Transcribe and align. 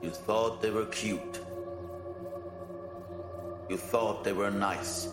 You 0.00 0.10
thought 0.10 0.62
they 0.62 0.70
were 0.70 0.86
cute. 0.86 1.40
You 3.68 3.76
thought 3.76 4.22
they 4.22 4.32
were 4.32 4.50
nice. 4.50 5.08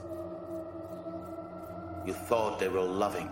You 2.05 2.13
thought 2.13 2.59
they 2.59 2.67
were 2.67 2.83
loving. 2.83 3.27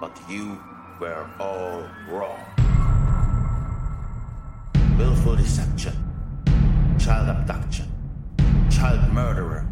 But 0.00 0.18
you 0.30 0.58
were 0.98 1.28
all 1.38 1.84
wrong. 2.08 2.40
Willful 4.96 5.36
deception, 5.36 5.92
child 6.98 7.28
abduction, 7.28 7.86
child 8.70 9.12
murderer, 9.12 9.66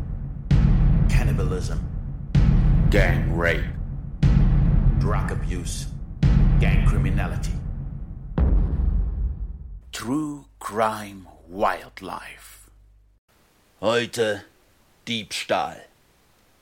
cannibalism, 1.09 1.81
gang 2.91 3.35
rape, 3.35 3.65
drug 4.99 5.33
abuse, 5.33 5.87
gang 6.61 6.87
criminality. 6.87 7.56
True 10.07 10.45
Crime 10.61 11.27
Wildlife. 11.49 12.71
Heute 13.81 14.45
Diebstahl. 15.09 15.83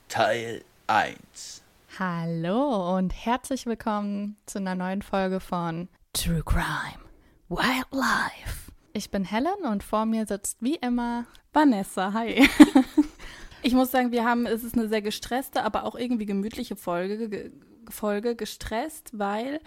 Teil 0.09 0.65
1. 0.87 1.63
Hallo 1.99 2.97
und 2.97 3.11
herzlich 3.11 3.67
willkommen 3.67 4.39
zu 4.47 4.61
einer 4.61 4.75
neuen 4.75 5.03
Folge 5.03 5.41
von 5.41 5.89
True 6.15 6.43
Crime 6.43 7.05
Wildlife. 7.51 8.73
Ich 8.95 9.11
bin 9.11 9.27
Helen 9.27 9.67
und 9.71 9.83
vor 9.83 10.07
mir 10.07 10.25
sitzt 10.25 10.63
wie 10.63 10.77
immer 10.77 11.27
Vanessa. 11.53 12.15
Hi. 12.15 12.49
ich 13.63 13.75
muss 13.75 13.91
sagen, 13.91 14.11
wir 14.11 14.25
haben, 14.25 14.47
es 14.47 14.65
ist 14.65 14.75
eine 14.75 14.89
sehr 14.89 15.03
gestresste, 15.03 15.65
aber 15.65 15.85
auch 15.85 15.97
irgendwie 15.97 16.25
gemütliche 16.25 16.77
Folge, 16.77 17.29
ge 17.29 17.51
Folge 17.91 18.37
gestresst, 18.37 19.11
weil 19.13 19.61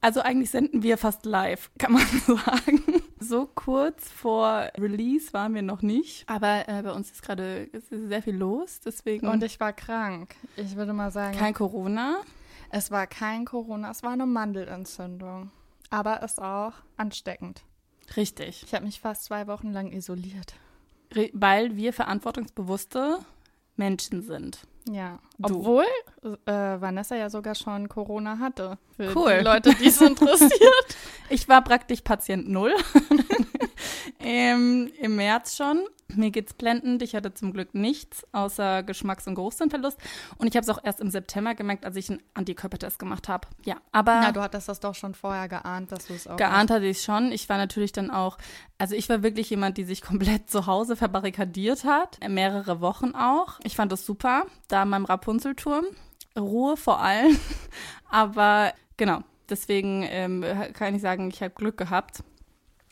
also 0.00 0.20
eigentlich 0.20 0.50
senden 0.50 0.82
wir 0.82 0.96
fast 0.98 1.26
live, 1.26 1.70
kann 1.78 1.92
man 1.92 2.06
sagen. 2.26 2.82
So 3.18 3.46
kurz 3.46 4.08
vor 4.10 4.70
Release 4.78 5.32
waren 5.32 5.54
wir 5.54 5.62
noch 5.62 5.82
nicht. 5.82 6.28
Aber 6.28 6.68
äh, 6.68 6.82
bei 6.82 6.92
uns 6.92 7.10
ist 7.10 7.22
gerade 7.22 7.68
sehr 7.90 8.22
viel 8.22 8.36
los, 8.36 8.80
deswegen. 8.80 9.28
Und 9.28 9.42
ich 9.42 9.60
war 9.60 9.72
krank. 9.72 10.34
Ich 10.56 10.76
würde 10.76 10.92
mal 10.92 11.10
sagen. 11.10 11.36
Kein 11.36 11.54
Corona. 11.54 12.22
Es 12.70 12.90
war 12.90 13.06
kein 13.06 13.44
Corona, 13.44 13.90
es 13.90 14.02
war 14.02 14.12
eine 14.12 14.26
Mandelentzündung. 14.26 15.50
Aber 15.90 16.22
es 16.22 16.32
ist 16.32 16.42
auch 16.42 16.72
ansteckend. 16.96 17.62
Richtig. 18.16 18.62
Ich 18.64 18.74
habe 18.74 18.84
mich 18.84 19.00
fast 19.00 19.24
zwei 19.24 19.46
Wochen 19.48 19.72
lang 19.72 19.92
isoliert. 19.92 20.54
Re 21.12 21.30
weil 21.32 21.76
wir 21.76 21.92
verantwortungsbewusste 21.92 23.18
Menschen 23.80 24.22
sind. 24.22 24.60
Ja, 24.88 25.18
obwohl 25.42 25.84
äh, 26.22 26.52
Vanessa 26.52 27.16
ja 27.16 27.30
sogar 27.30 27.54
schon 27.54 27.88
Corona 27.88 28.38
hatte. 28.38 28.78
Für 28.96 29.16
cool. 29.16 29.38
die 29.38 29.44
Leute, 29.44 29.74
die 29.74 29.88
es 29.88 30.00
interessiert. 30.00 30.96
ich 31.30 31.48
war 31.48 31.62
praktisch 31.64 32.02
Patient 32.02 32.48
Null. 32.48 32.74
ähm, 34.20 34.90
Im 35.00 35.16
März 35.16 35.56
schon. 35.56 35.86
Mir 36.16 36.30
geht's 36.30 36.54
blendend. 36.54 37.02
Ich 37.02 37.14
hatte 37.14 37.34
zum 37.34 37.52
Glück 37.52 37.74
nichts 37.74 38.26
außer 38.32 38.82
Geschmacks- 38.82 39.26
und 39.26 39.34
Geruchssinnverlust. 39.34 39.98
Und 40.38 40.46
ich 40.46 40.56
habe 40.56 40.62
es 40.62 40.68
auch 40.68 40.82
erst 40.82 41.00
im 41.00 41.10
September 41.10 41.54
gemerkt, 41.54 41.84
als 41.84 41.96
ich 41.96 42.10
einen 42.10 42.22
Antikörpertest 42.34 42.98
gemacht 42.98 43.28
habe. 43.28 43.48
Ja, 43.64 43.76
aber. 43.92 44.20
Na, 44.20 44.32
du 44.32 44.40
hattest 44.40 44.68
das 44.68 44.80
doch 44.80 44.94
schon 44.94 45.14
vorher 45.14 45.48
geahnt, 45.48 45.92
dass 45.92 46.06
du 46.06 46.14
es 46.14 46.26
auch. 46.26 46.36
Geahnt 46.36 46.70
hatte 46.70 46.86
ich 46.86 47.02
schon. 47.02 47.32
Ich 47.32 47.48
war 47.48 47.56
natürlich 47.56 47.92
dann 47.92 48.10
auch. 48.10 48.38
Also 48.78 48.94
ich 48.94 49.08
war 49.08 49.22
wirklich 49.22 49.50
jemand, 49.50 49.76
die 49.78 49.84
sich 49.84 50.02
komplett 50.10 50.50
zu 50.50 50.66
Hause 50.66 50.96
verbarrikadiert 50.96 51.84
hat. 51.84 52.18
Mehrere 52.28 52.80
Wochen 52.80 53.14
auch. 53.14 53.60
Ich 53.64 53.76
fand 53.76 53.92
das 53.92 54.06
super. 54.06 54.44
Da 54.68 54.82
in 54.82 54.88
meinem 54.88 55.04
Rapunzelturm. 55.04 55.84
Ruhe 56.38 56.76
vor 56.76 57.00
allem. 57.00 57.36
aber 58.08 58.72
genau. 58.96 59.22
Deswegen 59.48 60.04
ähm, 60.08 60.44
kann 60.74 60.94
ich 60.94 61.02
sagen, 61.02 61.28
ich 61.28 61.42
habe 61.42 61.52
Glück 61.54 61.76
gehabt. 61.76 62.22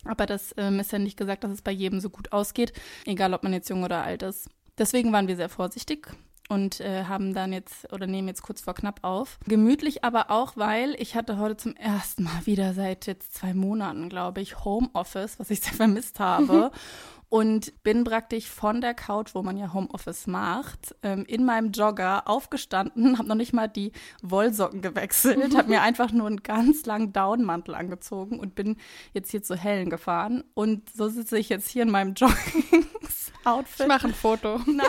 Aber 0.04 0.26
das 0.26 0.54
ähm, 0.56 0.80
ist 0.80 0.92
ja 0.92 0.98
nicht 0.98 1.16
gesagt, 1.16 1.44
dass 1.44 1.52
es 1.52 1.62
bei 1.62 1.72
jedem 1.72 2.00
so 2.00 2.10
gut 2.10 2.32
ausgeht, 2.32 2.72
egal 3.04 3.34
ob 3.34 3.42
man 3.42 3.52
jetzt 3.52 3.68
jung 3.68 3.82
oder 3.82 4.02
alt 4.02 4.22
ist. 4.22 4.48
Deswegen 4.78 5.12
waren 5.12 5.28
wir 5.28 5.36
sehr 5.36 5.48
vorsichtig 5.48 6.08
und 6.48 6.80
äh, 6.80 7.04
haben 7.04 7.34
dann 7.34 7.52
jetzt 7.52 7.92
oder 7.92 8.06
nehmen 8.06 8.28
jetzt 8.28 8.42
kurz 8.42 8.60
vor 8.60 8.74
knapp 8.74 9.00
auf. 9.02 9.38
Gemütlich 9.46 10.04
aber 10.04 10.30
auch, 10.30 10.56
weil 10.56 10.94
ich 10.98 11.14
hatte 11.14 11.38
heute 11.38 11.56
zum 11.56 11.76
ersten 11.76 12.24
Mal 12.24 12.46
wieder 12.46 12.74
seit 12.74 13.06
jetzt 13.06 13.34
zwei 13.34 13.54
Monaten, 13.54 14.08
glaube 14.08 14.40
ich, 14.40 14.64
Homeoffice, 14.64 15.38
was 15.38 15.50
ich 15.50 15.60
sehr 15.60 15.74
vermisst 15.74 16.20
habe. 16.20 16.70
und 17.28 17.82
bin 17.82 18.04
praktisch 18.04 18.46
von 18.46 18.80
der 18.80 18.94
Couch, 18.94 19.34
wo 19.34 19.42
man 19.42 19.56
ja 19.56 19.72
Homeoffice 19.72 20.26
macht, 20.26 20.94
ähm, 21.02 21.24
in 21.26 21.44
meinem 21.44 21.72
Jogger 21.72 22.26
aufgestanden, 22.26 23.18
habe 23.18 23.28
noch 23.28 23.34
nicht 23.34 23.52
mal 23.52 23.68
die 23.68 23.92
Wollsocken 24.22 24.80
gewechselt, 24.80 25.56
habe 25.56 25.68
mir 25.68 25.82
einfach 25.82 26.10
nur 26.12 26.26
einen 26.26 26.42
ganz 26.42 26.86
langen 26.86 27.12
Downmantel 27.12 27.74
angezogen 27.74 28.40
und 28.40 28.54
bin 28.54 28.76
jetzt 29.12 29.30
hier 29.30 29.42
zu 29.42 29.56
Hellen 29.56 29.90
gefahren. 29.90 30.42
Und 30.54 30.88
so 30.90 31.08
sitze 31.08 31.38
ich 31.38 31.48
jetzt 31.48 31.68
hier 31.68 31.82
in 31.82 31.90
meinem 31.90 32.14
Joggings-Outfit. 32.14 33.80
Ich 33.80 33.86
mache 33.86 34.08
ein 34.08 34.14
Foto. 34.14 34.60
Nein. 34.66 34.86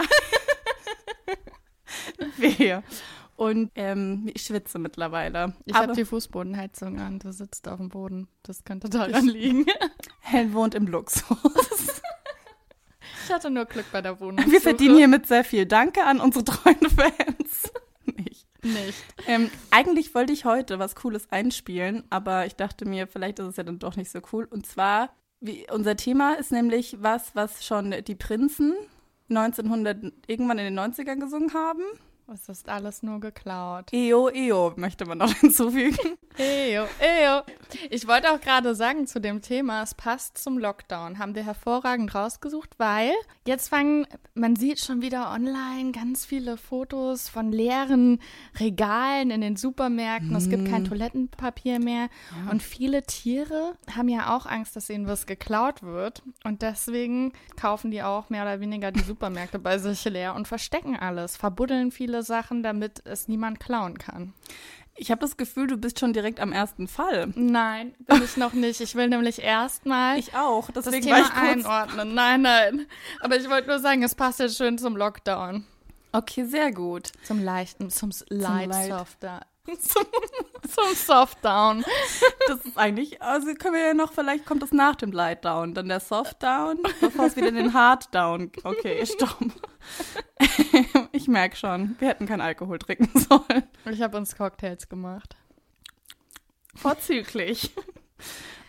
Wehe. 2.38 2.84
Und 3.36 3.72
ähm, 3.76 4.30
ich 4.34 4.44
schwitze 4.44 4.80
mittlerweile. 4.80 5.54
Ich 5.66 5.74
habe 5.74 5.94
die 5.94 6.04
Fußbodenheizung 6.04 7.00
an. 7.00 7.20
Du 7.20 7.32
sitzt 7.32 7.70
auf 7.70 7.78
dem 7.78 7.88
Boden. 7.88 8.28
Das 8.44 8.66
könnte 8.66 8.90
daran 8.90 9.28
liegen. 9.28 9.66
Helen 10.20 10.54
wohnt 10.54 10.76
im 10.76 10.88
Luxus. 10.88 12.02
Ich 13.30 13.36
hatte 13.36 13.52
nur 13.52 13.66
Glück 13.66 13.86
bei 13.92 14.02
der 14.02 14.20
Wohnung. 14.20 14.44
Wir 14.50 14.60
verdienen 14.60 14.98
hiermit 14.98 15.28
sehr 15.28 15.44
viel. 15.44 15.68
Danke 15.68 16.04
an 16.04 16.20
unsere 16.20 16.44
treuen 16.44 16.80
Fans. 16.90 17.72
Nicht. 18.18 18.48
Nicht. 18.64 19.04
Ähm, 19.28 19.52
eigentlich 19.70 20.16
wollte 20.16 20.34
ich 20.34 20.46
heute 20.46 20.80
was 20.80 20.96
Cooles 20.96 21.30
einspielen, 21.30 22.04
aber 22.10 22.48
ich 22.48 22.56
dachte 22.56 22.86
mir, 22.86 23.06
vielleicht 23.06 23.38
ist 23.38 23.46
es 23.46 23.58
ja 23.58 23.64
dann 23.64 23.78
doch 23.78 23.98
nicht 23.98 24.10
so 24.10 24.20
cool. 24.34 24.48
Und 24.50 24.66
zwar, 24.66 25.14
wie, 25.42 25.68
unser 25.72 25.96
Thema 25.96 26.34
ist 26.40 26.52
nämlich 26.52 26.98
was, 27.02 27.36
was 27.36 27.64
schon 27.64 27.94
die 28.04 28.16
Prinzen 28.16 28.74
1900 29.30 30.12
irgendwann 30.26 30.58
in 30.58 30.76
den 30.76 30.80
90ern 30.80 31.20
gesungen 31.20 31.54
haben. 31.54 31.84
Es 32.32 32.48
ist 32.48 32.70
alles 32.70 33.02
nur 33.02 33.20
geklaut. 33.20 33.92
Eo, 33.92 34.30
eo, 34.30 34.74
möchte 34.76 35.06
man 35.06 35.18
noch 35.18 35.34
hinzufügen. 35.40 36.18
Eo, 36.38 36.86
eo. 37.00 37.42
Ich 37.90 38.08
wollte 38.08 38.32
auch 38.32 38.40
gerade 38.40 38.76
sagen 38.76 39.08
zu 39.08 39.20
dem 39.20 39.42
Thema, 39.42 39.82
es 39.82 39.96
passt 39.96 40.38
zum 40.38 40.60
Lockdown. 40.60 41.18
Haben 41.18 41.34
wir 41.34 41.44
hervorragend 41.44 42.14
rausgesucht, 42.14 42.70
weil 42.78 43.14
jetzt 43.48 43.70
fangen, 43.70 44.06
man 44.36 44.56
sieht 44.56 44.80
schon 44.80 45.02
wieder 45.02 45.32
online 45.32 45.92
ganz 45.92 46.24
viele 46.24 46.58
Fotos 46.58 47.30
von 47.30 47.52
leeren 47.52 48.20
Regalen 48.60 49.32
in 49.32 49.42
den 49.42 49.56
Supermärkten. 49.56 50.32
Mm. 50.32 50.36
Es 50.36 50.50
gibt 50.50 50.70
kein 50.70 50.86
Toilettenpapier 50.86 51.80
mehr. 51.80 52.10
Ja. 52.46 52.52
Und 52.52 52.62
viele 52.62 53.04
Tiere 53.04 53.76
haben 53.96 54.08
ja 54.08 54.38
auch 54.38 54.46
Angst, 54.46 54.76
dass 54.76 54.90
ihnen 54.90 55.08
was 55.08 55.26
geklaut 55.26 55.82
wird. 55.82 56.22
Und 56.44 56.62
deswegen 56.62 57.34
kaufen 57.60 57.90
die 57.90 58.04
auch 58.04 58.30
mehr 58.30 58.44
oder 58.44 58.60
weniger 58.60 58.92
die 58.92 59.02
Supermärkte 59.02 59.58
bei 59.58 59.80
sich 59.80 60.06
leer 60.06 60.36
und 60.36 60.48
verstecken 60.48 60.96
alles, 60.96 61.36
verbuddeln 61.36 61.92
viele 61.92 62.19
viele 62.19 62.24
Sachen, 62.24 62.63
damit 62.63 63.02
es 63.06 63.28
niemand 63.28 63.59
klauen 63.59 63.97
kann. 63.97 64.34
Ich 64.96 65.12
habe 65.12 65.22
das 65.22 65.38
Gefühl, 65.38 65.68
du 65.68 65.78
bist 65.78 66.00
schon 66.00 66.12
direkt 66.12 66.41
am 66.41 66.52
ersten 66.52 66.90
Fall. 66.90 67.31
Nein, 67.35 67.94
bin 68.00 68.22
ich 68.22 68.35
noch 68.35 68.52
nicht. 68.52 68.81
Ich 68.81 68.96
will 68.96 69.07
nämlich 69.07 69.41
erstmal 69.41 70.19
ich 70.19 70.35
auch, 70.35 70.69
das 70.72 70.85
Thema 70.85 71.31
einordnen. 71.35 72.13
Nein, 72.13 72.41
nein. 72.41 72.85
Aber 73.22 73.38
ich 73.38 73.50
wollte 73.50 73.69
nur 73.69 73.80
sagen, 73.80 74.03
es 74.03 74.13
passt 74.13 74.40
jetzt 74.40 74.57
schön 74.57 74.78
zum 74.78 74.97
Lockdown. 74.97 75.63
Okay, 76.12 76.44
sehr 76.44 76.74
gut. 76.74 77.12
Zum 77.24 77.41
leichten, 77.41 77.90
zum 77.90 78.12
Light, 78.28 78.74
zum 78.74 78.97
Softer. 78.97 79.41
Zum, 79.78 80.06
zum 80.68 80.96
Softdown. 80.96 81.84
Das 82.47 82.66
ist 82.66 82.78
eigentlich, 82.78 83.22
also 83.22 83.53
können 83.53 83.75
wir 83.75 83.88
ja 83.88 83.94
noch, 83.94 84.13
vielleicht 84.13 84.46
kommt 84.46 84.63
das 84.63 84.72
nach 84.72 84.96
dem 84.96 85.12
Lightdown, 85.12 85.74
dann 85.74 85.90
der 85.90 86.00
Softdown, 86.00 86.80
bevor 87.02 87.25
es 87.25 87.35
wieder 87.35 87.50
in 87.50 87.56
den 87.56 87.74
Harddown. 87.74 88.52
Okay, 88.63 89.06
stopp. 89.06 89.38
ich 91.12 91.28
merke 91.28 91.56
schon, 91.56 91.96
wir 92.00 92.07
hätten 92.07 92.25
keinen 92.25 92.41
Alkohol 92.41 92.80
trinken 92.80 93.09
sollen. 93.30 93.63
Ich 93.90 94.02
habe 94.02 94.18
uns 94.18 94.35
Cocktails 94.35 94.90
gemacht. 94.90 95.35
Vorzüglich. 96.75 97.72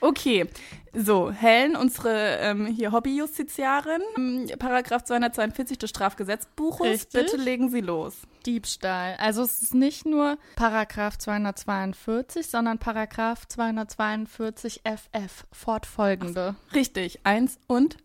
Okay, 0.01 0.47
so, 0.93 1.31
Helen, 1.31 1.77
unsere 1.77 2.39
ähm, 2.41 2.67
hier 2.67 2.91
Hobbyjustiziarin, 2.93 4.03
ähm, 4.17 4.47
Paragraph 4.59 5.05
242 5.05 5.79
des 5.79 5.91
Strafgesetzbuches, 5.91 6.87
Richtig. 6.87 7.13
bitte 7.13 7.37
legen 7.37 7.71
Sie 7.71 7.81
los. 7.81 8.15
Diebstahl. 8.47 9.17
Also 9.19 9.43
es 9.43 9.63
ist 9.63 9.75
nicht 9.75 10.07
nur 10.07 10.39
Paragraph 10.57 11.19
242, 11.19 12.47
sondern 12.47 12.79
Paragraph 12.79 13.47
242 13.47 14.81
FF, 14.85 15.45
fortfolgende. 15.53 16.57
Ach, 16.71 16.75
richtig, 16.75 17.21
eins 17.25 17.59
und 17.67 17.99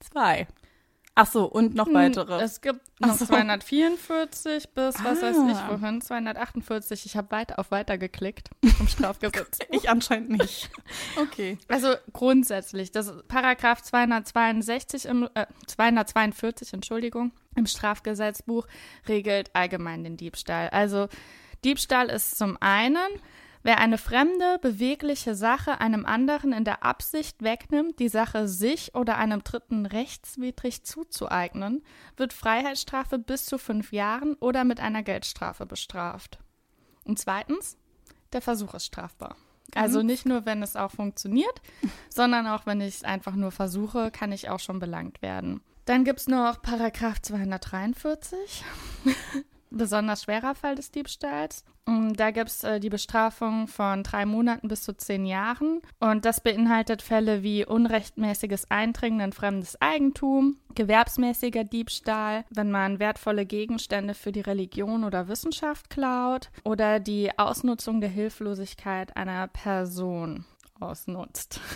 zwei. 0.00 0.46
Ach 1.20 1.26
so, 1.26 1.46
und 1.46 1.74
noch 1.74 1.86
hm, 1.86 1.94
weitere. 1.94 2.40
Es 2.40 2.60
gibt 2.60 2.80
noch 3.00 3.12
so. 3.14 3.26
244 3.26 4.68
bis, 4.72 4.94
ah. 4.96 5.00
was 5.02 5.20
weiß 5.20 5.36
ich 5.50 5.56
ah. 5.56 5.68
wohin, 5.68 6.00
248. 6.00 7.06
Ich 7.06 7.16
habe 7.16 7.32
weiter 7.32 7.58
auf 7.58 7.72
weiter 7.72 7.98
geklickt 7.98 8.50
im 8.62 8.86
Strafgesetz. 8.86 9.58
ich 9.70 9.90
anscheinend 9.90 10.30
nicht. 10.30 10.70
Okay. 11.16 11.58
Also 11.68 11.94
grundsätzlich, 12.12 12.92
das 12.92 13.12
Paragraph 13.26 13.82
262 13.82 15.06
im, 15.06 15.28
äh, 15.34 15.46
242, 15.66 16.72
Entschuldigung, 16.72 17.32
im 17.56 17.66
Strafgesetzbuch 17.66 18.66
regelt 19.08 19.50
allgemein 19.54 20.04
den 20.04 20.16
Diebstahl. 20.16 20.68
Also 20.68 21.08
Diebstahl 21.64 22.08
ist 22.08 22.38
zum 22.38 22.56
einen 22.60 23.08
Wer 23.68 23.80
eine 23.80 23.98
fremde, 23.98 24.58
bewegliche 24.62 25.34
Sache 25.34 25.78
einem 25.78 26.06
anderen 26.06 26.54
in 26.54 26.64
der 26.64 26.84
Absicht 26.84 27.42
wegnimmt, 27.42 27.98
die 27.98 28.08
Sache 28.08 28.48
sich 28.48 28.94
oder 28.94 29.18
einem 29.18 29.44
Dritten 29.44 29.84
rechtswidrig 29.84 30.84
zuzueignen, 30.84 31.82
wird 32.16 32.32
Freiheitsstrafe 32.32 33.18
bis 33.18 33.44
zu 33.44 33.58
fünf 33.58 33.92
Jahren 33.92 34.36
oder 34.40 34.64
mit 34.64 34.80
einer 34.80 35.02
Geldstrafe 35.02 35.66
bestraft. 35.66 36.38
Und 37.04 37.18
zweitens, 37.18 37.76
der 38.32 38.40
Versuch 38.40 38.72
ist 38.72 38.86
strafbar. 38.86 39.36
Also 39.74 40.00
nicht 40.02 40.24
nur, 40.24 40.46
wenn 40.46 40.62
es 40.62 40.74
auch 40.74 40.92
funktioniert, 40.92 41.60
sondern 42.08 42.46
auch, 42.46 42.64
wenn 42.64 42.80
ich 42.80 42.94
es 42.94 43.04
einfach 43.04 43.34
nur 43.34 43.50
versuche, 43.50 44.10
kann 44.10 44.32
ich 44.32 44.48
auch 44.48 44.60
schon 44.60 44.78
belangt 44.78 45.20
werden. 45.20 45.60
Dann 45.84 46.04
gibt 46.04 46.20
es 46.20 46.26
noch 46.26 46.62
Paragraph 46.62 47.20
243. 47.20 48.64
besonders 49.70 50.24
schwerer 50.24 50.54
Fall 50.54 50.74
des 50.74 50.90
Diebstahls. 50.90 51.64
Und 51.84 52.20
da 52.20 52.30
gibt 52.30 52.50
es 52.50 52.64
äh, 52.64 52.80
die 52.80 52.90
Bestrafung 52.90 53.66
von 53.66 54.02
drei 54.02 54.26
Monaten 54.26 54.68
bis 54.68 54.82
zu 54.82 54.94
zehn 54.94 55.24
Jahren. 55.24 55.80
Und 56.00 56.26
das 56.26 56.42
beinhaltet 56.42 57.00
Fälle 57.00 57.42
wie 57.42 57.64
unrechtmäßiges 57.64 58.70
Eindringen 58.70 59.20
in 59.20 59.32
fremdes 59.32 59.80
Eigentum, 59.80 60.58
gewerbsmäßiger 60.74 61.64
Diebstahl, 61.64 62.44
wenn 62.50 62.70
man 62.70 62.98
wertvolle 62.98 63.46
Gegenstände 63.46 64.12
für 64.12 64.32
die 64.32 64.42
Religion 64.42 65.02
oder 65.02 65.28
Wissenschaft 65.28 65.88
klaut 65.88 66.50
oder 66.62 67.00
die 67.00 67.38
Ausnutzung 67.38 68.00
der 68.02 68.10
Hilflosigkeit 68.10 69.16
einer 69.16 69.48
Person 69.48 70.44
ausnutzt. 70.80 71.60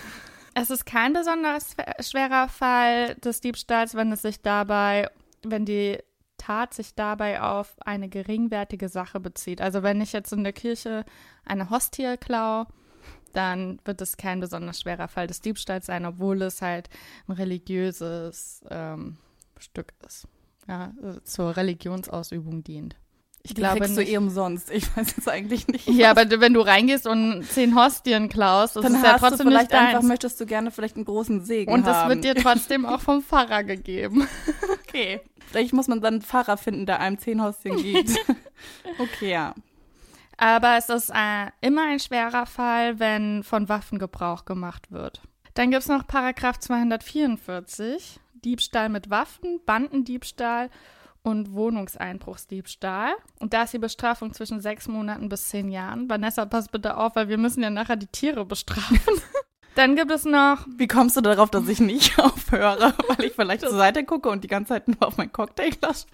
Es 0.55 0.69
ist 0.69 0.85
kein 0.85 1.15
besonders 1.15 1.75
schwerer 2.01 2.47
Fall 2.47 3.15
des 3.15 3.41
Diebstahls, 3.41 3.95
wenn 3.95 4.13
es 4.13 4.21
sich 4.21 4.43
dabei, 4.43 5.09
wenn 5.43 5.65
die 5.65 5.99
Tat 6.43 6.75
sich 6.75 6.97
dabei 6.97 7.41
auf 7.41 7.77
eine 7.87 8.09
geringwertige 8.09 8.89
Sache 8.89 9.21
bezieht. 9.21 9.61
Also 9.61 9.85
wenn 9.85 10.01
ich 10.01 10.13
jetzt 10.13 10.33
in 10.33 10.43
der 10.43 10.53
Kirche 10.53 11.05
eine 11.45 11.71
Hostie 11.71 12.17
klaue, 12.17 12.67
dann 13.33 13.79
wird 13.85 14.01
es 14.01 14.17
kein 14.17 14.41
besonders 14.41 14.81
schwerer 14.81 15.07
Fall 15.07 15.29
des 15.29 15.41
Diebstahls 15.41 15.87
sein, 15.87 16.05
obwohl 16.05 16.43
es 16.43 16.61
halt 16.61 16.91
ein 17.29 17.33
religiöses 17.35 18.61
ähm, 18.71 19.19
Stück 19.57 19.95
ist, 20.05 20.27
ja, 20.67 20.93
zur 21.23 21.57
Religionsausübung 21.57 22.65
dient. 22.65 22.97
Ich 23.45 23.55
Die 23.55 23.61
glaube 23.61 23.81
kriegst 23.81 23.97
nicht. 23.97 24.09
du 24.09 24.13
eh 24.13 24.17
umsonst. 24.19 24.71
Ich 24.71 24.97
weiß 24.97 25.17
jetzt 25.17 25.29
eigentlich 25.29 25.67
nicht. 25.67 25.89
Ja, 25.89 26.11
aber 26.13 26.29
wenn 26.41 26.55
du 26.55 26.61
reingehst 26.61 27.07
und 27.09 27.45
zehn 27.45 27.75
Hostien 27.75 28.29
klaust, 28.29 28.77
das 28.77 28.85
dann 28.85 28.95
ist 28.95 29.05
ja 29.05 29.19
trotzdem 29.19 29.47
du 29.47 29.53
vielleicht 29.53 29.73
nicht 29.73 29.81
einfach 29.81 30.03
möchtest 30.03 30.41
du 30.41 30.47
gerne 30.47 30.71
vielleicht 30.71 30.95
einen 30.95 31.05
großen 31.05 31.45
Segen 31.45 31.73
und 31.73 31.85
haben. 31.85 32.11
Und 32.11 32.23
das 32.23 32.25
wird 32.25 32.37
dir 32.37 32.41
trotzdem 32.41 32.87
auch 32.87 33.01
vom 33.01 33.23
Pfarrer 33.23 33.65
gegeben. 33.65 34.27
Okay. 34.93 35.23
Vielleicht 35.51 35.73
muss 35.73 35.89
man 35.89 36.03
dann 36.03 36.15
einen 36.15 36.23
Pfarrer 36.23 36.59
finden, 36.59 36.85
der 36.85 37.01
einem 37.01 37.19
zehn 37.19 37.43
Hostien 37.43 37.77
gibt. 37.77 38.11
okay, 38.99 39.31
ja. 39.31 39.55
Aber 40.37 40.77
es 40.77 40.91
ist 40.91 41.09
äh, 41.09 41.51
immer 41.63 41.85
ein 41.89 41.99
schwerer 41.99 42.45
Fall, 42.45 42.99
wenn 43.01 43.43
von 43.43 43.71
Waffen 43.71 43.99
Gebrauch 43.99 44.45
gemacht 44.45 44.93
wird. 44.93 45.23
Dann 45.55 45.71
gibt 45.71 45.83
es 45.83 45.89
noch 45.89 46.07
Paragraph 46.07 46.59
244, 46.59 48.21
Diebstahl 48.45 48.91
mit 48.91 49.09
Waffen, 49.09 49.61
Bandendiebstahl 49.65 50.69
und 51.23 51.53
Wohnungseinbruchsdiebstahl. 51.53 53.13
Und 53.39 53.53
da 53.53 53.63
ist 53.63 53.73
die 53.73 53.79
Bestrafung 53.79 54.33
zwischen 54.33 54.61
sechs 54.61 54.89
Monaten 54.89 55.29
bis 55.29 55.49
zehn 55.49 55.71
Jahren. 55.71 56.09
Vanessa, 56.09 56.45
pass 56.47 56.69
bitte 56.69 56.97
auf, 56.97 57.17
weil 57.17 57.29
wir 57.29 57.39
müssen 57.39 57.63
ja 57.63 57.71
nachher 57.71 57.97
die 57.97 58.07
Tiere 58.07 58.45
bestrafen. 58.45 59.01
Dann 59.75 59.97
gibt 59.97 60.11
es 60.11 60.25
noch. 60.25 60.67
Wie 60.77 60.87
kommst 60.87 61.17
du 61.17 61.23
darauf, 61.23 61.51
dass 61.51 61.67
ich 61.69 61.81
nicht 61.81 62.19
aufhöre? 62.19 62.95
Weil 63.09 63.27
ich 63.27 63.33
vielleicht 63.33 63.63
zur 63.63 63.71
Seite 63.71 64.05
gucke 64.05 64.29
und 64.29 64.45
die 64.45 64.49
ganze 64.49 64.71
Zeit 64.71 64.89
nur 64.89 65.03
auf 65.03 65.17
mein 65.17 65.33
Cocktailglas. 65.33 66.07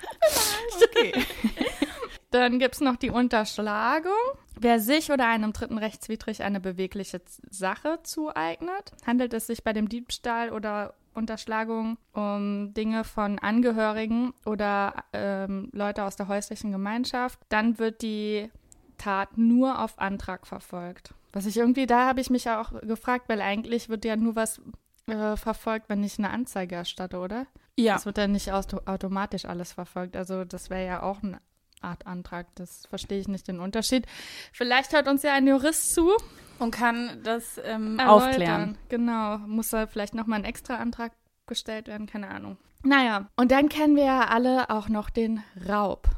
okay. 0.76 1.12
Dann 2.30 2.58
gibt 2.58 2.74
es 2.74 2.80
noch 2.80 2.96
die 2.96 3.10
Unterschlagung. 3.10 4.12
Wer 4.60 4.80
sich 4.80 5.10
oder 5.10 5.26
einem 5.26 5.52
Dritten 5.52 5.78
rechtswidrig 5.78 6.42
eine 6.42 6.60
bewegliche 6.60 7.22
Sache 7.48 8.00
zueignet, 8.02 8.92
handelt 9.06 9.32
es 9.32 9.46
sich 9.46 9.64
bei 9.64 9.72
dem 9.72 9.88
Diebstahl 9.88 10.50
oder 10.50 10.94
Unterschlagung 11.18 11.98
um 12.12 12.72
Dinge 12.74 13.04
von 13.04 13.38
Angehörigen 13.38 14.32
oder 14.46 15.04
ähm, 15.12 15.68
Leute 15.72 16.04
aus 16.04 16.16
der 16.16 16.28
häuslichen 16.28 16.72
Gemeinschaft, 16.72 17.38
dann 17.48 17.78
wird 17.78 18.02
die 18.02 18.50
Tat 18.96 19.36
nur 19.36 19.82
auf 19.82 19.98
Antrag 19.98 20.46
verfolgt. 20.46 21.14
Was 21.32 21.46
ich 21.46 21.56
irgendwie, 21.56 21.86
da 21.86 22.06
habe 22.06 22.20
ich 22.20 22.30
mich 22.30 22.44
ja 22.44 22.60
auch 22.60 22.80
gefragt, 22.80 23.28
weil 23.28 23.40
eigentlich 23.40 23.88
wird 23.88 24.04
ja 24.04 24.16
nur 24.16 24.34
was 24.34 24.60
äh, 25.06 25.36
verfolgt, 25.36 25.88
wenn 25.88 26.02
ich 26.02 26.18
eine 26.18 26.30
Anzeige 26.30 26.76
erstatte, 26.76 27.18
oder? 27.18 27.46
Ja. 27.76 27.96
Es 27.96 28.06
wird 28.06 28.18
ja 28.18 28.26
nicht 28.26 28.50
automatisch 28.50 29.44
alles 29.44 29.72
verfolgt. 29.72 30.16
Also 30.16 30.44
das 30.44 30.68
wäre 30.68 30.84
ja 30.84 31.02
auch 31.02 31.22
eine 31.22 31.40
Art 31.82 32.06
Antrag. 32.06 32.46
Das 32.54 32.86
verstehe 32.86 33.20
ich 33.20 33.28
nicht 33.28 33.48
den 33.48 33.60
Unterschied. 33.60 34.06
Vielleicht 34.52 34.92
hört 34.92 35.08
uns 35.08 35.22
ja 35.22 35.34
ein 35.34 35.46
Jurist 35.46 35.94
zu. 35.94 36.10
Und 36.58 36.72
kann 36.72 37.20
das 37.22 37.60
ähm, 37.64 38.00
aufklären. 38.00 38.76
Genau. 38.88 39.38
Muss 39.38 39.70
da 39.70 39.86
vielleicht 39.86 40.14
nochmal 40.14 40.40
ein 40.40 40.44
extra 40.44 40.76
Antrag 40.76 41.12
gestellt 41.46 41.86
werden? 41.86 42.06
Keine 42.06 42.28
Ahnung. 42.28 42.56
Naja, 42.82 43.28
und 43.36 43.52
dann 43.52 43.68
kennen 43.68 43.94
wir 43.94 44.04
ja 44.04 44.26
alle 44.26 44.70
auch 44.70 44.88
noch 44.88 45.10
den 45.10 45.42
Raub 45.68 46.08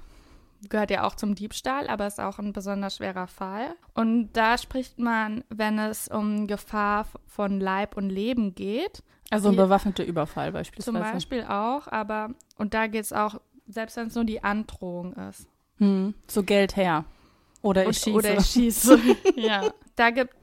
gehört 0.68 0.90
ja 0.90 1.04
auch 1.04 1.14
zum 1.14 1.34
Diebstahl, 1.34 1.88
aber 1.88 2.06
ist 2.06 2.20
auch 2.20 2.38
ein 2.38 2.52
besonders 2.52 2.96
schwerer 2.96 3.26
Fall. 3.26 3.74
Und 3.94 4.32
da 4.32 4.58
spricht 4.58 4.98
man, 4.98 5.44
wenn 5.48 5.78
es 5.78 6.08
um 6.08 6.46
Gefahr 6.46 7.06
von 7.26 7.60
Leib 7.60 7.96
und 7.96 8.10
Leben 8.10 8.54
geht. 8.54 9.02
Also 9.30 9.48
ein 9.48 9.56
bewaffneter 9.56 10.04
Überfall 10.04 10.52
beispielsweise. 10.52 10.98
Zum 10.98 11.12
Beispiel 11.12 11.44
auch, 11.44 11.86
aber 11.86 12.30
und 12.58 12.74
da 12.74 12.88
geht 12.88 13.04
es 13.04 13.12
auch, 13.12 13.40
selbst 13.68 13.96
wenn 13.96 14.08
es 14.08 14.14
nur 14.14 14.24
die 14.24 14.42
Androhung 14.42 15.14
ist. 15.14 15.48
Hm, 15.80 16.14
so 16.28 16.42
Geld 16.42 16.76
her. 16.76 17.04
Oder 17.62 17.88
ich 17.88 17.98
schieße. 17.98 18.12
Oder 18.12 18.38
ich 18.38 18.46
schieße. 18.50 18.98
ja. 19.36 19.72
Da 19.96 20.10
gibt 20.10 20.34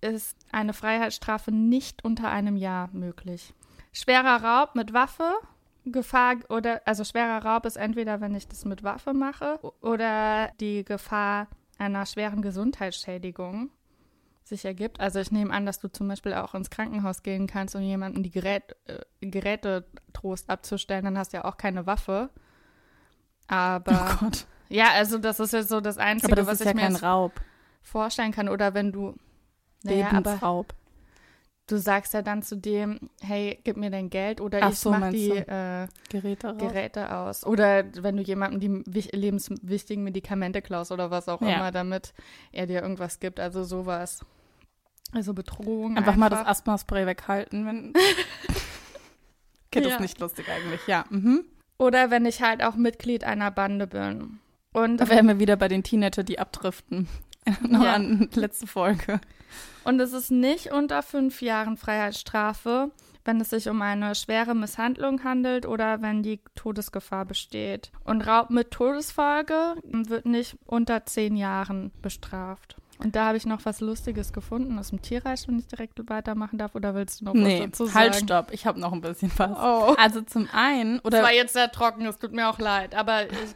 es 0.00 0.34
eine 0.52 0.72
Freiheitsstrafe 0.72 1.52
nicht 1.52 2.04
unter 2.04 2.30
einem 2.30 2.56
Jahr 2.56 2.90
möglich. 2.92 3.54
Schwerer 3.92 4.42
Raub 4.42 4.74
mit 4.74 4.92
Waffe 4.92 5.32
Gefahr 5.86 6.36
oder 6.48 6.82
also 6.84 7.04
schwerer 7.04 7.44
Raub 7.44 7.64
ist 7.64 7.76
entweder, 7.76 8.20
wenn 8.20 8.34
ich 8.34 8.46
das 8.46 8.64
mit 8.64 8.82
Waffe 8.82 9.14
mache 9.14 9.58
oder 9.80 10.50
die 10.60 10.84
Gefahr 10.84 11.48
einer 11.78 12.04
schweren 12.04 12.42
Gesundheitsschädigung 12.42 13.70
sich 14.44 14.64
ergibt. 14.64 15.00
Also 15.00 15.20
ich 15.20 15.30
nehme 15.30 15.52
an, 15.52 15.64
dass 15.64 15.78
du 15.78 15.88
zum 15.88 16.08
Beispiel 16.08 16.34
auch 16.34 16.54
ins 16.54 16.70
Krankenhaus 16.70 17.22
gehen 17.22 17.46
kannst, 17.46 17.74
um 17.74 17.82
jemandem 17.82 18.22
die 18.22 18.30
Gerät, 18.30 18.76
äh, 18.86 19.26
Geräte 19.26 19.86
Trost 20.12 20.50
abzustellen, 20.50 21.04
dann 21.04 21.16
hast 21.16 21.32
du 21.32 21.38
ja 21.38 21.44
auch 21.44 21.56
keine 21.56 21.86
Waffe. 21.86 22.30
Aber 23.46 24.10
oh 24.12 24.24
Gott. 24.24 24.46
Ja, 24.70 24.92
also 24.92 25.18
das 25.18 25.40
ist 25.40 25.52
jetzt 25.52 25.68
so 25.68 25.80
das 25.80 25.98
Einzige, 25.98 26.34
das 26.34 26.46
was 26.46 26.60
ich 26.60 26.66
ja 26.66 26.74
mir 26.74 27.02
Raub. 27.02 27.32
vorstellen 27.82 28.32
kann. 28.32 28.48
Oder 28.48 28.74
wenn 28.74 28.92
du 28.92 29.14
naja, 29.82 30.10
Lebensraub 30.10 30.74
du 31.70 31.78
sagst 31.78 32.14
ja 32.14 32.22
dann 32.22 32.42
zu 32.42 32.56
dem, 32.56 33.10
hey, 33.20 33.60
gib 33.64 33.76
mir 33.76 33.90
dein 33.90 34.10
Geld 34.10 34.40
oder 34.40 34.60
Ach 34.62 34.70
ich 34.70 34.78
so, 34.78 34.90
mach 34.90 35.10
die 35.10 35.30
äh, 35.30 35.86
Geräte, 36.08 36.54
Geräte, 36.58 37.14
aus. 37.14 37.46
Oder 37.46 37.84
wenn 38.02 38.16
du 38.16 38.22
jemandem 38.22 38.82
die 38.84 39.02
lebenswichtigen 39.12 40.04
Medikamente 40.04 40.62
klaust 40.62 40.92
oder 40.92 41.10
was 41.10 41.28
auch 41.28 41.40
ja. 41.42 41.56
immer, 41.56 41.70
damit 41.70 42.12
er 42.52 42.66
dir 42.66 42.82
irgendwas 42.82 43.20
gibt. 43.20 43.40
Also 43.40 43.64
sowas. 43.64 44.24
Also 45.12 45.34
Bedrohung. 45.34 45.96
Einfach, 45.96 46.12
einfach. 46.12 46.16
mal 46.16 46.28
das 46.28 46.46
Asthma-Spray 46.46 47.06
weghalten, 47.06 47.66
wenn. 47.66 47.88
okay, 49.66 49.80
das 49.80 49.86
ja. 49.86 49.94
ist 49.94 50.00
nicht 50.00 50.20
lustig 50.20 50.46
eigentlich, 50.48 50.86
ja. 50.86 51.04
Mhm. 51.10 51.44
Oder 51.78 52.10
wenn 52.10 52.26
ich 52.26 52.42
halt 52.42 52.62
auch 52.62 52.76
Mitglied 52.76 53.24
einer 53.24 53.50
Bande 53.50 53.86
bin. 53.86 54.40
Und 54.72 54.98
da 54.98 55.08
wären 55.08 55.26
wir 55.26 55.38
wieder 55.38 55.56
bei 55.56 55.68
den 55.68 55.82
Teenager, 55.82 56.22
die 56.22 56.38
abdriften. 56.38 57.08
Noch 57.68 57.84
ja. 57.84 57.94
an 57.94 58.28
letzte 58.34 58.66
Folge. 58.66 59.20
Und 59.84 59.98
es 60.00 60.12
ist 60.12 60.30
nicht 60.30 60.72
unter 60.72 61.02
fünf 61.02 61.42
Jahren 61.42 61.76
Freiheitsstrafe, 61.76 62.90
wenn 63.24 63.40
es 63.40 63.50
sich 63.50 63.68
um 63.68 63.80
eine 63.82 64.14
schwere 64.14 64.54
Misshandlung 64.54 65.24
handelt 65.24 65.66
oder 65.66 66.02
wenn 66.02 66.22
die 66.22 66.40
Todesgefahr 66.54 67.24
besteht. 67.24 67.90
Und 68.04 68.22
Raub 68.22 68.50
mit 68.50 68.70
Todesfolge 68.70 69.74
wird 69.84 70.26
nicht 70.26 70.56
unter 70.66 71.06
zehn 71.06 71.36
Jahren 71.36 71.90
bestraft. 72.02 72.76
Und 72.98 73.16
da 73.16 73.26
habe 73.26 73.38
ich 73.38 73.46
noch 73.46 73.64
was 73.64 73.80
Lustiges 73.80 74.32
gefunden 74.32 74.78
aus 74.78 74.90
dem 74.90 75.00
Tierreich, 75.00 75.48
wenn 75.48 75.58
ich 75.58 75.66
direkt 75.66 75.98
weitermachen 76.10 76.58
darf. 76.58 76.74
Oder 76.74 76.94
willst 76.94 77.20
du 77.20 77.24
noch 77.24 77.34
nee, 77.34 77.60
was 77.60 77.70
dazu 77.70 77.86
sagen? 77.86 77.98
Halt, 77.98 78.16
stopp. 78.16 78.52
Ich 78.52 78.66
habe 78.66 78.78
noch 78.78 78.92
ein 78.92 79.00
bisschen 79.00 79.32
was. 79.38 79.50
Oh. 79.52 79.94
Also 79.98 80.20
zum 80.20 80.48
einen, 80.52 81.00
oder. 81.00 81.18
Es 81.18 81.24
war 81.24 81.32
jetzt 81.32 81.54
sehr 81.54 81.72
trocken, 81.72 82.04
es 82.04 82.18
tut 82.18 82.32
mir 82.32 82.48
auch 82.48 82.58
leid, 82.58 82.94
aber 82.94 83.24
ich 83.24 83.54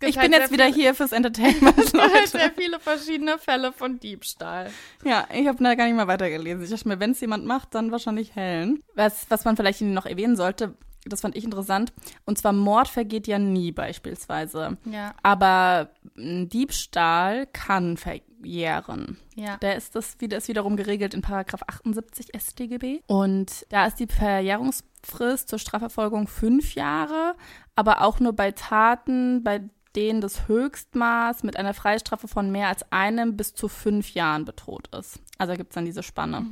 ich 0.00 0.18
halt 0.18 0.30
bin 0.30 0.40
jetzt 0.40 0.52
wieder 0.52 0.66
hier 0.66 0.94
fürs 0.94 1.12
Entertainment. 1.12 1.78
Es 1.82 1.92
gibt 1.92 2.14
halt 2.14 2.28
sehr 2.28 2.50
viele 2.56 2.80
verschiedene 2.80 3.38
Fälle 3.38 3.72
von 3.72 3.98
Diebstahl. 3.98 4.70
Ja, 5.04 5.26
ich 5.32 5.46
habe 5.46 5.62
da 5.62 5.74
gar 5.74 5.86
nicht 5.86 5.96
mal 5.96 6.08
weitergelesen. 6.08 6.62
Ich 6.64 6.70
dachte 6.70 6.88
mir, 6.88 7.00
wenn 7.00 7.12
es 7.12 7.20
jemand 7.20 7.44
macht, 7.44 7.74
dann 7.74 7.90
wahrscheinlich 7.90 8.34
Helen. 8.34 8.82
Was, 8.94 9.26
was 9.28 9.44
man 9.44 9.56
vielleicht 9.56 9.80
noch 9.80 10.06
erwähnen 10.06 10.36
sollte, 10.36 10.74
das 11.04 11.20
fand 11.20 11.36
ich 11.36 11.44
interessant. 11.44 11.92
Und 12.24 12.38
zwar 12.38 12.52
Mord 12.52 12.88
vergeht 12.88 13.26
ja 13.26 13.38
nie 13.38 13.72
beispielsweise. 13.72 14.78
Ja. 14.84 15.14
Aber 15.22 15.90
Diebstahl 16.16 17.46
kann 17.46 17.96
verjähren. 17.96 19.18
Ja. 19.34 19.56
Da 19.58 19.72
ist 19.72 19.96
das 19.96 20.20
wieder 20.20 20.36
ist 20.36 20.48
wiederum 20.48 20.76
geregelt 20.76 21.14
in 21.14 21.22
Paragraph 21.22 21.62
78 21.66 22.28
StGB. 22.38 23.00
Und 23.06 23.66
da 23.70 23.86
ist 23.86 23.96
die 23.96 24.06
Verjährungsfrist 24.06 25.48
zur 25.48 25.58
Strafverfolgung 25.58 26.28
fünf 26.28 26.74
Jahre, 26.74 27.34
aber 27.74 28.02
auch 28.02 28.20
nur 28.20 28.34
bei 28.34 28.52
Taten, 28.52 29.42
bei 29.42 29.62
denen 29.96 30.20
das 30.20 30.48
Höchstmaß 30.48 31.42
mit 31.42 31.56
einer 31.56 31.74
Freistrafe 31.74 32.28
von 32.28 32.50
mehr 32.50 32.68
als 32.68 32.90
einem 32.90 33.36
bis 33.36 33.54
zu 33.54 33.68
fünf 33.68 34.14
Jahren 34.14 34.44
bedroht 34.44 34.88
ist. 34.94 35.20
Also 35.38 35.54
gibt 35.54 35.70
es 35.70 35.74
dann 35.74 35.84
diese 35.84 36.02
Spanne. 36.02 36.46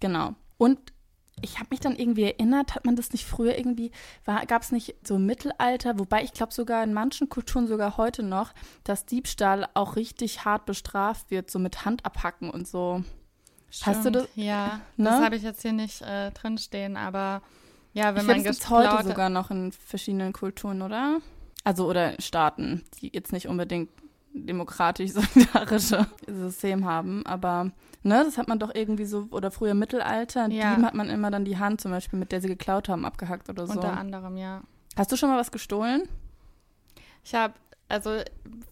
Genau. 0.00 0.34
Und 0.56 0.78
ich 1.40 1.58
habe 1.58 1.68
mich 1.70 1.80
dann 1.80 1.94
irgendwie 1.96 2.24
erinnert, 2.24 2.74
hat 2.74 2.84
man 2.84 2.96
das 2.96 3.12
nicht 3.12 3.24
früher 3.24 3.56
irgendwie, 3.56 3.92
gab 4.24 4.62
es 4.62 4.72
nicht 4.72 4.96
so 5.06 5.16
im 5.16 5.26
Mittelalter, 5.26 5.98
wobei 5.98 6.22
ich 6.24 6.32
glaube 6.32 6.52
sogar 6.52 6.82
in 6.82 6.92
manchen 6.92 7.28
Kulturen 7.28 7.66
sogar 7.68 7.96
heute 7.96 8.22
noch, 8.22 8.52
dass 8.84 9.06
Diebstahl 9.06 9.68
auch 9.74 9.96
richtig 9.96 10.44
hart 10.44 10.66
bestraft 10.66 11.30
wird, 11.30 11.50
so 11.50 11.58
mit 11.58 11.84
Hand 11.84 12.04
abhacken 12.04 12.50
und 12.50 12.66
so. 12.66 13.04
Hast 13.82 14.04
du 14.04 14.10
Stimmt, 14.10 14.16
das? 14.16 14.28
Ja, 14.34 14.80
Ne? 14.96 15.04
das 15.04 15.20
habe 15.22 15.36
ich 15.36 15.42
jetzt 15.42 15.62
hier 15.62 15.72
nicht 15.72 16.00
äh, 16.02 16.30
drinstehen, 16.32 16.96
aber 16.96 17.42
ja, 17.92 18.14
wenn 18.14 18.22
ich 18.22 18.26
man 18.26 18.36
glaube, 18.36 18.50
es 18.50 18.58
gibt's 18.58 18.70
heute 18.70 19.08
sogar 19.08 19.28
noch 19.28 19.50
in 19.50 19.72
verschiedenen 19.72 20.32
Kulturen, 20.32 20.82
oder? 20.82 21.18
Also, 21.64 21.88
oder 21.88 22.14
Staaten, 22.20 22.84
die 23.00 23.10
jetzt 23.12 23.32
nicht 23.32 23.48
unbedingt 23.48 23.90
demokratisch 24.32 25.10
solidarische 25.12 26.06
System 26.26 26.84
haben, 26.86 27.24
aber 27.26 27.70
ne, 28.02 28.22
das 28.24 28.38
hat 28.38 28.48
man 28.48 28.58
doch 28.58 28.74
irgendwie 28.74 29.04
so, 29.04 29.28
oder 29.30 29.50
früher 29.50 29.74
Mittelalter, 29.74 30.48
Ja. 30.48 30.70
Dieben 30.74 30.86
hat 30.86 30.94
man 30.94 31.08
immer 31.10 31.30
dann 31.30 31.44
die 31.44 31.58
Hand 31.58 31.80
zum 31.80 31.90
Beispiel, 31.90 32.18
mit 32.18 32.32
der 32.32 32.40
sie 32.40 32.48
geklaut 32.48 32.88
haben, 32.88 33.04
abgehackt 33.04 33.48
oder 33.48 33.66
so. 33.66 33.74
Unter 33.74 33.96
anderem, 33.96 34.36
ja. 34.36 34.62
Hast 34.96 35.12
du 35.12 35.16
schon 35.16 35.28
mal 35.28 35.38
was 35.38 35.52
gestohlen? 35.52 36.02
Ich 37.24 37.34
habe, 37.34 37.54
also 37.88 38.18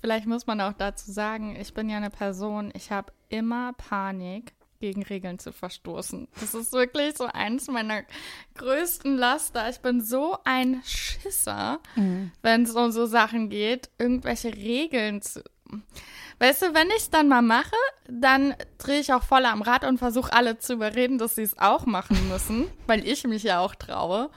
vielleicht 0.01 0.27
muss 0.27 0.47
man 0.47 0.61
auch 0.61 0.73
dazu 0.73 1.11
sagen, 1.11 1.57
ich 1.57 1.75
bin 1.75 1.89
ja 1.89 1.97
eine 1.97 2.11
Person, 2.11 2.71
ich 2.75 2.91
habe 2.91 3.13
immer 3.29 3.73
Panik, 3.75 4.55
gegen 4.79 5.03
Regeln 5.03 5.39
zu 5.39 5.53
verstoßen. 5.53 6.29
Das 6.41 6.55
ist 6.55 6.73
wirklich 6.73 7.17
so 7.17 7.25
eins 7.25 7.69
meiner 7.69 8.03
größten 8.55 9.17
Laster. 9.17 9.69
Ich 9.69 9.81
bin 9.81 10.01
so 10.01 10.39
ein 10.45 10.83
Schisser, 10.85 11.81
wenn 12.43 12.63
es 12.63 12.75
um 12.75 12.91
so 12.91 13.07
Sachen 13.07 13.49
geht, 13.51 13.91
irgendwelche 13.99 14.55
Regeln 14.55 15.23
zu. 15.23 15.43
Weißt 16.39 16.63
du, 16.63 16.75
wenn 16.75 16.89
ich 16.89 16.97
es 16.97 17.11
dann 17.11 17.29
mal 17.29 17.43
mache, 17.43 17.77
dann 18.09 18.55
drehe 18.79 19.01
ich 19.01 19.13
auch 19.13 19.23
voll 19.23 19.47
am 19.47 19.63
Rad 19.63 19.85
und 19.85 19.99
versuche 19.99 20.33
alle 20.33 20.59
zu 20.59 20.75
überreden, 20.75 21.19
dass 21.19 21.35
sie 21.35 21.43
es 21.43 21.59
auch 21.59 21.87
machen 21.87 22.29
müssen, 22.29 22.69
weil 22.87 23.07
ich 23.07 23.25
mich 23.25 23.43
ja 23.43 23.61
auch 23.61 23.75
traue. 23.75 24.31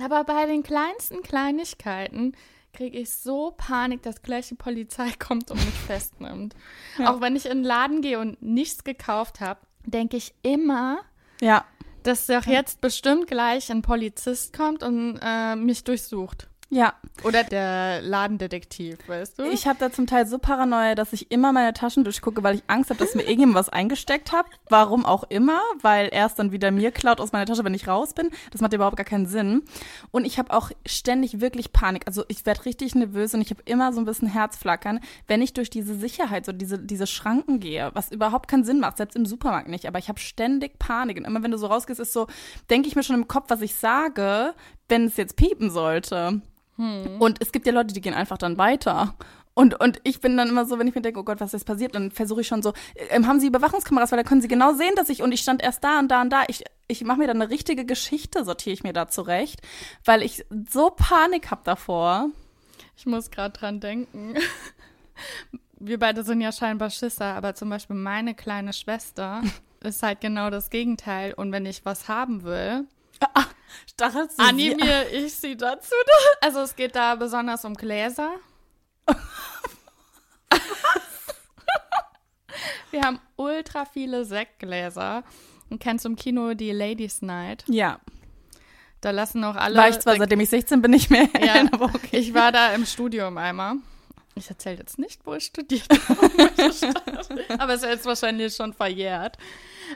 Aber 0.00 0.24
bei 0.24 0.46
den 0.46 0.62
kleinsten 0.62 1.22
Kleinigkeiten 1.22 2.34
kriege 2.72 2.98
ich 2.98 3.10
so 3.10 3.52
Panik, 3.56 4.02
dass 4.02 4.22
gleich 4.22 4.48
die 4.48 4.54
Polizei 4.54 5.10
kommt 5.18 5.50
und 5.50 5.64
mich 5.64 5.74
festnimmt. 5.74 6.54
Auch 7.04 7.20
wenn 7.20 7.36
ich 7.36 7.46
in 7.46 7.58
den 7.58 7.64
Laden 7.64 8.02
gehe 8.02 8.18
und 8.18 8.40
nichts 8.40 8.84
gekauft 8.84 9.40
habe, 9.40 9.60
denke 9.86 10.16
ich 10.16 10.34
immer, 10.42 11.00
Ja. 11.40 11.64
dass 12.02 12.26
doch 12.26 12.46
jetzt 12.46 12.80
bestimmt 12.80 13.26
gleich 13.26 13.70
ein 13.70 13.82
Polizist 13.82 14.56
kommt 14.56 14.82
und 14.82 15.18
äh, 15.22 15.56
mich 15.56 15.84
durchsucht. 15.84 16.48
Ja, 16.74 16.94
Oder 17.22 17.44
der 17.44 18.00
Ladendetektiv, 18.00 18.96
weißt 19.06 19.38
du? 19.38 19.42
ich 19.42 19.66
habe 19.66 19.78
da 19.78 19.92
zum 19.92 20.06
Teil 20.06 20.26
so 20.26 20.38
Paranoia, 20.38 20.94
dass 20.94 21.12
ich 21.12 21.30
immer 21.30 21.52
meine 21.52 21.74
Taschen 21.74 22.02
durchgucke, 22.02 22.42
weil 22.42 22.54
ich 22.54 22.62
Angst 22.66 22.88
habe, 22.88 22.98
dass 22.98 23.14
mir 23.14 23.24
irgendjemand 23.24 23.56
was 23.56 23.68
eingesteckt 23.68 24.32
hat. 24.32 24.46
Warum 24.70 25.04
auch 25.04 25.24
immer, 25.24 25.60
weil 25.82 26.08
er 26.08 26.24
es 26.24 26.34
dann 26.34 26.50
wieder 26.50 26.70
mir 26.70 26.90
klaut 26.90 27.20
aus 27.20 27.32
meiner 27.32 27.44
Tasche, 27.44 27.62
wenn 27.64 27.74
ich 27.74 27.88
raus 27.88 28.14
bin. 28.14 28.30
Das 28.52 28.62
macht 28.62 28.72
überhaupt 28.72 28.96
gar 28.96 29.04
keinen 29.04 29.26
Sinn. 29.26 29.64
Und 30.12 30.24
ich 30.24 30.38
habe 30.38 30.50
auch 30.50 30.70
ständig 30.86 31.42
wirklich 31.42 31.74
Panik. 31.74 32.06
Also 32.06 32.24
ich 32.28 32.46
werde 32.46 32.64
richtig 32.64 32.94
nervös 32.94 33.34
und 33.34 33.42
ich 33.42 33.50
habe 33.50 33.60
immer 33.66 33.92
so 33.92 34.00
ein 34.00 34.06
bisschen 34.06 34.28
Herzflackern, 34.28 35.00
wenn 35.26 35.42
ich 35.42 35.52
durch 35.52 35.68
diese 35.68 35.94
Sicherheit, 35.94 36.46
so 36.46 36.52
diese, 36.52 36.78
diese 36.78 37.06
Schranken 37.06 37.60
gehe, 37.60 37.90
was 37.92 38.10
überhaupt 38.10 38.48
keinen 38.48 38.64
Sinn 38.64 38.80
macht, 38.80 38.96
selbst 38.96 39.14
im 39.14 39.26
Supermarkt 39.26 39.68
nicht. 39.68 39.86
Aber 39.86 39.98
ich 39.98 40.08
habe 40.08 40.18
ständig 40.18 40.78
Panik. 40.78 41.18
Und 41.18 41.26
immer 41.26 41.42
wenn 41.42 41.50
du 41.50 41.58
so 41.58 41.66
rausgehst, 41.66 42.00
ist 42.00 42.14
so, 42.14 42.28
denke 42.70 42.88
ich 42.88 42.96
mir 42.96 43.02
schon 43.02 43.16
im 43.16 43.28
Kopf, 43.28 43.50
was 43.50 43.60
ich 43.60 43.74
sage, 43.74 44.54
wenn 44.88 45.04
es 45.04 45.18
jetzt 45.18 45.36
piepen 45.36 45.70
sollte. 45.70 46.40
Und 47.18 47.40
es 47.40 47.52
gibt 47.52 47.66
ja 47.66 47.72
Leute, 47.72 47.94
die 47.94 48.00
gehen 48.00 48.14
einfach 48.14 48.38
dann 48.38 48.58
weiter. 48.58 49.14
Und, 49.54 49.78
und 49.78 50.00
ich 50.04 50.20
bin 50.20 50.36
dann 50.36 50.48
immer 50.48 50.64
so, 50.64 50.78
wenn 50.78 50.88
ich 50.88 50.94
mir 50.94 51.02
denke, 51.02 51.20
oh 51.20 51.24
Gott, 51.24 51.40
was 51.40 51.52
ist 51.52 51.64
passiert, 51.64 51.94
dann 51.94 52.10
versuche 52.10 52.40
ich 52.40 52.46
schon 52.46 52.62
so, 52.62 52.72
ähm, 53.10 53.26
haben 53.26 53.38
Sie 53.38 53.48
Überwachungskameras, 53.48 54.10
weil 54.10 54.18
da 54.18 54.28
können 54.28 54.40
Sie 54.40 54.48
genau 54.48 54.72
sehen, 54.72 54.94
dass 54.96 55.10
ich, 55.10 55.22
und 55.22 55.32
ich 55.32 55.40
stand 55.40 55.62
erst 55.62 55.84
da 55.84 55.98
und 55.98 56.08
da 56.08 56.22
und 56.22 56.30
da. 56.30 56.44
Ich, 56.48 56.64
ich 56.88 57.04
mache 57.04 57.18
mir 57.18 57.26
dann 57.26 57.42
eine 57.42 57.50
richtige 57.50 57.84
Geschichte, 57.84 58.44
sortiere 58.44 58.72
ich 58.72 58.82
mir 58.82 58.94
da 58.94 59.08
zurecht, 59.08 59.60
weil 60.04 60.22
ich 60.22 60.46
so 60.70 60.90
Panik 60.90 61.50
habe 61.50 61.60
davor. 61.64 62.30
Ich 62.96 63.04
muss 63.04 63.30
gerade 63.30 63.58
dran 63.58 63.80
denken. 63.80 64.34
Wir 65.84 65.98
beide 65.98 66.22
sind 66.22 66.40
ja 66.40 66.52
scheinbar 66.52 66.90
Schisser, 66.90 67.34
aber 67.34 67.56
zum 67.56 67.68
Beispiel 67.68 67.96
meine 67.96 68.34
kleine 68.36 68.72
Schwester 68.72 69.42
ist 69.80 70.02
halt 70.02 70.20
genau 70.20 70.48
das 70.48 70.70
Gegenteil. 70.70 71.34
Und 71.34 71.50
wenn 71.50 71.66
ich 71.66 71.84
was 71.84 72.06
haben 72.08 72.44
will, 72.44 72.86
Stachelst 73.90 74.38
du 74.38 74.42
sie? 74.42 74.48
animiere 74.48 75.08
ich 75.12 75.34
sie 75.34 75.56
dazu. 75.56 75.94
Also 76.40 76.60
es 76.60 76.74
geht 76.76 76.94
da 76.96 77.14
besonders 77.14 77.64
um 77.64 77.74
Gläser. 77.74 78.30
Wir 82.90 83.02
haben 83.02 83.20
ultra 83.36 83.84
viele 83.86 84.24
Sektgläser. 84.24 85.24
Und 85.70 85.78
kennst 85.80 86.04
du 86.04 86.10
im 86.10 86.16
Kino 86.16 86.52
die 86.54 86.70
Ladies 86.72 87.22
Night? 87.22 87.64
Ja, 87.66 87.98
Da 89.00 89.10
lassen 89.10 89.42
auch 89.44 89.56
alle. 89.56 89.76
war 89.78 89.88
ich 89.88 89.98
zwar, 89.98 90.16
seitdem 90.16 90.40
ich 90.40 90.50
16 90.50 90.82
bin, 90.82 90.90
nicht 90.90 91.10
mehr. 91.10 91.28
Ja, 91.42 91.62
aber 91.72 91.86
okay. 91.86 92.18
Ich 92.18 92.34
war 92.34 92.52
da 92.52 92.74
im 92.74 92.84
Studium 92.84 93.38
einmal. 93.38 93.76
Ich 94.34 94.48
erzähle 94.50 94.76
jetzt 94.78 94.98
nicht, 94.98 95.24
wo 95.26 95.34
ich 95.34 95.44
studiert 95.46 95.86
habe. 96.08 96.50
aber 97.58 97.74
es 97.74 97.82
ist 97.82 97.88
jetzt 97.88 98.04
wahrscheinlich 98.06 98.54
schon 98.54 98.72
verjährt. 98.74 99.36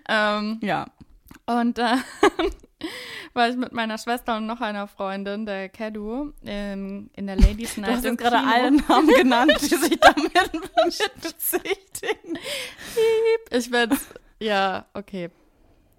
Ähm, 0.08 0.58
Ja. 0.62 0.86
und 1.46 1.78
äh, 1.78 1.96
war 3.34 3.48
ich 3.48 3.56
mit 3.56 3.72
meiner 3.72 3.98
Schwester 3.98 4.36
und 4.36 4.46
noch 4.46 4.60
einer 4.60 4.86
Freundin, 4.86 5.46
der 5.46 5.68
Kedu, 5.68 6.32
ähm, 6.44 7.10
in 7.14 7.26
der 7.26 7.36
Ladies 7.36 7.76
Night. 7.76 7.90
Du 7.90 7.96
hast 7.96 8.04
jetzt 8.04 8.18
gerade 8.18 8.38
alle 8.38 8.72
Namen 8.72 9.08
genannt, 9.08 9.52
die 9.60 9.66
sich 9.66 9.98
damit 9.98 10.52
mit 10.52 10.62
bezichtigen. 11.22 12.38
Ich 13.50 13.70
werde 13.70 13.96
ja, 14.38 14.86
okay. 14.94 15.30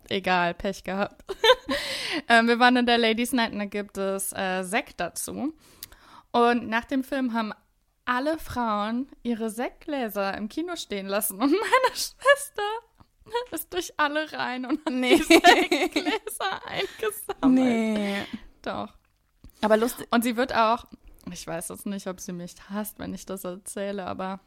Egal, 0.10 0.53
Pech 0.53 0.84
gehabt. 0.84 1.24
ähm, 2.29 2.48
wir 2.48 2.60
waren 2.60 2.77
in 2.77 2.86
der 2.86 2.98
Ladies 2.98 3.34
Night 3.34 3.51
und 3.51 3.60
da 3.60 3.65
gibt 3.65 3.98
es 3.98 4.31
äh, 4.34 4.63
Sekt 4.63 5.00
dazu. 5.00 5.53
Und 6.31 6.69
nach 6.69 6.86
dem 6.86 7.03
Film 7.03 7.34
haben 7.34 7.53
alle 8.05 8.38
Frauen 8.38 9.10
ihre 9.24 9.50
Sektgläser 9.50 10.38
im 10.38 10.48
Kino 10.48 10.75
stehen 10.75 11.07
lassen. 11.07 11.34
Und 11.41 11.51
meine 11.51 11.62
Schwester 11.93 12.63
ist 13.51 13.74
durch 13.74 13.93
alle 13.98 14.31
rein 14.34 14.65
und 14.65 14.79
hat 14.86 14.93
Nee. 14.93 15.17
die 15.17 15.24
Sektgläser 15.24 16.65
eingesammelt. 16.67 17.53
Nee. 17.53 18.25
Doch. 18.62 18.93
Aber 19.62 19.77
lustig. 19.77 20.07
Und 20.12 20.24
sie 20.24 20.38
wird 20.38 20.53
auch, 20.55 20.86
ich 21.31 21.46
weiß 21.46 21.69
jetzt 21.69 21.86
nicht, 21.86 22.07
ob 22.07 22.19
sie 22.19 22.34
mich 22.34 22.55
hasst, 22.69 23.00
wenn 23.00 23.13
ich 23.13 23.25
das 23.25 23.43
erzähle, 23.43 24.05
aber 24.05 24.39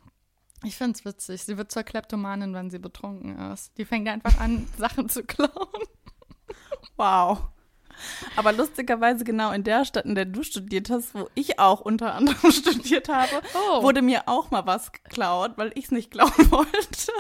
ich 0.63 0.77
finde 0.77 0.99
es 0.99 1.05
witzig. 1.05 1.43
Sie 1.43 1.57
wird 1.57 1.73
zur 1.73 1.83
Kleptomanin, 1.83 2.55
wenn 2.55 2.71
sie 2.71 2.79
betrunken 2.79 3.39
ist. 3.53 3.77
Die 3.79 3.85
fängt 3.85 4.09
einfach 4.09 4.39
an, 4.39 4.69
Sachen 4.79 5.09
zu 5.09 5.25
klauen. 5.25 5.51
Wow. 6.97 7.49
Aber 8.37 8.52
lustigerweise 8.52 9.25
genau 9.25 9.52
in 9.52 9.64
der 9.64 9.85
Stadt, 9.85 10.04
in 10.04 10.14
der 10.14 10.25
du 10.25 10.42
studiert 10.42 10.90
hast, 10.90 11.14
wo 11.14 11.28
ich 11.35 11.59
auch 11.59 11.80
unter 11.80 12.14
anderem 12.14 12.50
studiert 12.52 13.09
habe, 13.09 13.30
Oh. 13.54 13.83
wurde 13.83 14.02
mir 14.02 14.23
auch 14.26 14.50
mal 14.50 14.66
was 14.66 14.92
geklaut, 14.92 15.52
weil 15.57 15.73
ich 15.75 15.87
es 15.87 15.90
nicht 15.90 16.11
klauen 16.12 16.50
wollte. 16.50 17.12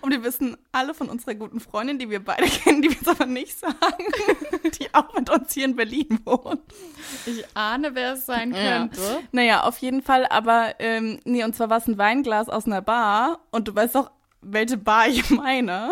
Und 0.00 0.10
wir 0.12 0.22
wissen 0.24 0.56
alle 0.72 0.94
von 0.94 1.08
unserer 1.08 1.34
guten 1.34 1.60
Freundin, 1.60 1.98
die 1.98 2.10
wir 2.10 2.24
beide 2.24 2.46
kennen, 2.46 2.82
die 2.82 2.88
wir 2.90 2.96
jetzt 2.96 3.08
aber 3.08 3.26
nicht 3.26 3.58
sagen, 3.58 3.74
die 4.80 4.92
auch 4.94 5.12
mit 5.14 5.28
uns 5.30 5.52
hier 5.54 5.64
in 5.64 5.76
Berlin 5.76 6.20
wohnt. 6.24 6.60
Ich 7.26 7.44
ahne, 7.54 7.94
wer 7.94 8.14
es 8.14 8.26
sein 8.26 8.52
Ja. 8.54 8.78
könnte. 8.78 9.20
Naja, 9.32 9.62
auf 9.64 9.78
jeden 9.78 10.02
Fall, 10.02 10.26
aber 10.26 10.74
ähm, 10.78 11.20
nee, 11.24 11.44
und 11.44 11.54
zwar 11.54 11.70
war 11.70 11.78
es 11.78 11.86
ein 11.86 11.98
Weinglas 11.98 12.48
aus 12.48 12.66
einer 12.66 12.82
Bar 12.82 13.40
und 13.50 13.68
du 13.68 13.74
weißt 13.74 13.94
doch, 13.94 14.10
welche 14.40 14.76
Bar 14.76 15.08
ich 15.08 15.30
meine. 15.30 15.90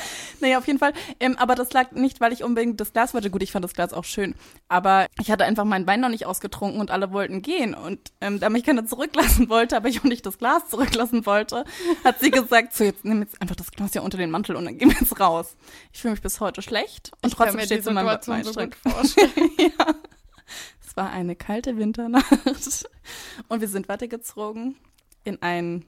Naja, 0.40 0.58
auf 0.58 0.66
jeden 0.66 0.78
Fall. 0.78 0.94
Ähm, 1.18 1.36
aber 1.36 1.54
das 1.54 1.72
lag 1.72 1.92
nicht, 1.92 2.20
weil 2.20 2.32
ich 2.32 2.42
unbedingt 2.42 2.80
das 2.80 2.92
Glas 2.94 3.12
wollte. 3.12 3.30
Gut, 3.30 3.42
ich 3.42 3.52
fand 3.52 3.62
das 3.62 3.74
Glas 3.74 3.92
auch 3.92 4.04
schön. 4.04 4.34
Aber 4.68 5.06
ich 5.20 5.30
hatte 5.30 5.44
einfach 5.44 5.64
meinen 5.64 5.86
Wein 5.86 6.00
noch 6.00 6.08
nicht 6.08 6.24
ausgetrunken 6.24 6.80
und 6.80 6.90
alle 6.90 7.12
wollten 7.12 7.42
gehen. 7.42 7.74
Und 7.74 8.00
ähm, 8.22 8.40
da 8.40 8.48
mich 8.48 8.64
keiner 8.64 8.86
zurücklassen 8.86 9.48
wollte, 9.50 9.76
aber 9.76 9.88
ich 9.88 10.00
auch 10.00 10.04
nicht 10.04 10.24
das 10.24 10.38
Glas 10.38 10.68
zurücklassen 10.68 11.26
wollte, 11.26 11.64
hat 12.04 12.20
sie 12.20 12.30
gesagt, 12.30 12.74
so 12.74 12.84
jetzt 12.84 13.04
nimm 13.04 13.20
jetzt 13.20 13.40
einfach 13.42 13.56
das 13.56 13.70
Glas 13.70 13.92
ja 13.94 14.00
unter 14.00 14.16
den 14.16 14.30
Mantel 14.30 14.56
und 14.56 14.64
dann 14.64 14.78
gehen 14.78 14.90
wir 14.90 14.96
jetzt 14.98 15.20
raus. 15.20 15.56
Ich 15.92 16.00
fühle 16.00 16.12
mich 16.12 16.22
bis 16.22 16.40
heute 16.40 16.62
schlecht. 16.62 17.12
Und 17.22 17.28
Ich 17.28 17.34
trotzdem 17.34 17.60
steht 17.60 17.80
es 17.80 17.86
in 17.86 17.94
meinem 17.94 18.08
Situation 18.08 18.44
so 18.44 18.56
Weinschrank. 18.56 18.76
ja. 19.58 19.94
Es 20.86 20.96
war 20.96 21.10
eine 21.10 21.36
kalte 21.36 21.76
Winternacht 21.76 22.88
und 23.48 23.60
wir 23.60 23.68
sind 23.68 23.88
weitergezogen 23.88 24.76
in 25.24 25.40
ein 25.42 25.84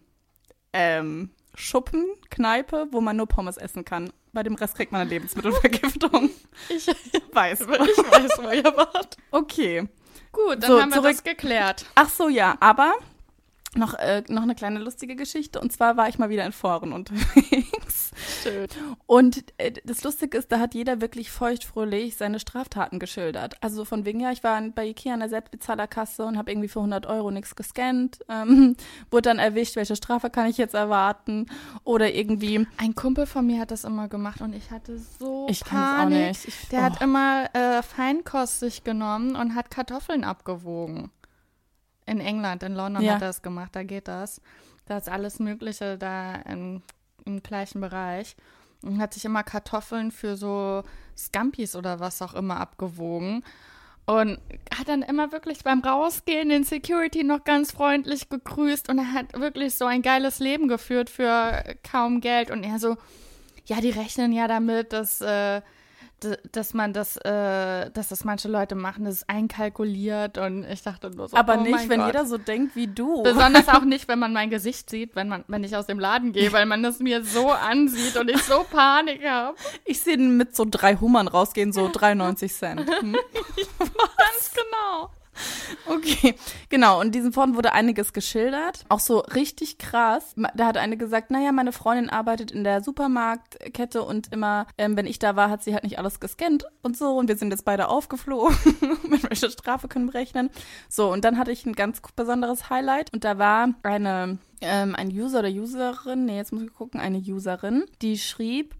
ähm, 0.72 1.30
Schuppen, 1.54 2.06
Kneipe, 2.30 2.86
wo 2.92 3.00
man 3.00 3.16
nur 3.16 3.26
Pommes 3.26 3.56
essen 3.56 3.84
kann. 3.84 4.12
Bei 4.32 4.42
dem 4.42 4.54
Rest 4.54 4.74
kriegt 4.76 4.92
man 4.92 5.02
eine 5.02 5.10
Lebensmittelvergiftung. 5.10 6.30
Ich, 6.68 6.86
Weiß. 7.32 7.60
ich 7.62 7.66
weiß, 7.68 8.38
wo 8.42 8.50
ihr 8.50 8.64
wart. 8.76 9.16
Okay. 9.30 9.88
Gut, 10.32 10.62
dann 10.62 10.70
So, 10.70 10.80
haben 10.80 10.90
wir 10.90 10.96
zurück- 10.98 11.12
das 11.12 11.24
geklärt. 11.24 11.86
Ach 11.94 12.08
so, 12.08 12.28
ja, 12.28 12.56
aber 12.60 12.94
noch, 13.74 13.94
äh, 13.94 14.22
noch 14.28 14.42
eine 14.42 14.54
kleine 14.54 14.78
lustige 14.78 15.16
Geschichte. 15.16 15.60
Und 15.60 15.72
zwar 15.72 15.96
war 15.96 16.08
ich 16.08 16.18
mal 16.18 16.28
wieder 16.28 16.44
in 16.44 16.52
Foren 16.52 16.92
unterwegs. 16.92 18.10
Schön. 18.42 18.68
Und 19.06 19.44
äh, 19.58 19.72
das 19.84 20.04
Lustige 20.04 20.36
ist, 20.36 20.52
da 20.52 20.58
hat 20.58 20.74
jeder 20.74 21.00
wirklich 21.00 21.30
feuchtfröhlich 21.30 22.16
seine 22.16 22.38
Straftaten 22.38 22.98
geschildert. 22.98 23.56
Also 23.62 23.84
von 23.84 24.04
wegen, 24.04 24.20
ja, 24.20 24.30
ich 24.30 24.44
war 24.44 24.60
bei 24.74 24.86
Ikea 24.88 25.14
an 25.14 25.20
der 25.20 25.28
Selbstbezahlerkasse 25.28 26.24
und 26.24 26.36
habe 26.36 26.50
irgendwie 26.50 26.68
für 26.68 26.80
100 26.80 27.06
Euro 27.06 27.30
nichts 27.30 27.56
gescannt. 27.56 28.20
Ähm, 28.28 28.76
wurde 29.10 29.22
dann 29.22 29.38
erwischt, 29.38 29.76
welche 29.76 29.96
Strafe 29.96 30.30
kann 30.30 30.48
ich 30.48 30.58
jetzt 30.58 30.74
erwarten? 30.74 31.46
Oder 31.84 32.12
irgendwie... 32.14 32.66
Ein 32.76 32.94
Kumpel 32.94 33.26
von 33.26 33.46
mir 33.46 33.60
hat 33.60 33.70
das 33.70 33.84
immer 33.84 34.08
gemacht 34.08 34.40
und 34.40 34.52
ich 34.54 34.70
hatte 34.70 34.98
so 34.98 35.46
Ich 35.48 35.64
kann 35.64 35.78
es 35.78 35.84
auch 35.84 35.96
Panik. 36.04 36.28
nicht. 36.28 36.48
Ich, 36.48 36.68
Der 36.68 36.80
oh. 36.80 36.82
hat 36.82 37.00
immer 37.00 37.48
äh, 37.54 37.82
Feinkost 37.82 38.60
sich 38.60 38.84
genommen 38.84 39.36
und 39.36 39.54
hat 39.54 39.70
Kartoffeln 39.70 40.24
abgewogen. 40.24 41.10
In 42.06 42.20
England, 42.20 42.62
in 42.62 42.74
London 42.74 43.02
Ja. 43.02 43.14
hat 43.14 43.22
er 43.22 43.28
das 43.28 43.42
gemacht, 43.42 43.70
da 43.74 43.82
geht 43.82 44.08
das. 44.08 44.40
Da 44.86 44.98
ist 44.98 45.08
alles 45.08 45.38
Mögliche 45.38 45.96
da 45.98 46.34
im, 46.48 46.82
im 47.24 47.42
gleichen 47.42 47.80
Bereich. 47.80 48.36
Und 48.82 49.00
hat 49.00 49.14
sich 49.14 49.24
immer 49.24 49.44
Kartoffeln 49.44 50.10
für 50.10 50.36
so 50.36 50.82
Scampis 51.16 51.76
oder 51.76 52.00
was 52.00 52.20
auch 52.20 52.34
immer 52.34 52.58
abgewogen. 52.58 53.44
Und 54.04 54.40
hat 54.76 54.88
dann 54.88 55.02
immer 55.02 55.30
wirklich 55.30 55.62
beim 55.62 55.80
Rausgehen 55.80 56.48
den 56.48 56.64
Security 56.64 57.22
noch 57.22 57.44
ganz 57.44 57.70
freundlich 57.70 58.28
gegrüßt 58.28 58.88
und 58.88 58.98
er 58.98 59.12
hat 59.12 59.38
wirklich 59.38 59.76
so 59.76 59.84
ein 59.84 60.02
geiles 60.02 60.40
Leben 60.40 60.66
geführt 60.66 61.08
für 61.08 61.62
kaum 61.88 62.20
Geld. 62.20 62.50
Und 62.50 62.64
er 62.64 62.80
so, 62.80 62.96
ja, 63.66 63.80
die 63.80 63.90
rechnen 63.90 64.32
ja 64.32 64.48
damit, 64.48 64.92
dass, 64.92 65.20
äh, 65.20 65.62
dass 66.52 66.74
man 66.74 66.92
das, 66.92 67.16
äh, 67.18 67.90
dass 67.90 68.08
das 68.08 68.24
manche 68.24 68.48
Leute 68.48 68.74
machen, 68.74 69.04
das 69.04 69.16
ist 69.16 69.30
einkalkuliert. 69.30 70.38
Und 70.38 70.64
ich 70.64 70.82
dachte 70.82 71.10
nur 71.10 71.28
so, 71.28 71.36
Aber 71.36 71.58
oh 71.58 71.62
nicht, 71.62 71.88
wenn 71.88 72.00
Gott. 72.00 72.08
jeder 72.08 72.26
so 72.26 72.38
denkt 72.38 72.76
wie 72.76 72.86
du. 72.86 73.22
Besonders 73.22 73.68
auch 73.68 73.84
nicht, 73.84 74.08
wenn 74.08 74.18
man 74.18 74.32
mein 74.32 74.50
Gesicht 74.50 74.90
sieht, 74.90 75.14
wenn 75.16 75.28
man, 75.28 75.44
wenn 75.48 75.64
ich 75.64 75.76
aus 75.76 75.86
dem 75.86 75.98
Laden 75.98 76.32
gehe, 76.32 76.52
weil 76.52 76.66
man 76.66 76.82
das 76.82 76.98
mir 76.98 77.24
so 77.24 77.50
ansieht 77.50 78.16
und 78.16 78.30
ich 78.30 78.42
so 78.42 78.64
Panik 78.70 79.24
habe. 79.24 79.56
Ich 79.84 80.00
sehe 80.00 80.16
den 80.16 80.36
mit 80.36 80.56
so 80.56 80.66
drei 80.68 80.96
Hummern 80.96 81.28
rausgehen, 81.28 81.72
so 81.72 81.88
93 81.92 82.52
Cent. 82.52 82.80
Hm? 82.80 83.16
Ganz 83.78 84.52
genau. 84.54 85.10
Okay, 85.86 86.34
genau. 86.68 87.00
Und 87.00 87.06
in 87.06 87.12
diesem 87.12 87.32
Foren 87.32 87.56
wurde 87.56 87.72
einiges 87.72 88.12
geschildert. 88.12 88.84
Auch 88.88 89.00
so 89.00 89.18
richtig 89.18 89.78
krass. 89.78 90.34
Da 90.54 90.66
hat 90.66 90.76
eine 90.76 90.96
gesagt, 90.96 91.30
naja, 91.30 91.52
meine 91.52 91.72
Freundin 91.72 92.08
arbeitet 92.08 92.50
in 92.50 92.64
der 92.64 92.82
Supermarktkette 92.82 94.02
und 94.02 94.32
immer, 94.32 94.66
ähm, 94.78 94.96
wenn 94.96 95.06
ich 95.06 95.18
da 95.18 95.36
war, 95.36 95.50
hat 95.50 95.62
sie 95.64 95.74
halt 95.74 95.84
nicht 95.84 95.98
alles 95.98 96.20
gescannt 96.20 96.66
und 96.82 96.96
so. 96.96 97.16
Und 97.16 97.28
wir 97.28 97.36
sind 97.36 97.50
jetzt 97.50 97.64
beide 97.64 97.88
aufgeflogen. 97.88 98.56
Mit 99.08 99.28
welcher 99.28 99.50
Strafe 99.50 99.88
können 99.88 100.06
wir 100.06 100.14
rechnen? 100.14 100.50
So, 100.88 101.12
und 101.12 101.24
dann 101.24 101.38
hatte 101.38 101.52
ich 101.52 101.66
ein 101.66 101.74
ganz 101.74 102.00
besonderes 102.14 102.70
Highlight. 102.70 103.12
Und 103.12 103.24
da 103.24 103.38
war 103.38 103.68
eine, 103.82 104.38
ähm, 104.60 104.94
ein 104.94 105.08
User 105.08 105.40
oder 105.40 105.48
Userin, 105.48 106.26
nee, 106.26 106.36
jetzt 106.36 106.52
muss 106.52 106.62
ich 106.62 106.72
gucken, 106.72 107.00
eine 107.00 107.18
Userin, 107.18 107.84
die 108.00 108.18
schrieb, 108.18 108.74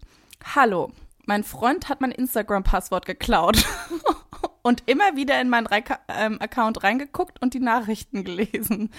Hallo, 0.55 0.91
mein 1.25 1.43
Freund 1.43 1.89
hat 1.89 2.01
mein 2.01 2.11
Instagram-Passwort 2.11 3.05
geklaut 3.05 3.65
und 4.63 4.83
immer 4.85 5.15
wieder 5.15 5.39
in 5.39 5.49
meinen 5.49 5.67
Reika 5.67 5.99
ähm, 6.07 6.41
Account 6.41 6.83
reingeguckt 6.83 7.41
und 7.41 7.53
die 7.53 7.59
Nachrichten 7.59 8.23
gelesen. 8.23 8.89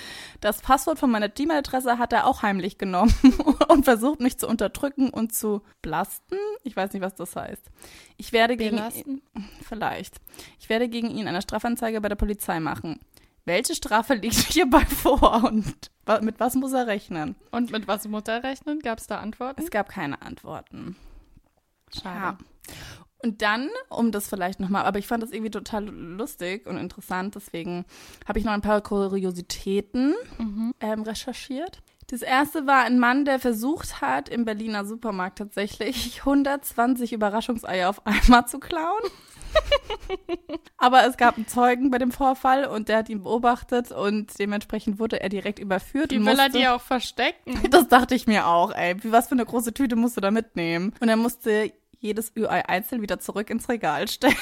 Das 0.41 0.61
Passwort 0.61 0.99
von 0.99 1.11
meiner 1.11 1.31
Gmail-Adresse 1.31 1.99
hat 1.99 2.13
er 2.13 2.27
auch 2.27 2.43
heimlich 2.43 2.79
genommen 2.79 3.15
und 3.69 3.85
versucht 3.85 4.21
mich 4.21 4.39
zu 4.39 4.47
unterdrücken 4.47 5.09
und 5.09 5.35
zu 5.35 5.63
blasten. 5.83 6.37
Ich 6.63 6.77
weiß 6.77 6.93
nicht, 6.93 7.03
was 7.03 7.15
das 7.15 7.35
heißt. 7.35 7.71
Ich 8.19 8.33
werde 8.33 8.57
gegen 8.57 8.77
Belasten? 8.77 9.23
vielleicht. 9.67 10.21
Ich 10.61 10.69
werde 10.69 10.89
gegen 10.89 11.11
ihn 11.11 11.27
eine 11.27 11.43
Strafanzeige 11.43 12.01
bei 12.01 12.11
der 12.11 12.17
Polizei 12.17 12.61
machen. 12.61 13.01
Welche 13.47 13.75
Strafe 13.75 14.15
liegt 14.23 14.53
hierbei 14.53 14.85
vor 14.85 15.45
und 15.45 15.91
mit 16.21 16.39
was 16.41 16.55
muss 16.55 16.75
er 16.75 16.87
rechnen? 16.87 17.37
Und 17.51 17.73
mit 17.73 17.89
was 17.89 18.07
muss 18.07 18.25
er 18.27 18.45
rechnen? 18.45 18.81
Gab 18.81 18.99
es 18.99 19.07
da 19.07 19.21
Antworten? 19.21 19.63
Es 19.63 19.71
gab 19.71 19.89
keine 19.89 20.21
Antworten. 20.21 20.97
Schade. 21.91 22.19
Ja. 22.19 22.39
Und 23.25 23.41
dann, 23.41 23.71
um 23.89 24.13
das 24.13 24.29
vielleicht 24.29 24.61
nochmal, 24.61 24.85
aber 24.85 24.99
ich 24.99 25.07
fand 25.07 25.23
das 25.23 25.31
irgendwie 25.31 25.51
total 25.51 25.87
lustig 25.87 26.67
und 26.67 26.77
interessant, 26.77 27.35
deswegen 27.35 27.87
habe 28.29 28.39
ich 28.39 28.45
noch 28.45 28.53
ein 28.53 28.61
paar 28.61 28.83
Kuriositäten 28.83 30.15
ähm, 30.81 31.03
recherchiert. 31.03 31.81
Das 32.09 32.21
erste 32.21 32.67
war 32.67 32.83
ein 32.83 32.99
Mann, 32.99 33.25
der 33.25 33.39
versucht 33.39 34.03
hat, 34.03 34.29
im 34.29 34.45
Berliner 34.45 34.85
Supermarkt 34.85 35.39
tatsächlich 35.39 36.19
120 36.27 37.15
Überraschungseier 37.15 37.89
auf 37.89 38.07
einmal 38.07 38.47
zu 38.47 38.59
klauen. 38.59 39.03
Aber 40.77 41.07
es 41.07 41.17
gab 41.17 41.37
einen 41.37 41.49
Zeugen 41.49 41.91
bei 41.91 41.97
dem 41.97 42.13
Vorfall 42.13 42.67
und 42.67 42.91
der 42.91 42.99
hat 42.99 43.09
ihn 43.09 43.23
beobachtet 43.23 43.91
und 43.91 44.39
dementsprechend 44.39 44.99
wurde 44.99 45.23
er 45.23 45.31
direkt 45.31 45.61
überführt. 45.61 46.11
Wie 46.11 46.19
und 46.19 46.27
will 46.27 46.39
er 46.39 46.51
die 46.51 46.69
auch 46.69 46.83
verstecken? 46.83 47.59
das 47.71 47.89
dachte 47.89 48.15
ich 48.15 48.27
mir 48.27 48.49
auch, 48.49 48.71
ey. 48.73 48.97
Was 49.05 49.29
für 49.29 49.33
eine 49.33 49.47
große 49.47 49.73
Tüte 49.73 49.97
musst 49.97 50.19
du 50.19 50.21
da 50.21 50.31
mitnehmen? 50.31 50.93
Und 51.01 51.09
er 51.09 51.17
musste 51.17 51.73
jedes 52.05 52.33
Ü-Ei 52.37 52.69
einzeln 52.69 53.03
wieder 53.03 53.19
zurück 53.19 53.51
ins 53.51 53.69
Regal 53.69 54.07
stellen. 54.09 54.37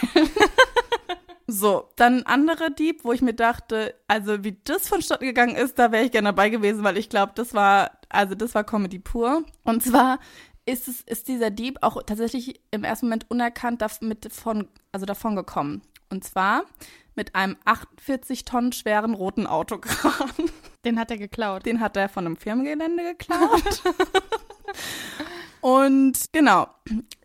so, 1.46 1.88
dann 1.96 2.18
ein 2.18 2.27
anderer 2.27 2.70
Dieb, 2.70 3.05
wo 3.05 3.12
ich 3.12 3.22
mir 3.22 3.35
dachte, 3.35 3.94
also 4.09 4.44
wie 4.44 4.59
das 4.64 4.88
vonstatten 4.88 5.25
gegangen 5.25 5.57
ist, 5.57 5.79
da 5.79 5.92
wäre 5.92 6.05
ich 6.05 6.12
gerne 6.12 6.29
dabei 6.29 6.51
gewesen, 6.51 6.85
weil 6.85 6.98
ich 6.98 7.09
glaube, 7.09 7.33
das 7.35 7.55
war, 7.55 7.92
also 8.09 8.35
das 8.35 8.55
war 8.55 8.64
Comedy 8.64 8.98
pur. 8.98 9.44
Und 9.64 9.83
zwar 9.83 10.18
ist 10.66 10.88
es, 10.88 11.01
ist 11.03 11.29
dieser 11.29 11.51
Dieb 11.51 11.79
auch 11.81 12.03
tatsächlich 12.03 12.61
im 12.70 12.85
ersten 12.85 13.07
Moment 13.07 13.31
unerkannt 13.31 13.83
damit 13.83 14.33
von, 14.33 14.68
also 14.92 15.07
davon 15.07 15.37
gekommen. 15.37 15.83
Und 16.11 16.25
zwar 16.25 16.64
mit 17.14 17.35
einem 17.35 17.57
48 17.64 18.44
Tonnen 18.44 18.72
schweren 18.72 19.14
roten 19.14 19.46
Autokran. 19.46 20.31
Den 20.85 20.98
hat 20.98 21.11
er 21.11 21.18
geklaut. 21.18 21.66
Den 21.66 21.81
hat 21.81 21.96
er 21.96 22.09
von 22.09 22.27
einem 22.27 22.37
Firmengelände 22.37 23.03
geklaut. 23.03 23.83
und 25.61 26.33
genau. 26.33 26.68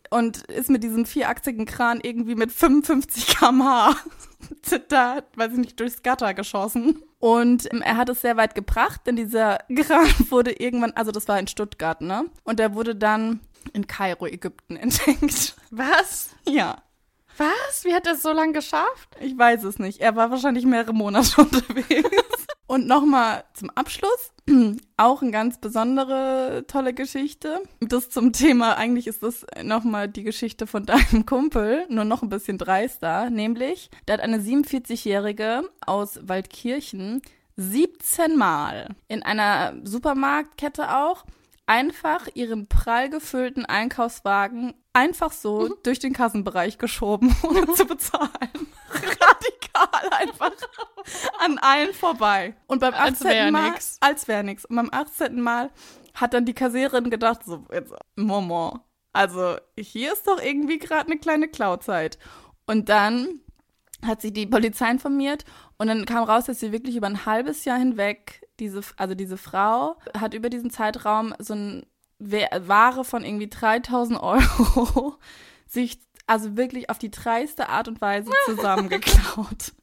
Und 0.09 0.43
ist 0.47 0.69
mit 0.69 0.83
diesem 0.83 1.05
vierachsigen 1.05 1.65
Kran 1.65 1.99
irgendwie 2.01 2.35
mit 2.35 2.51
55 2.51 3.27
km/h 3.27 3.95
da, 4.89 5.23
weiß 5.35 5.53
ich 5.53 5.57
nicht, 5.57 5.79
durchs 5.79 6.03
Gatter 6.03 6.33
geschossen. 6.33 7.03
Und 7.19 7.71
ähm, 7.71 7.81
er 7.81 7.97
hat 7.97 8.09
es 8.09 8.21
sehr 8.21 8.37
weit 8.37 8.55
gebracht, 8.55 9.01
denn 9.05 9.15
dieser 9.15 9.59
Kran 9.75 10.07
wurde 10.29 10.51
irgendwann, 10.51 10.91
also 10.91 11.11
das 11.11 11.27
war 11.27 11.39
in 11.39 11.47
Stuttgart, 11.47 12.01
ne? 12.01 12.25
Und 12.43 12.59
der 12.59 12.73
wurde 12.75 12.95
dann 12.95 13.41
in 13.73 13.87
Kairo, 13.87 14.27
Ägypten 14.27 14.75
entdeckt. 14.77 15.55
Was? 15.71 16.29
Ja. 16.47 16.83
Was? 17.37 17.83
Wie 17.83 17.93
hat 17.93 18.07
er 18.07 18.13
es 18.13 18.23
so 18.23 18.31
lange 18.31 18.53
geschafft? 18.53 19.15
Ich 19.19 19.37
weiß 19.37 19.63
es 19.63 19.77
nicht. 19.77 19.99
Er 19.99 20.15
war 20.15 20.31
wahrscheinlich 20.31 20.65
mehrere 20.65 20.93
Monate 20.93 21.39
unterwegs. 21.41 22.47
Und 22.67 22.85
nochmal 22.85 23.45
zum 23.53 23.69
Abschluss. 23.71 24.33
Auch 24.97 25.21
eine 25.21 25.31
ganz 25.31 25.57
besondere, 25.57 26.65
tolle 26.67 26.93
Geschichte. 26.93 27.61
Das 27.79 28.09
zum 28.09 28.33
Thema, 28.33 28.77
eigentlich 28.77 29.07
ist 29.07 29.23
das 29.23 29.45
nochmal 29.63 30.07
die 30.09 30.23
Geschichte 30.23 30.67
von 30.67 30.85
deinem 30.85 31.25
Kumpel, 31.25 31.85
nur 31.89 32.03
noch 32.03 32.21
ein 32.21 32.29
bisschen 32.29 32.57
dreister. 32.57 33.29
Nämlich, 33.29 33.89
da 34.05 34.13
hat 34.13 34.19
eine 34.21 34.39
47-Jährige 34.39 35.63
aus 35.85 36.19
Waldkirchen 36.27 37.21
17 37.55 38.37
Mal 38.37 38.89
in 39.07 39.23
einer 39.23 39.75
Supermarktkette 39.83 40.95
auch 40.95 41.25
einfach 41.65 42.27
ihren 42.33 42.67
prall 42.67 43.09
gefüllten 43.09 43.65
Einkaufswagen 43.65 44.73
einfach 44.97 45.31
so 45.31 45.75
durch 45.83 45.99
den 45.99 46.13
Kassenbereich 46.13 46.77
geschoben, 46.77 47.35
ohne 47.43 47.71
zu 47.73 47.85
bezahlen. 47.85 48.29
Radikal 48.91 50.09
einfach 50.11 50.51
an 51.39 51.59
allen 51.59 51.93
vorbei. 51.93 52.55
Und 52.65 52.79
beim 52.79 52.93
Als 52.93 53.21
18. 53.21 53.27
wär 53.29 53.51
Mal, 53.51 53.71
nix. 53.71 53.97
als 54.01 54.27
wäre 54.27 54.43
nix. 54.43 54.65
Und 54.65 54.75
beim 54.75 54.89
18. 54.91 55.39
Mal 55.39 55.69
hat 56.15 56.33
dann 56.33 56.45
die 56.45 56.53
Kassiererin 56.53 57.09
gedacht, 57.11 57.43
so, 57.45 57.65
jetzt, 57.71 57.93
Moment, 58.15 58.81
also 59.13 59.55
hier 59.77 60.13
ist 60.13 60.27
doch 60.27 60.41
irgendwie 60.41 60.79
gerade 60.79 61.11
eine 61.11 61.19
kleine 61.19 61.47
Klauzeit. 61.47 62.17
Und 62.65 62.89
dann 62.89 63.41
hat 64.05 64.21
sie 64.21 64.33
die 64.33 64.47
Polizei 64.47 64.89
informiert 64.89 65.45
und 65.77 65.87
dann 65.87 66.05
kam 66.05 66.23
raus, 66.23 66.45
dass 66.45 66.59
sie 66.59 66.71
wirklich 66.71 66.95
über 66.95 67.07
ein 67.07 67.25
halbes 67.25 67.65
Jahr 67.65 67.77
hinweg, 67.77 68.47
diese, 68.59 68.81
also 68.95 69.15
diese 69.15 69.37
Frau 69.37 69.97
hat 70.17 70.33
über 70.33 70.49
diesen 70.49 70.69
Zeitraum 70.69 71.33
so 71.39 71.53
ein 71.53 71.85
Ware 72.19 73.03
von 73.03 73.23
irgendwie 73.23 73.49
3000 73.49 74.19
Euro 74.21 75.15
sich 75.67 75.99
also 76.25 76.57
wirklich 76.57 76.89
auf 76.89 76.97
die 76.97 77.11
dreiste 77.11 77.69
Art 77.69 77.87
und 77.87 78.01
Weise 78.01 78.31
zusammengeklaut. 78.45 79.73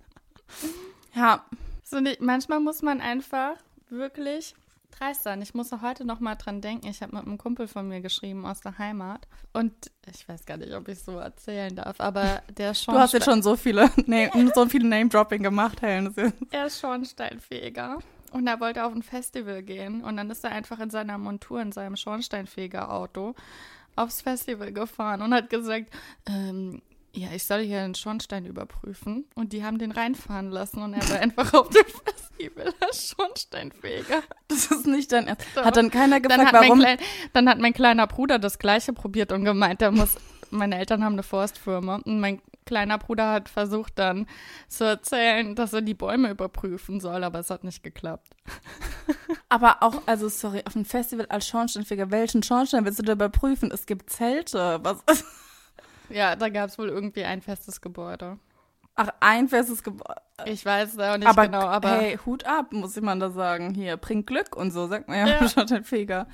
Ja, 1.14 1.44
So 1.84 1.98
manchmal 2.20 2.60
muss 2.60 2.82
man 2.82 3.00
einfach 3.00 3.54
wirklich 3.88 4.54
dreist 4.98 5.22
sein. 5.22 5.42
Ich 5.42 5.54
muss 5.54 5.72
auch 5.72 5.82
heute 5.82 6.04
noch 6.04 6.20
mal 6.20 6.34
dran 6.36 6.60
denken. 6.60 6.86
Ich 6.86 7.02
habe 7.02 7.16
mit 7.16 7.26
einem 7.26 7.38
Kumpel 7.38 7.66
von 7.68 7.88
mir 7.88 8.00
geschrieben 8.00 8.46
aus 8.46 8.60
der 8.60 8.78
Heimat. 8.78 9.26
Und 9.52 9.72
ich 10.12 10.28
weiß 10.28 10.46
gar 10.46 10.56
nicht, 10.56 10.72
ob 10.74 10.88
ich 10.88 11.00
so 11.00 11.18
erzählen 11.18 11.74
darf, 11.74 12.00
aber 12.00 12.42
der 12.56 12.74
schon. 12.74 12.94
du 12.94 13.00
hast 13.00 13.12
jetzt 13.12 13.24
schon 13.24 13.42
so 13.42 13.56
viele, 13.56 13.90
nee, 14.06 14.30
so 14.54 14.66
viele 14.66 14.86
Name-Dropping 14.88 15.42
gemacht, 15.42 15.82
Helen. 15.82 16.14
Er 16.50 16.66
ist 16.66 16.80
Schornsteinfeger. 16.80 17.98
Und 18.34 18.48
er 18.48 18.58
wollte 18.58 18.84
auf 18.84 18.92
ein 18.92 19.04
Festival 19.04 19.62
gehen. 19.62 20.02
Und 20.02 20.16
dann 20.16 20.28
ist 20.28 20.42
er 20.42 20.50
einfach 20.50 20.80
in 20.80 20.90
seiner 20.90 21.18
Montur, 21.18 21.62
in 21.62 21.70
seinem 21.70 21.94
Schornsteinfeger-Auto, 21.94 23.34
aufs 23.94 24.22
Festival 24.22 24.72
gefahren 24.72 25.22
und 25.22 25.32
hat 25.32 25.50
gesagt, 25.50 25.86
ähm, 26.26 26.82
ja, 27.12 27.28
ich 27.32 27.44
soll 27.44 27.62
hier 27.62 27.82
einen 27.82 27.94
Schornstein 27.94 28.44
überprüfen. 28.44 29.24
Und 29.36 29.52
die 29.52 29.62
haben 29.62 29.78
den 29.78 29.92
reinfahren 29.92 30.50
lassen 30.50 30.82
und 30.82 30.94
er 30.94 31.08
war 31.08 31.20
einfach 31.20 31.54
auf 31.54 31.68
dem 31.70 31.84
Festival 31.84 32.74
als 32.80 33.14
Schornsteinfeger. 33.16 34.24
Das 34.48 34.66
ist 34.72 34.88
nicht 34.88 35.12
dein 35.12 35.28
Ernst. 35.28 35.46
Hat 35.54 35.76
dann 35.76 35.92
keiner 35.92 36.18
Dann 36.18 36.40
gefragt, 36.40 36.52
mein 36.54 36.62
warum? 36.64 36.80
klein, 36.80 36.98
dann 37.34 37.48
hat 37.48 37.60
mein 37.60 37.72
kleiner 37.72 38.08
Bruder 38.08 38.40
das 38.40 38.58
gleiche 38.58 38.92
probiert 38.92 39.30
und 39.30 39.44
gemeint, 39.44 39.80
er 39.80 39.92
muss, 39.92 40.16
meine 40.54 40.78
Eltern 40.78 41.04
haben 41.04 41.14
eine 41.14 41.22
Forstfirma 41.22 41.96
und 42.04 42.20
mein 42.20 42.40
kleiner 42.64 42.98
Bruder 42.98 43.32
hat 43.32 43.48
versucht 43.48 43.98
dann 43.98 44.26
zu 44.68 44.84
erzählen, 44.84 45.54
dass 45.54 45.72
er 45.72 45.82
die 45.82 45.94
Bäume 45.94 46.30
überprüfen 46.30 47.00
soll, 47.00 47.24
aber 47.24 47.40
es 47.40 47.50
hat 47.50 47.64
nicht 47.64 47.82
geklappt. 47.82 48.34
Aber 49.50 49.82
auch, 49.82 50.02
also 50.06 50.28
sorry, 50.28 50.62
auf 50.64 50.74
einem 50.74 50.84
Festival 50.84 51.26
als 51.26 51.46
Schornsteinfeger, 51.46 52.10
welchen 52.10 52.42
Schornstein 52.42 52.84
willst 52.84 52.98
du 52.98 53.04
dabei 53.04 53.28
prüfen? 53.28 53.70
Es 53.70 53.86
gibt 53.86 54.10
Zelte. 54.10 54.80
Was? 54.82 55.04
Ja, 56.08 56.34
da 56.34 56.48
gab 56.48 56.70
es 56.70 56.78
wohl 56.78 56.88
irgendwie 56.88 57.24
ein 57.24 57.40
festes 57.40 57.80
Gebäude. 57.80 58.38
Ach, 58.96 59.08
ein 59.20 59.48
festes 59.48 59.82
Gebäude. 59.82 60.20
Ich 60.46 60.64
weiß 60.64 60.96
da 60.96 61.14
auch 61.14 61.18
nicht 61.18 61.28
aber, 61.28 61.46
genau, 61.46 61.60
aber 61.66 61.90
hey, 61.96 62.18
Hut 62.24 62.44
ab, 62.44 62.72
muss 62.72 63.00
man 63.00 63.18
da 63.20 63.30
sagen. 63.30 63.74
Hier, 63.74 63.96
bringt 63.96 64.26
Glück 64.26 64.56
und 64.56 64.70
so, 64.70 64.86
sagt 64.86 65.08
man 65.08 65.18
ja, 65.18 65.26
Ja. 65.26 65.40
ja. 65.40 65.48
Schornsteinfeger. 65.48 66.26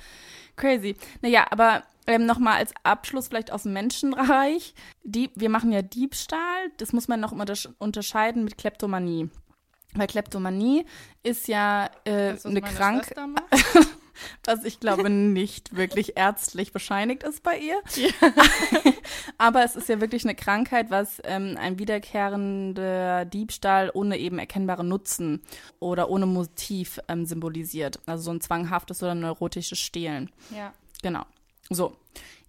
Crazy. 0.55 0.95
Naja, 1.21 1.45
aber 1.49 1.83
ähm, 2.07 2.25
nochmal 2.25 2.57
als 2.57 2.73
Abschluss 2.83 3.27
vielleicht 3.27 3.51
aus 3.51 3.63
dem 3.63 3.73
Menschenreich. 3.73 4.73
Dieb, 5.03 5.31
wir 5.35 5.49
machen 5.49 5.71
ja 5.71 5.81
Diebstahl, 5.81 6.71
das 6.77 6.93
muss 6.93 7.07
man 7.07 7.19
noch 7.19 7.31
immer 7.31 7.45
untersch- 7.45 7.73
unterscheiden 7.79 8.43
mit 8.43 8.57
Kleptomanie. 8.57 9.29
Weil 9.93 10.07
Kleptomanie 10.07 10.85
ist 11.23 11.47
ja 11.47 11.85
äh, 12.05 12.33
das, 12.33 12.45
eine 12.45 12.61
Krankheit. 12.61 13.15
was 14.45 14.63
ich 14.63 14.79
glaube 14.79 15.09
nicht 15.09 15.75
wirklich 15.75 16.17
ärztlich 16.17 16.71
bescheinigt 16.73 17.23
ist 17.23 17.43
bei 17.43 17.57
ihr. 17.57 17.81
Aber 19.37 19.63
es 19.63 19.75
ist 19.75 19.89
ja 19.89 20.01
wirklich 20.01 20.23
eine 20.23 20.35
Krankheit, 20.35 20.89
was 20.89 21.21
ähm, 21.23 21.57
ein 21.59 21.79
wiederkehrender 21.79 23.25
Diebstahl 23.25 23.91
ohne 23.93 24.17
eben 24.17 24.39
erkennbaren 24.39 24.87
Nutzen 24.87 25.41
oder 25.79 26.09
ohne 26.09 26.25
Motiv 26.25 26.99
ähm, 27.07 27.25
symbolisiert. 27.25 27.99
Also 28.05 28.23
so 28.23 28.31
ein 28.31 28.41
zwanghaftes 28.41 29.01
oder 29.03 29.15
neurotisches 29.15 29.79
Stehlen. 29.79 30.31
Ja. 30.55 30.73
Genau. 31.01 31.23
So, 31.69 31.95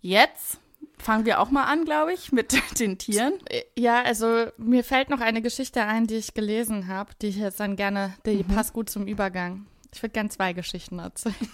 jetzt 0.01 0.59
fangen 0.99 1.27
wir 1.27 1.41
auch 1.41 1.51
mal 1.51 1.65
an, 1.65 1.85
glaube 1.85 2.13
ich, 2.13 2.33
mit 2.33 2.53
den 2.81 2.99
Tieren. 2.99 3.35
Ja, 3.77 4.03
also 4.03 4.47
mir 4.57 4.85
fällt 4.85 5.11
noch 5.11 5.21
eine 5.21 5.43
Geschichte 5.43 5.83
ein, 5.83 6.07
die 6.07 6.17
ich 6.17 6.35
gelesen 6.35 6.89
habe, 6.89 7.13
die 7.21 7.29
ich 7.29 7.37
jetzt 7.37 7.61
dann 7.61 7.77
gerne, 7.77 8.15
die 8.25 8.43
passt 8.43 8.73
gut 8.73 8.89
zum 8.89 9.07
Übergang. 9.07 9.67
Ich 9.93 10.03
würde 10.03 10.13
gerne 10.13 10.29
zwei 10.31 10.53
Geschichten 10.53 10.99
erzählen. 10.99 11.35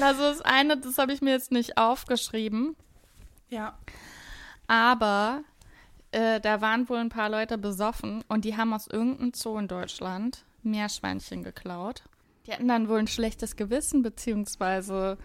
Also 0.00 0.22
das 0.22 0.40
eine, 0.40 0.76
das 0.78 0.98
habe 0.98 1.12
ich 1.12 1.20
mir 1.20 1.32
jetzt 1.32 1.50
nicht 1.50 1.76
aufgeschrieben, 1.76 2.76
Ja. 3.48 3.76
aber 4.68 5.42
äh, 6.12 6.40
da 6.40 6.60
waren 6.60 6.88
wohl 6.88 6.98
ein 6.98 7.08
paar 7.08 7.28
Leute 7.28 7.58
besoffen 7.58 8.22
und 8.28 8.44
die 8.44 8.56
haben 8.56 8.72
aus 8.72 8.86
irgendeinem 8.86 9.32
Zoo 9.34 9.58
in 9.58 9.66
Deutschland 9.66 10.44
Meerschweinchen 10.62 11.42
geklaut. 11.42 12.04
Die 12.46 12.52
hatten 12.52 12.68
dann 12.68 12.88
wohl 12.88 12.98
ein 13.00 13.08
schlechtes 13.08 13.56
Gewissen, 13.56 14.02
beziehungsweise 14.02 15.18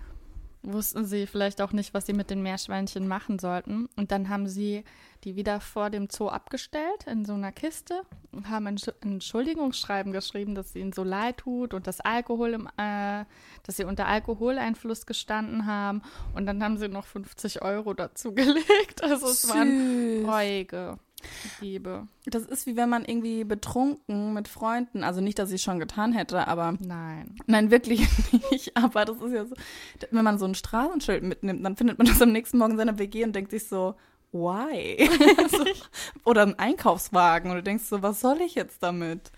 wussten 0.66 1.06
sie 1.06 1.28
vielleicht 1.28 1.62
auch 1.62 1.72
nicht, 1.72 1.94
was 1.94 2.06
sie 2.06 2.14
mit 2.14 2.30
den 2.30 2.42
Meerschweinchen 2.42 3.08
machen 3.08 3.40
sollten. 3.40 3.88
Und 3.96 4.12
dann 4.12 4.30
haben 4.30 4.48
sie 4.48 4.84
die 5.24 5.36
wieder 5.36 5.60
vor 5.60 5.90
dem 5.90 6.08
Zoo 6.10 6.28
abgestellt 6.28 7.06
in 7.08 7.26
so 7.26 7.34
einer 7.34 7.52
Kiste 7.52 8.02
und 8.32 8.50
haben 8.50 8.68
ein 8.68 8.78
Schu- 8.78 8.92
ein 9.02 9.14
Entschuldigungsschreiben 9.14 10.12
geschrieben, 10.12 10.54
dass 10.56 10.68
es 10.68 10.76
ihnen 10.76 10.94
so 10.94 11.04
leid 11.04 11.38
tut 11.38 11.74
und 11.74 11.88
dass 11.88 12.00
Alkohol 12.02 12.54
im, 12.54 12.68
äh, 12.78 13.26
dass 13.64 13.78
sie 13.78 13.86
unter 13.86 14.08
Alkoholeinfluss 14.08 15.06
gestanden 15.06 15.66
haben. 15.66 16.02
Und 16.36 16.46
dann 16.46 16.62
haben 16.64 16.78
sie 16.78 16.88
noch 16.90 17.06
50 17.06 17.62
Euro 17.62 17.94
dazu 17.94 18.32
gelegt. 18.36 19.04
Also 19.04 19.28
es 19.28 19.50
waren 19.50 20.20
Süß. 20.22 20.28
Diebe. 21.62 22.08
Das 22.26 22.44
ist 22.44 22.66
wie 22.66 22.76
wenn 22.76 22.90
man 22.90 23.06
irgendwie 23.06 23.44
betrunken 23.44 24.34
mit 24.34 24.48
Freunden, 24.48 25.04
also 25.04 25.22
nicht, 25.22 25.40
dass 25.40 25.52
ich 25.52 25.62
schon 25.62 25.80
getan 25.80 26.14
hätte, 26.14 26.48
aber 26.48 26.76
Nein. 26.80 27.36
Nein, 27.46 27.72
wirklich 27.72 28.08
nicht. 28.52 28.76
Aber 28.76 29.06
das 29.06 29.18
ist 29.22 29.34
ja 29.34 29.46
so, 29.46 29.56
wenn 30.12 30.24
man 30.24 30.40
so 30.40 30.46
ein 30.46 30.56
Straßenschild 30.56 31.24
mitnimmt, 31.24 31.64
dann 31.64 31.76
findet 31.76 31.98
man 31.98 32.08
das 32.08 32.22
am 32.22 32.32
nächsten 32.32 32.58
Morgen 32.58 32.72
in 32.72 32.78
seiner 32.78 33.00
WG 33.00 33.24
und 33.24 33.36
denkt 33.36 33.52
sich 33.52 33.68
so, 33.68 33.96
why? 34.32 35.10
so, 35.50 35.66
oder 36.24 36.44
ein 36.44 36.60
Einkaufswagen 36.60 37.52
und 37.52 37.58
du 37.58 37.64
denkst 37.64 37.86
so, 37.86 38.02
was 38.02 38.20
soll 38.20 38.42
ich 38.42 38.56
jetzt 38.56 38.84
damit? 38.84 39.32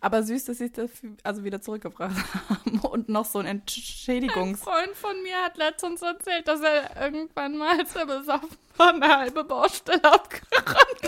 Aber 0.00 0.24
süß, 0.24 0.46
dass 0.46 0.58
sie 0.58 0.64
es 0.64 0.72
dafür 0.72 1.10
also 1.22 1.44
wieder 1.44 1.62
zurückgebracht 1.62 2.16
haben 2.48 2.80
und 2.80 3.08
noch 3.08 3.24
so 3.24 3.38
ein 3.38 3.46
Ein 3.46 3.58
Entschädigungs... 3.60 4.60
Freund 4.60 4.94
von 4.94 5.22
mir 5.22 5.36
hat 5.44 5.56
letztens 5.56 6.02
erzählt, 6.02 6.48
dass 6.48 6.60
er 6.60 7.04
irgendwann 7.04 7.56
mal, 7.56 7.78
als 7.78 7.94
er 7.94 8.06
besoffen 8.06 8.50
war, 8.76 8.94
eine 8.94 9.16
halbe 9.16 9.44
Baustelle 9.44 10.04
abgerannt 10.04 11.01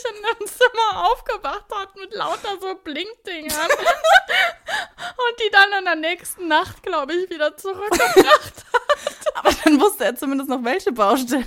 sich 0.00 0.10
in 0.10 0.22
dem 0.22 0.46
Zimmer 0.46 1.06
aufgewacht 1.10 1.66
hat 1.74 1.96
mit 1.96 2.14
lauter 2.14 2.58
so 2.60 2.74
Blinkdingern. 2.76 3.70
Und 3.70 5.40
die 5.40 5.50
dann 5.50 5.78
in 5.78 5.84
der 5.84 5.96
nächsten 5.96 6.48
Nacht, 6.48 6.82
glaube 6.82 7.14
ich, 7.14 7.30
wieder 7.30 7.56
zurückgebracht. 7.56 8.64
Aber 9.34 9.50
dann 9.64 9.80
wusste 9.80 10.04
er 10.04 10.16
zumindest 10.16 10.50
noch 10.50 10.62
welche 10.64 10.92
Baustelle. 10.92 11.44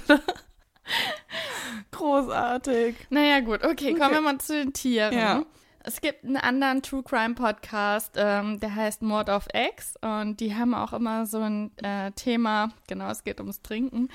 Großartig. 1.92 2.96
Naja, 3.10 3.39
gut, 3.39 3.63
okay, 3.63 3.92
kommen 3.94 4.02
Okay. 4.04 4.13
wir 4.13 4.22
mal 4.22 4.38
zu 4.39 4.54
den 4.54 4.74
Tieren. 4.74 5.13
Ja. 5.18 5.44
Es 5.86 6.00
gibt 6.00 6.24
einen 6.24 6.38
anderen 6.38 6.82
True 6.82 7.04
Crime 7.04 7.36
Podcast, 7.36 8.13
ähm, 8.15 8.58
der 8.62 8.74
heißt 8.74 9.02
Mord 9.02 9.30
of 9.30 9.48
X 9.54 9.96
und 10.02 10.39
die 10.39 10.56
haben 10.56 10.74
auch 10.74 10.93
immer 10.93 11.26
so 11.26 11.39
ein 11.39 11.78
äh, 11.80 12.12
Thema, 12.12 12.69
genau, 12.88 13.10
es 13.10 13.26
geht 13.26 13.41
ums 13.41 13.62
Trinken. 13.62 14.08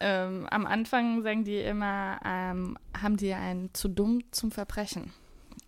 Ähm, 0.00 0.48
am 0.50 0.66
Anfang 0.66 1.22
sagen 1.22 1.44
die 1.44 1.60
immer, 1.60 2.18
ähm, 2.24 2.76
haben 3.00 3.16
die 3.16 3.32
einen 3.32 3.72
zu 3.72 3.88
dumm 3.88 4.22
zum 4.32 4.50
Verbrechen. 4.50 5.12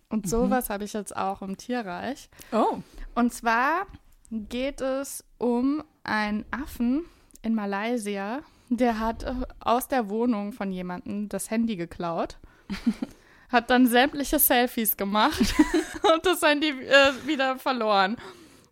Und 0.09 0.29
sowas 0.29 0.69
habe 0.69 0.83
ich 0.83 0.93
jetzt 0.93 1.15
auch 1.15 1.41
im 1.41 1.57
Tierreich. 1.57 2.29
Oh. 2.51 2.79
Und 3.15 3.33
zwar 3.33 3.87
geht 4.29 4.81
es 4.81 5.23
um 5.37 5.83
einen 6.03 6.45
Affen 6.51 7.05
in 7.41 7.55
Malaysia, 7.55 8.41
der 8.69 8.99
hat 8.99 9.23
äh, 9.23 9.33
aus 9.59 9.87
der 9.87 10.09
Wohnung 10.09 10.51
von 10.51 10.71
jemandem 10.71 11.29
das 11.29 11.49
Handy 11.49 11.75
geklaut, 11.75 12.37
hat 13.51 13.69
dann 13.69 13.87
sämtliche 13.87 14.39
Selfies 14.39 14.97
gemacht 14.97 15.39
und 16.13 16.25
das 16.25 16.41
Handy 16.41 16.69
äh, 16.69 17.11
wieder 17.25 17.57
verloren. 17.57 18.17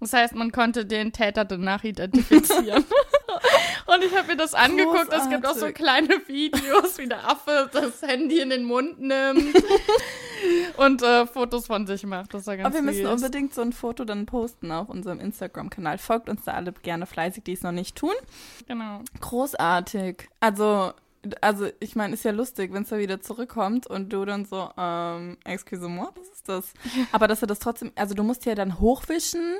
Das 0.04 0.12
heißt, 0.12 0.36
man 0.36 0.52
konnte 0.52 0.86
den 0.86 1.14
Täter 1.14 1.46
danach 1.46 1.84
identifizieren. 1.84 2.84
und 3.86 4.04
ich 4.04 4.16
habe 4.16 4.28
mir 4.28 4.36
das 4.36 4.54
angeguckt. 4.54 5.14
Es 5.14 5.30
gibt 5.30 5.46
auch 5.46 5.54
so 5.54 5.68
Großartig. 5.68 5.76
kleine 5.76 6.28
Videos, 6.28 6.98
wie 6.98 7.08
der 7.08 7.30
Affe 7.30 7.70
das 7.72 8.02
Handy 8.02 8.42
in 8.42 8.50
den 8.50 8.66
Mund 8.66 9.00
nimmt 9.00 9.56
und 10.78 11.02
äh, 11.02 11.26
Fotos 11.26 11.68
von 11.68 11.88
sich 11.88 12.06
macht. 12.06 12.34
Das 12.34 12.46
war 12.48 12.58
ganz 12.58 12.68
Aber 12.68 12.76
wir 12.76 12.82
müssen 12.82 13.08
unbedingt 13.08 13.54
so 13.54 13.62
ein 13.62 13.72
Foto 13.72 14.04
dann 14.04 14.26
posten 14.26 14.72
auf 14.72 14.90
unserem 14.90 15.20
Instagram-Kanal. 15.22 15.98
Folgt 15.98 16.28
uns 16.28 16.44
da 16.44 16.54
alle 16.54 16.74
gerne 16.74 17.06
fleißig, 17.06 17.44
die 17.46 17.54
es 17.54 17.64
noch 17.64 17.72
nicht 17.72 17.96
tun. 17.96 18.14
Genau. 18.68 19.02
Großartig. 19.22 20.28
Also, 20.42 20.92
also 21.42 21.68
ich 21.80 21.96
meine, 21.96 22.14
ist 22.14 22.26
ja 22.26 22.32
lustig, 22.32 22.74
wenn 22.74 22.84
es 22.84 22.90
da 22.90 22.98
wieder 22.98 23.22
zurückkommt 23.22 23.88
und 23.88 24.12
du 24.12 24.26
dann 24.26 24.46
so, 24.46 24.70
ähm, 24.78 25.38
excuse-moi, 25.46 26.10
was 26.16 26.28
ist 26.30 26.50
das? 26.50 26.74
Aber 27.12 27.28
dass 27.28 27.42
er 27.42 27.48
das 27.48 27.60
trotzdem, 27.60 27.92
also 27.96 28.14
du 28.14 28.24
musst 28.24 28.46
ja 28.46 28.56
dann 28.56 28.80
hochwischen. 28.80 29.60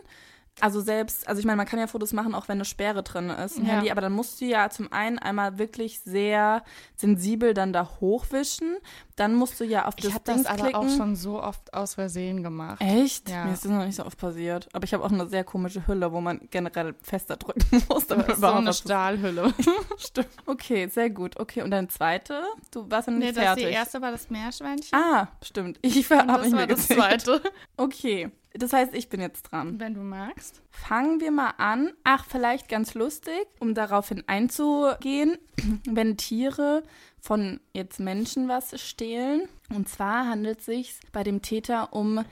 Also 0.62 0.82
selbst, 0.82 1.28
also 1.28 1.40
ich 1.40 1.46
meine, 1.46 1.58
man 1.58 1.66
kann 1.66 1.80
ja 1.80 1.88
Fotos 1.88 2.14
machen, 2.14 2.36
auch 2.36 2.48
wenn 2.48 2.58
eine 2.58 2.66
Sperre 2.66 3.02
drin 3.02 3.30
ist 3.30 3.58
im 3.58 3.66
Ja. 3.66 3.74
Handy, 3.74 3.90
aber 3.92 4.02
dann 4.02 4.14
musst 4.14 4.40
du 4.40 4.46
ja 4.46 4.70
zum 4.70 4.92
einen 4.94 5.18
einmal 5.18 5.58
wirklich 5.58 6.00
sehr 6.02 6.64
sensibel 6.96 7.54
dann 7.56 7.74
da 7.74 7.90
hochwischen, 8.00 8.78
dann 9.16 9.34
musst 9.34 9.60
du 9.60 9.64
ja 9.66 9.86
auf 9.88 9.96
das 9.96 10.06
Ich 10.06 10.14
habe 10.14 10.24
das 10.26 10.46
aber 10.46 10.64
klicken. 10.64 10.76
auch 10.76 10.90
schon 10.96 11.16
so 11.16 11.42
oft 11.42 11.74
aus 11.74 11.96
Versehen 11.96 12.44
gemacht. 12.44 12.82
Echt? 12.82 13.30
Ja. 13.30 13.46
Mir 13.46 13.54
ist 13.54 13.66
das 13.66 13.72
noch 13.72 13.84
nicht 13.86 13.96
so 13.96 14.06
oft 14.06 14.18
passiert. 14.18 14.70
Aber 14.74 14.84
ich 14.86 14.94
habe 14.94 15.04
auch 15.04 15.12
eine 15.12 15.28
sehr 15.28 15.44
komische 15.44 15.86
Hülle, 15.88 16.12
wo 16.12 16.22
man 16.22 16.40
generell 16.52 16.94
fester 17.02 17.36
drücken 17.36 17.66
muss. 17.90 18.06
Das 18.08 18.08
damit 18.08 18.30
ist 18.30 18.40
so 18.42 18.48
eine 18.48 18.74
Stahlhülle. 18.74 19.54
Stimmt. 19.98 20.30
Okay, 20.46 20.88
sehr 20.88 21.10
gut. 21.10 21.40
Okay, 21.40 21.64
und 21.64 21.72
dein 21.72 21.90
zweite? 21.90 22.44
Du 22.72 22.90
warst 22.92 23.08
ja 23.08 23.12
noch 23.14 23.20
nee, 23.20 23.26
nicht 23.26 23.38
das 23.38 23.44
fertig. 23.44 23.66
die 23.68 23.72
erste 23.74 24.02
war 24.02 24.12
das 24.12 24.30
Meerschweinchen. 24.30 24.98
Ah, 24.98 25.28
stimmt. 25.44 25.80
Ich 25.82 26.10
habe 26.12 26.28
das 26.28 26.44
mich 26.44 26.52
war 26.54 26.60
mir 26.62 26.68
das 26.68 26.88
gezählt. 26.88 27.22
zweite. 27.22 27.42
Okay, 27.78 28.32
das 28.54 28.72
heißt, 28.72 28.94
ich 28.94 29.10
bin 29.10 29.20
jetzt 29.20 29.44
dran. 29.44 29.80
Wenn 29.80 29.96
du 29.96 30.02
magst. 30.02 30.62
Fangen 30.70 31.20
wir 31.20 31.32
mal 31.32 31.54
an. 31.58 31.92
Ach, 32.04 32.26
vielleicht 32.26 32.70
ganz 32.70 32.94
lustig, 32.94 33.48
um 33.60 33.74
daraufhin 33.74 34.24
einzugehen, 34.28 35.38
wenn 35.86 36.18
Tiere 36.18 36.84
von 37.20 37.60
jetzt 37.74 38.00
Menschen 38.00 38.48
was 38.48 38.80
stehlen. 38.80 39.48
Und 39.74 39.90
zwar 39.90 40.28
handelt 40.28 40.60
es 40.60 40.66
sich 40.66 41.00
bei 41.12 41.24
dem 41.24 41.42
Täter 41.42 41.94
um 41.94 42.24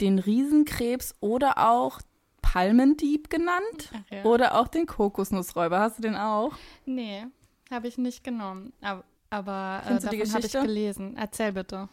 den 0.00 0.18
Riesenkrebs 0.18 1.14
oder 1.20 1.68
auch 1.68 2.00
Palmendieb 2.40 3.28
genannt 3.28 3.90
Ach 3.92 4.10
ja. 4.10 4.24
oder 4.24 4.58
auch 4.58 4.68
den 4.68 4.86
Kokosnussräuber. 4.86 5.78
Hast 5.78 5.98
du 5.98 6.02
den 6.02 6.16
auch? 6.16 6.52
Nee, 6.86 7.26
habe 7.70 7.88
ich 7.88 7.98
nicht 7.98 8.24
genommen. 8.24 8.72
Aber, 8.80 9.04
aber 9.28 9.82
äh, 9.84 10.00
davon 10.00 10.32
habe 10.32 10.46
ich 10.46 10.52
gelesen. 10.52 11.16
Erzähl 11.18 11.52
bitte. 11.52 11.88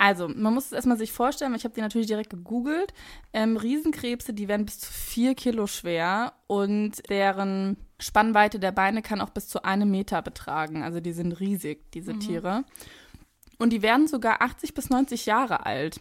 Also, 0.00 0.28
man 0.28 0.54
muss 0.54 0.66
es 0.66 0.72
erstmal 0.72 0.96
sich 0.96 1.12
vorstellen, 1.12 1.54
ich 1.56 1.64
habe 1.64 1.74
die 1.74 1.80
natürlich 1.80 2.06
direkt 2.06 2.30
gegoogelt. 2.30 2.94
Ähm, 3.32 3.56
Riesenkrebse, 3.56 4.32
die 4.32 4.46
werden 4.48 4.64
bis 4.64 4.78
zu 4.78 4.90
vier 4.92 5.34
Kilo 5.34 5.66
schwer 5.66 6.32
und 6.46 7.02
deren 7.10 7.76
Spannweite 7.98 8.60
der 8.60 8.70
Beine 8.72 9.02
kann 9.02 9.20
auch 9.20 9.30
bis 9.30 9.48
zu 9.48 9.64
einem 9.64 9.90
Meter 9.90 10.22
betragen. 10.22 10.84
Also 10.84 11.00
die 11.00 11.12
sind 11.12 11.40
riesig, 11.40 11.90
diese 11.92 12.14
Mhm. 12.14 12.20
Tiere. 12.20 12.64
Und 13.58 13.72
die 13.72 13.82
werden 13.82 14.06
sogar 14.06 14.40
80 14.40 14.72
bis 14.72 14.88
90 14.88 15.26
Jahre 15.26 15.66
alt. 15.66 16.00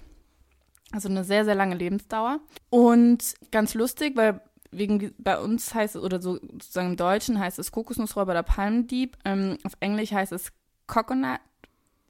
Also 0.92 1.10
eine 1.10 1.24
sehr, 1.24 1.44
sehr 1.44 1.56
lange 1.56 1.76
Lebensdauer. 1.76 2.40
Und 2.70 3.34
ganz 3.52 3.74
lustig, 3.74 4.16
weil 4.16 4.42
wegen 4.70 5.12
bei 5.18 5.40
uns 5.40 5.74
heißt 5.74 5.96
es, 5.96 6.04
oder 6.04 6.22
so 6.22 6.36
sozusagen 6.36 6.92
im 6.92 6.98
Deutschen 6.98 7.40
heißt 7.40 7.58
es 7.58 7.72
Kokosnussräuber 7.72 8.34
oder 8.34 8.44
Palmdieb. 8.44 9.18
Ähm, 9.26 9.58
auf 9.64 9.74
Englisch 9.80 10.12
heißt 10.12 10.34
es 10.34 10.52
Coconut 10.86 11.40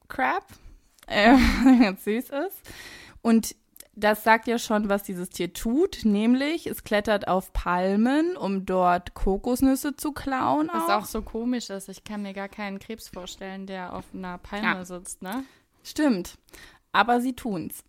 Crab. 0.10 0.46
Äh, 1.08 1.36
ganz 1.82 2.04
süß 2.04 2.30
ist. 2.30 2.62
Und 3.22 3.56
das 3.96 4.24
sagt 4.24 4.48
ja 4.48 4.60
schon, 4.60 4.90
was 4.90 5.02
dieses 5.04 5.30
Tier 5.30 5.52
tut, 5.54 6.02
nämlich 6.04 6.68
es 6.68 6.84
klettert 6.84 7.28
auf 7.28 7.52
Palmen, 7.52 8.38
um 8.38 8.66
dort 8.66 9.16
Kokosnüsse 9.16 9.96
zu 9.96 10.12
klauen. 10.12 10.70
Was 10.72 10.84
auch. 10.84 11.02
auch 11.02 11.06
so 11.06 11.24
komisch 11.24 11.72
ist. 11.72 11.90
Ich 11.90 12.04
kann 12.04 12.22
mir 12.22 12.34
gar 12.34 12.48
keinen 12.48 12.78
Krebs 12.78 13.08
vorstellen, 13.10 13.66
der 13.66 13.94
auf 13.94 14.06
einer 14.14 14.38
Palme 14.38 14.66
Ja. 14.68 14.86
sitzt, 14.86 15.24
ne? 15.24 15.44
Stimmt. 15.84 16.38
Aber 16.92 17.22
sie 17.22 17.34
tun's. 17.34 17.84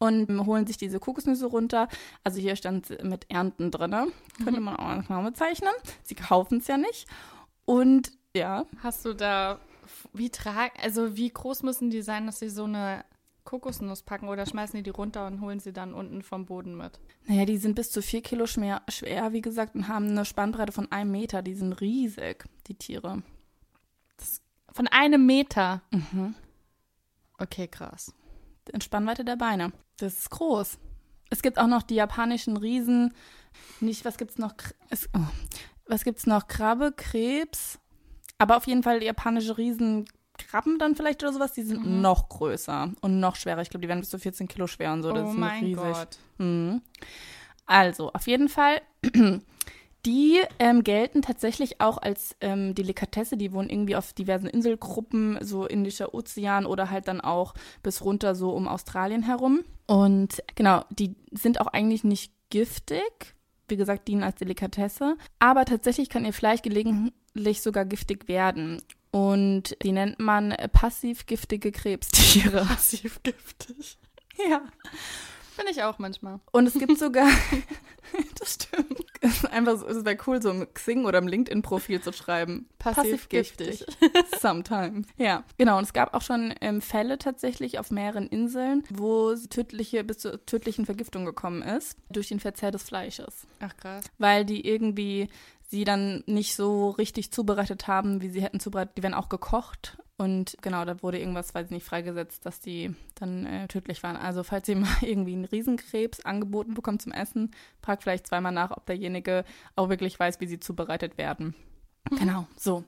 Und 0.00 0.46
holen 0.46 0.66
sich 0.66 0.76
diese 0.76 1.00
Kokosnüsse 1.00 1.46
runter. 1.46 1.88
Also 2.22 2.40
hier 2.40 2.54
stand 2.54 3.02
mit 3.02 3.26
Ernten 3.30 3.70
drin. 3.70 4.12
Könnte 4.44 4.60
man 4.60 4.76
auch 4.76 5.08
mal 5.08 5.22
bezeichnen. 5.24 5.72
Sie 6.04 6.14
kaufen 6.14 6.58
es 6.58 6.66
ja 6.68 6.76
nicht. 6.76 7.08
Und 7.64 8.12
ja, 8.36 8.66
Hast 8.82 9.04
du 9.04 9.14
da, 9.14 9.58
wie 10.12 10.30
trag, 10.30 10.72
also 10.82 11.16
wie 11.16 11.30
groß 11.30 11.62
müssen 11.62 11.90
die 11.90 12.02
sein, 12.02 12.26
dass 12.26 12.38
sie 12.38 12.48
so 12.48 12.64
eine 12.64 13.04
Kokosnuss 13.44 14.02
packen 14.02 14.28
oder 14.28 14.44
schmeißen 14.44 14.76
die 14.76 14.82
die 14.82 14.90
runter 14.90 15.26
und 15.26 15.40
holen 15.40 15.58
sie 15.58 15.72
dann 15.72 15.94
unten 15.94 16.22
vom 16.22 16.44
Boden 16.44 16.76
mit? 16.76 17.00
naja, 17.28 17.44
die 17.44 17.58
sind 17.58 17.74
bis 17.74 17.90
zu 17.90 18.00
vier 18.00 18.22
Kilo 18.22 18.46
schwer, 18.46 18.82
schwer, 18.88 19.32
wie 19.32 19.42
gesagt, 19.42 19.74
und 19.74 19.88
haben 19.88 20.08
eine 20.08 20.24
Spannbreite 20.24 20.72
von 20.72 20.90
einem 20.90 21.10
Meter. 21.10 21.42
Die 21.42 21.54
sind 21.54 21.74
riesig, 21.74 22.44
die 22.66 22.74
Tiere. 22.74 23.22
Von 24.72 24.86
einem 24.86 25.26
Meter. 25.26 25.82
Mhm. 25.90 26.34
Okay, 27.38 27.68
krass. 27.68 28.14
in 28.72 28.80
Spannweite 28.80 29.24
der 29.24 29.36
Beine. 29.36 29.72
Das 29.98 30.18
ist 30.18 30.30
groß. 30.30 30.78
Es 31.30 31.42
gibt 31.42 31.58
auch 31.58 31.66
noch 31.66 31.82
die 31.82 31.94
japanischen 31.94 32.56
Riesen. 32.56 33.14
Nicht, 33.80 34.04
was 34.04 34.16
gibt's 34.16 34.38
noch? 34.38 34.54
Es, 34.88 35.08
oh. 35.14 35.26
Was 35.86 36.04
gibt's 36.04 36.26
noch? 36.26 36.48
Krabbe, 36.48 36.92
Krebs. 36.96 37.78
Aber 38.38 38.56
auf 38.56 38.66
jeden 38.66 38.82
Fall 38.82 39.02
japanische 39.02 39.58
Riesen. 39.58 40.06
Krabben 40.38 40.78
dann 40.78 40.94
vielleicht 40.94 41.20
oder 41.24 41.32
sowas, 41.32 41.52
die 41.52 41.62
sind 41.62 41.84
Mhm. 41.84 42.00
noch 42.00 42.28
größer 42.28 42.92
und 43.00 43.18
noch 43.18 43.34
schwerer. 43.34 43.60
Ich 43.60 43.70
glaube, 43.70 43.82
die 43.82 43.88
werden 43.88 43.98
bis 43.98 44.10
zu 44.10 44.20
14 44.20 44.46
Kilo 44.46 44.68
schwer 44.68 44.92
und 44.92 45.02
so. 45.02 45.10
Das 45.10 45.26
oh 45.26 45.30
ist 45.32 45.36
mein 45.36 45.64
riesig. 45.64 45.82
Gott. 45.82 46.18
Mhm. 46.38 46.80
Also, 47.66 48.12
auf 48.12 48.28
jeden 48.28 48.48
Fall, 48.48 48.80
die 50.06 50.38
ähm, 50.60 50.84
gelten 50.84 51.22
tatsächlich 51.22 51.80
auch 51.80 51.98
als 51.98 52.36
ähm, 52.40 52.74
Delikatesse. 52.74 53.36
Die 53.36 53.52
wohnen 53.52 53.68
irgendwie 53.68 53.96
auf 53.96 54.12
diversen 54.12 54.46
Inselgruppen, 54.46 55.38
so 55.42 55.66
Indischer 55.66 56.14
Ozean 56.14 56.66
oder 56.66 56.88
halt 56.90 57.08
dann 57.08 57.20
auch 57.20 57.54
bis 57.82 58.02
runter 58.04 58.34
so 58.34 58.50
um 58.50 58.68
Australien 58.68 59.22
herum. 59.24 59.64
Und 59.86 60.42
genau, 60.54 60.84
die 60.90 61.16
sind 61.32 61.60
auch 61.60 61.66
eigentlich 61.66 62.04
nicht 62.04 62.32
giftig. 62.50 63.34
Wie 63.66 63.76
gesagt, 63.76 64.08
dienen 64.08 64.22
als 64.22 64.36
Delikatesse. 64.36 65.16
Aber 65.40 65.64
tatsächlich 65.64 66.08
kann 66.08 66.24
ihr 66.24 66.32
Fleisch 66.32 66.62
gelegentlich 67.38 67.62
sogar 67.62 67.84
giftig 67.84 68.28
werden. 68.28 68.82
Und 69.10 69.76
die 69.82 69.92
nennt 69.92 70.18
man 70.18 70.52
äh, 70.52 70.68
passiv 70.68 71.26
giftige 71.26 71.72
Krebstiere. 71.72 72.64
Passiv 72.68 73.22
giftig. 73.22 73.98
Ja. 74.48 74.62
Bin 75.56 75.66
ich 75.68 75.82
auch 75.82 75.98
manchmal. 75.98 76.38
Und 76.52 76.68
es 76.68 76.74
gibt 76.74 76.96
sogar, 76.96 77.28
das 78.38 78.54
stimmt, 78.54 79.04
es 79.20 79.38
ist 79.38 79.46
einfach 79.46 79.82
es 79.82 80.04
wäre 80.04 80.16
cool, 80.28 80.40
so 80.40 80.50
im 80.50 80.72
Xing 80.72 81.06
oder 81.06 81.18
im 81.18 81.26
LinkedIn-Profil 81.26 82.00
zu 82.00 82.12
schreiben. 82.12 82.68
Passiv 82.78 83.28
giftig. 83.28 83.84
Sometimes. 84.40 85.08
Ja, 85.16 85.42
genau. 85.56 85.78
Und 85.78 85.82
es 85.82 85.92
gab 85.92 86.14
auch 86.14 86.22
schon 86.22 86.54
ähm, 86.60 86.80
Fälle 86.80 87.18
tatsächlich 87.18 87.80
auf 87.80 87.90
mehreren 87.90 88.28
Inseln, 88.28 88.84
wo 88.90 89.30
es 89.30 89.48
tödliche, 89.48 90.04
bis 90.04 90.18
zur 90.18 90.46
tödlichen 90.46 90.86
Vergiftung 90.86 91.24
gekommen 91.24 91.62
ist 91.62 91.98
durch 92.10 92.28
den 92.28 92.38
Verzehr 92.38 92.70
des 92.70 92.84
Fleisches. 92.84 93.48
Ach 93.58 93.76
krass. 93.76 94.04
Weil 94.18 94.44
die 94.44 94.64
irgendwie 94.64 95.28
sie 95.68 95.84
dann 95.84 96.24
nicht 96.26 96.56
so 96.56 96.90
richtig 96.90 97.30
zubereitet 97.30 97.86
haben, 97.86 98.22
wie 98.22 98.30
sie 98.30 98.42
hätten 98.42 98.58
zubereitet. 98.58 98.96
Die 98.96 99.02
werden 99.02 99.14
auch 99.14 99.28
gekocht. 99.28 99.98
Und 100.16 100.56
genau, 100.62 100.84
da 100.84 101.00
wurde 101.02 101.20
irgendwas, 101.20 101.54
weiß 101.54 101.66
ich 101.66 101.70
nicht, 101.70 101.86
freigesetzt, 101.86 102.44
dass 102.44 102.58
die 102.58 102.94
dann 103.14 103.46
äh, 103.46 103.68
tödlich 103.68 104.02
waren. 104.02 104.16
Also 104.16 104.42
falls 104.42 104.68
ihr 104.68 104.76
mal 104.76 104.88
irgendwie 105.02 105.34
einen 105.34 105.44
Riesenkrebs 105.44 106.24
angeboten 106.24 106.74
bekommt 106.74 107.02
zum 107.02 107.12
Essen, 107.12 107.52
fragt 107.82 108.02
vielleicht 108.02 108.26
zweimal 108.26 108.50
nach, 108.50 108.72
ob 108.72 108.86
derjenige 108.86 109.44
auch 109.76 109.90
wirklich 109.90 110.18
weiß, 110.18 110.40
wie 110.40 110.46
sie 110.46 110.58
zubereitet 110.58 111.18
werden. 111.18 111.54
Genau, 112.10 112.46
so. 112.56 112.84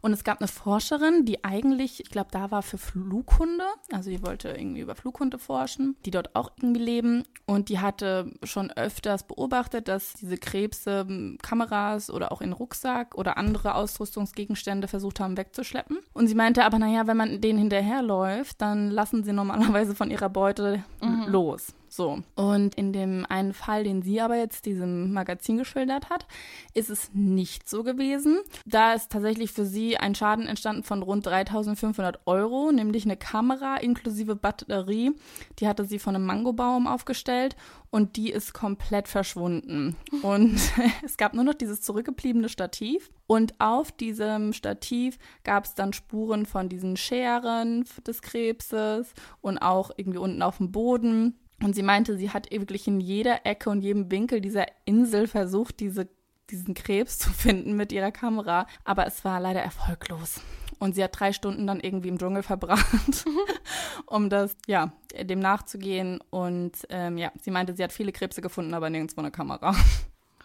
Und 0.00 0.12
es 0.12 0.24
gab 0.24 0.40
eine 0.40 0.48
Forscherin, 0.48 1.24
die 1.24 1.44
eigentlich, 1.44 2.00
ich 2.00 2.10
glaube, 2.10 2.28
da 2.32 2.50
war 2.50 2.62
für 2.62 2.78
Flughunde, 2.78 3.64
also 3.92 4.10
die 4.10 4.24
wollte 4.24 4.48
irgendwie 4.48 4.80
über 4.80 4.94
Flughunde 4.94 5.38
forschen, 5.38 5.96
die 6.04 6.10
dort 6.10 6.34
auch 6.34 6.50
irgendwie 6.60 6.82
leben. 6.82 7.24
Und 7.46 7.68
die 7.68 7.80
hatte 7.80 8.32
schon 8.42 8.70
öfters 8.70 9.26
beobachtet, 9.26 9.88
dass 9.88 10.14
diese 10.14 10.36
Krebse 10.36 11.06
m, 11.08 11.38
Kameras 11.42 12.10
oder 12.10 12.32
auch 12.32 12.40
in 12.40 12.52
Rucksack 12.52 13.14
oder 13.14 13.36
andere 13.36 13.74
Ausrüstungsgegenstände 13.74 14.88
versucht 14.88 15.20
haben 15.20 15.36
wegzuschleppen. 15.36 15.98
Und 16.12 16.26
sie 16.26 16.34
meinte 16.34 16.64
aber, 16.64 16.78
naja, 16.78 17.06
wenn 17.06 17.16
man 17.16 17.40
denen 17.40 17.58
hinterherläuft, 17.58 18.60
dann 18.60 18.90
lassen 18.90 19.24
sie 19.24 19.32
normalerweise 19.32 19.94
von 19.94 20.10
ihrer 20.10 20.28
Beute 20.28 20.84
los. 21.26 21.74
So. 21.94 22.24
Und 22.34 22.74
in 22.74 22.92
dem 22.92 23.24
einen 23.28 23.52
Fall, 23.52 23.84
den 23.84 24.02
sie 24.02 24.20
aber 24.20 24.36
jetzt 24.36 24.66
diesem 24.66 25.12
Magazin 25.12 25.58
geschildert 25.58 26.10
hat, 26.10 26.26
ist 26.72 26.90
es 26.90 27.10
nicht 27.14 27.68
so 27.68 27.84
gewesen. 27.84 28.40
Da 28.66 28.94
ist 28.94 29.12
tatsächlich 29.12 29.52
für 29.52 29.64
sie 29.64 29.96
ein 29.96 30.16
Schaden 30.16 30.48
entstanden 30.48 30.82
von 30.82 31.04
rund 31.04 31.24
3500 31.24 32.26
Euro, 32.26 32.72
nämlich 32.72 33.04
eine 33.04 33.16
Kamera 33.16 33.76
inklusive 33.76 34.34
Batterie. 34.34 35.12
Die 35.60 35.68
hatte 35.68 35.84
sie 35.84 36.00
von 36.00 36.16
einem 36.16 36.26
Mangobaum 36.26 36.88
aufgestellt 36.88 37.54
und 37.90 38.16
die 38.16 38.32
ist 38.32 38.54
komplett 38.54 39.06
verschwunden. 39.06 39.94
Und 40.22 40.58
es 41.04 41.16
gab 41.16 41.32
nur 41.32 41.44
noch 41.44 41.54
dieses 41.54 41.80
zurückgebliebene 41.80 42.48
Stativ. 42.48 43.12
Und 43.28 43.54
auf 43.60 43.92
diesem 43.92 44.52
Stativ 44.52 45.16
gab 45.44 45.64
es 45.66 45.76
dann 45.76 45.92
Spuren 45.92 46.44
von 46.44 46.68
diesen 46.68 46.96
Scheren 46.96 47.84
des 48.04 48.20
Krebses 48.20 49.14
und 49.40 49.58
auch 49.58 49.92
irgendwie 49.96 50.18
unten 50.18 50.42
auf 50.42 50.56
dem 50.56 50.72
Boden. 50.72 51.38
Und 51.64 51.74
sie 51.74 51.82
meinte, 51.82 52.18
sie 52.18 52.30
hat 52.30 52.50
wirklich 52.50 52.86
in 52.86 53.00
jeder 53.00 53.46
Ecke 53.46 53.70
und 53.70 53.80
jedem 53.80 54.10
Winkel 54.10 54.42
dieser 54.42 54.66
Insel 54.84 55.26
versucht, 55.26 55.80
diese, 55.80 56.06
diesen 56.50 56.74
Krebs 56.74 57.18
zu 57.18 57.30
finden 57.30 57.74
mit 57.74 57.90
ihrer 57.90 58.12
Kamera. 58.12 58.66
Aber 58.84 59.06
es 59.06 59.24
war 59.24 59.40
leider 59.40 59.62
erfolglos. 59.62 60.42
Und 60.78 60.94
sie 60.94 61.02
hat 61.02 61.18
drei 61.18 61.32
Stunden 61.32 61.66
dann 61.66 61.80
irgendwie 61.80 62.10
im 62.10 62.18
Dschungel 62.18 62.42
verbracht, 62.42 63.24
um 64.06 64.28
das, 64.28 64.54
ja, 64.66 64.92
dem 65.18 65.38
nachzugehen. 65.40 66.20
Und 66.28 66.72
ähm, 66.90 67.16
ja, 67.16 67.32
sie 67.40 67.50
meinte, 67.50 67.74
sie 67.74 67.82
hat 67.82 67.92
viele 67.92 68.12
Krebse 68.12 68.42
gefunden, 68.42 68.74
aber 68.74 68.90
nirgendwo 68.90 69.22
eine 69.22 69.30
Kamera. 69.30 69.74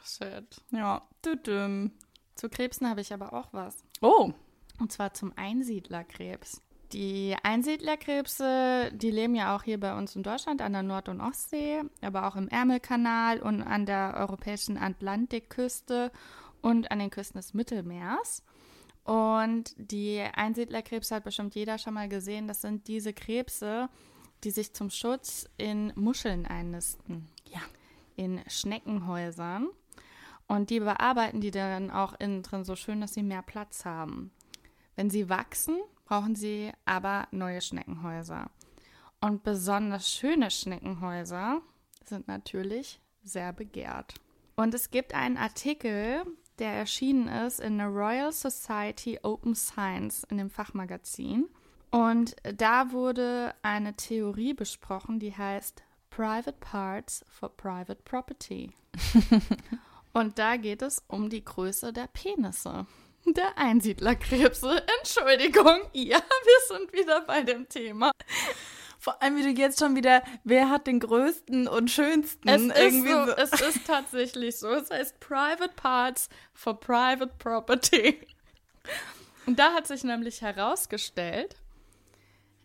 Shit. 0.06 0.62
Ja, 0.72 1.02
tütüm. 1.22 1.92
Zu 2.36 2.48
Krebsen 2.48 2.90
habe 2.90 3.02
ich 3.02 3.14
aber 3.14 3.34
auch 3.34 3.50
was. 3.52 3.84
Oh, 4.00 4.32
Und 4.80 4.94
zwar 4.94 5.14
zum 5.14 5.34
Einsiedlerkrebs. 5.36 6.62
Die 6.92 7.36
Einsiedlerkrebse, 7.44 8.92
die 8.94 9.12
leben 9.12 9.36
ja 9.36 9.56
auch 9.56 9.62
hier 9.62 9.80
bei 9.80 9.96
uns 9.96 10.16
in 10.16 10.24
Deutschland 10.24 10.62
an 10.62 10.74
der 10.74 10.82
Nord- 10.82 11.08
und 11.08 11.22
Ostsee, 11.22 11.84
aber 12.02 12.28
auch 12.28 12.36
im 12.36 12.48
Ärmelkanal 12.48 13.42
und 13.42 13.62
an 13.62 13.86
der 13.86 14.16
europäischen 14.18 14.78
Atlantikküste 14.78 16.12
und 16.62 16.90
an 16.90 16.98
den 16.98 17.12
Küsten 17.12 17.40
des 17.40 17.54
Mittelmeers. 17.54 18.44
Und 19.04 19.74
die 19.78 20.20
Einsiedlerkrebse 20.20 21.16
hat 21.16 21.24
bestimmt 21.24 21.56
jeder 21.56 21.78
schon 21.78 21.94
mal 21.94 22.10
gesehen. 22.10 22.48
Das 22.48 22.62
sind 22.62 22.88
diese 22.88 23.14
Krebse, 23.14 23.90
die 24.44 24.52
sich 24.52 24.74
zum 24.74 24.90
Schutz 24.90 25.48
in 25.58 25.94
Muscheln 25.96 26.46
einnisten. 26.46 27.28
Ja. 27.46 27.62
In 28.16 28.42
Schneckenhäusern. 28.48 29.70
Und 30.48 30.72
die 30.72 30.80
bearbeiten 30.80 31.42
die 31.42 31.52
dann 31.52 31.92
auch 31.92 32.20
innen 32.20 32.42
drin 32.42 32.66
so 32.66 32.76
schön, 32.76 33.02
dass 33.02 33.14
sie 33.14 33.24
mehr 33.24 33.44
Platz 33.44 33.86
haben. 33.86 34.32
Wenn 34.96 35.10
sie 35.10 35.30
wachsen, 35.30 35.78
brauchen 36.10 36.34
sie 36.34 36.72
aber 36.86 37.28
neue 37.30 37.62
Schneckenhäuser. 37.62 38.50
Und 39.22 39.44
besonders 39.44 40.12
schöne 40.12 40.50
Schneckenhäuser 40.50 41.62
sind 42.04 42.28
natürlich 42.28 43.00
sehr 43.22 43.54
begehrt. 43.54 44.16
Und 44.56 44.74
es 44.74 44.90
gibt 44.90 45.14
einen 45.14 45.38
Artikel, 45.38 46.26
der 46.58 46.74
erschienen 46.74 47.28
ist 47.28 47.60
in 47.60 47.78
der 47.78 47.88
Royal 47.88 48.32
Society 48.32 49.20
Open 49.22 49.54
Science 49.54 50.24
in 50.32 50.40
dem 50.40 50.50
Fachmagazin. 50.50 51.48
Und 51.92 52.36
da 52.58 52.92
wurde 52.92 53.54
eine 53.62 53.96
Theorie 53.96 54.56
besprochen, 54.56 55.20
die 55.20 55.38
heißt 55.38 55.84
Private 56.10 56.58
Parts 56.60 57.24
for 57.30 57.56
Private 57.56 58.02
Property. 58.04 58.72
Und 60.14 60.40
da 60.40 60.58
geht 60.58 60.82
es 60.82 61.04
um 61.08 61.30
die 61.30 61.46
Größe 61.46 61.94
der 61.94 62.08
Penisse. 62.08 62.88
Der 63.26 63.58
Einsiedlerkrebse. 63.58 64.84
Entschuldigung, 65.00 65.82
ja, 65.94 66.18
wir 66.70 66.78
sind 66.78 66.94
wieder 66.94 67.22
bei 67.22 67.44
dem 67.44 67.68
Thema. 67.70 68.12
Vor 68.98 69.22
allem, 69.22 69.38
wie 69.38 69.44
du 69.44 69.62
jetzt 69.62 69.80
schon 69.80 69.96
wieder, 69.96 70.24
wer 70.44 70.70
hat 70.70 70.88
den 70.88 71.00
größten 71.00 71.68
und 71.68 71.90
schönsten? 71.90 72.50
Es 72.50 72.62
ist, 72.62 72.78
irgendwie 72.78 73.12
so, 73.12 73.26
so. 73.26 73.32
es 73.32 73.62
ist 73.62 73.80
tatsächlich 73.88 74.58
so. 74.58 74.70
Es 74.70 74.90
heißt 74.90 75.20
Private 75.20 75.72
Parts 75.76 76.28
for 76.54 76.78
Private 76.80 77.32
Property. 77.40 78.20
Und 79.46 79.58
da 79.58 79.74
hat 79.74 79.88
sich 79.88 80.04
nämlich 80.04 80.42
herausgestellt, 80.42 81.56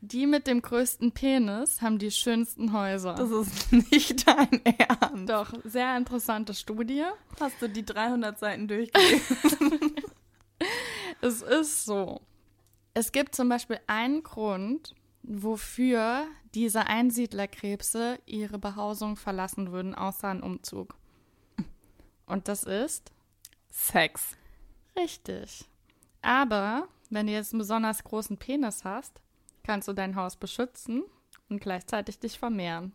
die 0.00 0.26
mit 0.26 0.46
dem 0.46 0.60
größten 0.60 1.12
Penis 1.12 1.80
haben 1.80 1.98
die 1.98 2.10
schönsten 2.10 2.72
Häuser. 2.72 3.14
Das 3.14 3.30
ist 3.30 3.72
nicht 3.92 4.26
dein 4.26 4.60
Ernst. 4.64 5.28
Doch, 5.28 5.52
sehr 5.64 5.96
interessante 5.96 6.52
Studie. 6.52 7.04
Hast 7.40 7.62
du 7.62 7.68
die 7.68 7.84
300 7.84 8.38
Seiten 8.38 8.68
durchgelesen? 8.68 9.94
Es 11.24 11.40
ist 11.40 11.86
so. 11.86 12.20
Es 12.92 13.10
gibt 13.10 13.34
zum 13.34 13.48
Beispiel 13.48 13.80
einen 13.86 14.22
Grund, 14.22 14.94
wofür 15.22 16.26
diese 16.54 16.86
Einsiedlerkrebse 16.86 18.18
ihre 18.26 18.58
Behausung 18.58 19.16
verlassen 19.16 19.72
würden, 19.72 19.94
außer 19.94 20.28
ein 20.28 20.42
Umzug. 20.42 20.94
Und 22.26 22.46
das 22.48 22.64
ist 22.64 23.10
Sex. 23.70 24.36
richtig. 24.98 25.64
Aber 26.20 26.88
wenn 27.08 27.26
du 27.26 27.32
jetzt 27.32 27.54
einen 27.54 27.60
besonders 27.60 28.04
großen 28.04 28.36
Penis 28.36 28.84
hast, 28.84 29.22
kannst 29.62 29.88
du 29.88 29.94
dein 29.94 30.16
Haus 30.16 30.36
beschützen 30.36 31.04
und 31.48 31.62
gleichzeitig 31.62 32.18
dich 32.18 32.38
vermehren. 32.38 32.92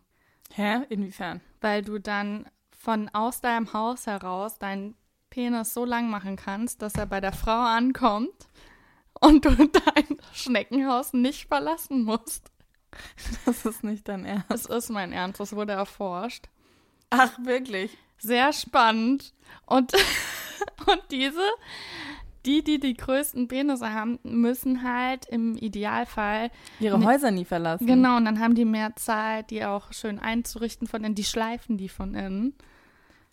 Hä? 0.53 0.83
Inwiefern? 0.89 1.41
Weil 1.61 1.81
du 1.81 1.97
dann 1.97 2.47
von 2.77 3.09
aus 3.09 3.41
deinem 3.41 3.73
Haus 3.73 4.05
heraus 4.05 4.59
deinen 4.59 4.93
Penis 5.29 5.73
so 5.73 5.85
lang 5.85 6.09
machen 6.09 6.35
kannst, 6.35 6.81
dass 6.81 6.95
er 6.95 7.05
bei 7.05 7.21
der 7.21 7.33
Frau 7.33 7.59
ankommt 7.59 8.47
und 9.19 9.45
du 9.45 9.49
dein 9.55 10.17
Schneckenhaus 10.33 11.13
nicht 11.13 11.47
verlassen 11.47 12.03
musst. 12.03 12.51
Das 13.45 13.65
ist 13.65 13.83
nicht 13.83 14.07
dein 14.07 14.25
Ernst. 14.25 14.49
Das 14.49 14.65
ist 14.65 14.89
mein 14.89 15.11
Ernst, 15.11 15.39
das 15.39 15.55
wurde 15.55 15.73
erforscht. 15.73 16.45
Ach, 17.09 17.37
wirklich? 17.43 17.97
Sehr 18.17 18.51
spannend. 18.53 19.33
Und, 19.65 19.93
und 20.87 21.01
diese, 21.11 21.41
die, 22.45 22.63
die 22.63 22.79
die 22.79 22.95
größten 22.95 23.47
Penisse 23.47 23.93
haben, 23.93 24.19
müssen 24.23 24.83
halt 24.83 25.25
im 25.27 25.55
Idealfall 25.55 26.51
Ihre. 26.79 27.03
Häuser 27.03 27.31
nie 27.31 27.45
verlassen. 27.45 27.85
Genau, 27.85 28.17
und 28.17 28.25
dann 28.25 28.39
haben 28.39 28.55
die 28.55 28.65
mehr 28.65 28.95
Zeit, 28.95 29.51
die 29.51 29.63
auch 29.65 29.93
schön 29.93 30.19
einzurichten 30.19 30.87
von 30.87 31.03
innen. 31.03 31.15
Die 31.15 31.23
schleifen 31.23 31.77
die 31.77 31.89
von 31.89 32.15
innen. 32.15 32.55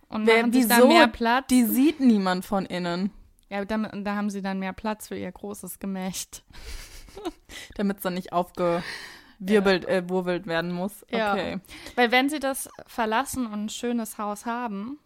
Und 0.09 0.27
Wer- 0.27 0.43
machen 0.43 0.53
sich 0.53 0.69
wieso? 0.69 0.89
mehr 0.89 1.09
Platz. 1.09 1.47
Die 1.49 1.65
sieht 1.65 2.01
niemand 2.01 2.45
von 2.45 2.67
innen, 2.67 3.11
ja, 3.49 3.65
damit, 3.65 3.93
da 4.05 4.17
haben 4.17 4.31
sie 4.31 4.43
dann 4.43 4.59
mehr 4.59 4.73
Platz 4.73 5.09
für 5.09 5.17
ihr 5.17 5.31
großes 5.31 5.79
Gemächt. 5.79 6.45
damit 7.75 7.99
es 7.99 8.03
dann 8.03 8.15
nicht 8.15 8.33
aufgewirbelt, 8.33 9.87
äh, 9.87 10.09
wurwelt 10.09 10.47
werden 10.47 10.73
muss. 10.73 11.05
Ja. 11.11 11.33
Okay. 11.33 11.61
Weil 11.95 12.11
wenn 12.11 12.29
sie 12.29 12.41
das 12.41 12.69
verlassen 12.87 13.47
und 13.47 13.65
ein 13.65 13.69
schönes 13.69 14.19
Haus 14.19 14.47
haben, 14.47 14.99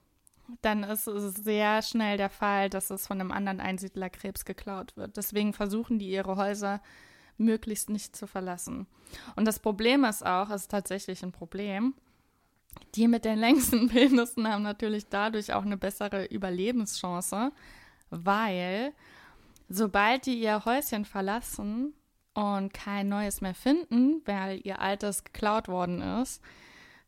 dann 0.63 0.83
ist 0.83 1.07
es 1.07 1.35
sehr 1.35 1.81
schnell 1.83 2.17
der 2.17 2.31
Fall, 2.31 2.71
dass 2.71 2.91
es 2.91 3.07
von 3.07 3.21
einem 3.21 3.31
anderen 3.31 3.61
Einsiedlerkrebs 3.61 4.45
geklaut 4.45 4.97
wird. 4.97 5.17
Deswegen 5.17 5.53
versuchen 5.53 5.99
die 5.99 6.11
ihre 6.11 6.37
Häuser 6.37 6.81
möglichst 7.37 7.89
nicht 7.89 8.17
zu 8.17 8.27
verlassen. 8.27 8.87
Und 9.37 9.45
das 9.47 9.61
Problem 9.61 10.05
ist 10.05 10.27
auch, 10.27 10.51
es 10.51 10.63
ist 10.63 10.71
tatsächlich 10.71 11.23
ein 11.23 11.33
Problem, 11.33 11.95
die 12.95 13.09
mit 13.09 13.25
den 13.25 13.39
längsten 13.39 13.89
Penissen 13.91 14.49
haben 14.49 14.63
natürlich 14.63 15.09
dadurch 15.09 15.53
auch 15.53 15.63
eine 15.65 15.77
bessere 15.77 16.25
Überlebenschance, 16.27 17.53
weil 18.11 18.93
sobald 19.69 20.27
die 20.27 20.41
ihr 20.41 20.65
Häuschen 20.65 21.05
verlassen 21.05 21.95
und 22.35 22.73
kein 22.75 23.09
neues 23.09 23.41
mehr 23.41 23.55
finden, 23.55 24.23
weil 24.25 24.61
ihr 24.65 24.81
altes 24.81 25.25
geklaut 25.25 25.69
worden 25.69 26.01
ist, 26.23 26.43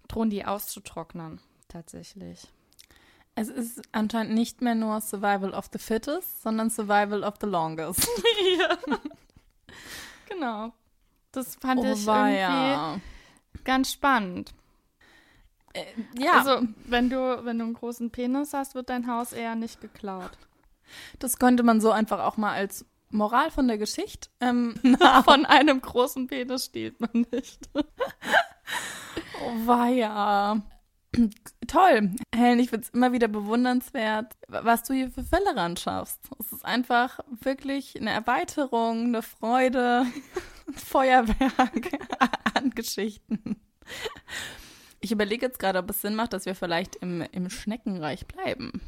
drohen 0.08 0.30
die 0.30 0.44
auszutrocknen. 0.44 1.40
Tatsächlich. 1.68 2.48
Es 3.34 3.48
ist 3.48 3.80
anscheinend 3.92 4.34
nicht 4.34 4.60
mehr 4.60 4.74
nur 4.74 5.00
Survival 5.00 5.54
of 5.54 5.70
the 5.72 5.78
Fittest, 5.78 6.42
sondern 6.42 6.68
Survival 6.68 7.24
of 7.24 7.34
the 7.40 7.46
Longest. 7.46 8.06
ja. 8.58 8.98
genau. 10.28 10.72
Das 11.32 11.54
fand 11.56 11.80
Oh, 11.80 11.84
ich 11.84 11.88
irgendwie 11.88 12.06
weia. 12.08 13.00
ganz 13.64 13.92
spannend. 13.92 14.52
Äh, 15.72 15.84
ja, 16.18 16.32
Also, 16.38 16.66
wenn 16.84 17.10
du, 17.10 17.44
wenn 17.44 17.58
du 17.58 17.64
einen 17.64 17.74
großen 17.74 18.10
Penis 18.10 18.52
hast, 18.52 18.74
wird 18.74 18.90
dein 18.90 19.06
Haus 19.06 19.32
eher 19.32 19.54
nicht 19.54 19.80
geklaut. 19.80 20.32
das 21.18 21.38
könnte 21.38 21.62
man 21.62 21.80
so 21.80 21.90
einfach 21.90 22.20
auch 22.20 22.36
mal 22.36 22.52
als 22.52 22.84
Moral 23.12 23.50
von 23.50 23.68
der 23.68 23.78
Geschichte. 23.78 24.28
Ähm, 24.40 24.74
Von 25.24 25.46
einem 25.46 25.80
großen 25.80 26.26
Penis 26.26 26.66
stiehlt 26.66 27.00
man 27.00 27.26
nicht. 27.30 27.68
oh, 27.74 29.66
weia. 29.66 30.62
Toll. 31.66 32.10
Helen, 32.34 32.58
ich 32.58 32.70
finde 32.70 32.86
es 32.86 32.90
immer 32.90 33.12
wieder 33.12 33.28
bewundernswert, 33.28 34.34
was 34.48 34.82
du 34.84 34.94
hier 34.94 35.10
für 35.10 35.22
Fälle 35.22 35.54
ran 35.54 35.76
schaffst. 35.76 36.20
Es 36.40 36.52
ist 36.52 36.64
einfach 36.64 37.20
wirklich 37.42 38.00
eine 38.00 38.10
Erweiterung, 38.10 39.06
eine 39.06 39.22
Freude, 39.22 40.06
ein 40.66 40.74
Feuerwerk 40.74 41.98
an 42.54 42.70
Geschichten. 42.70 43.60
Ich 45.02 45.12
überlege 45.12 45.44
jetzt 45.44 45.58
gerade, 45.58 45.78
ob 45.80 45.90
es 45.90 46.00
Sinn 46.00 46.14
macht, 46.14 46.32
dass 46.32 46.46
wir 46.46 46.54
vielleicht 46.54 46.96
im, 46.96 47.20
im 47.32 47.50
Schneckenreich 47.50 48.26
bleiben. 48.26 48.80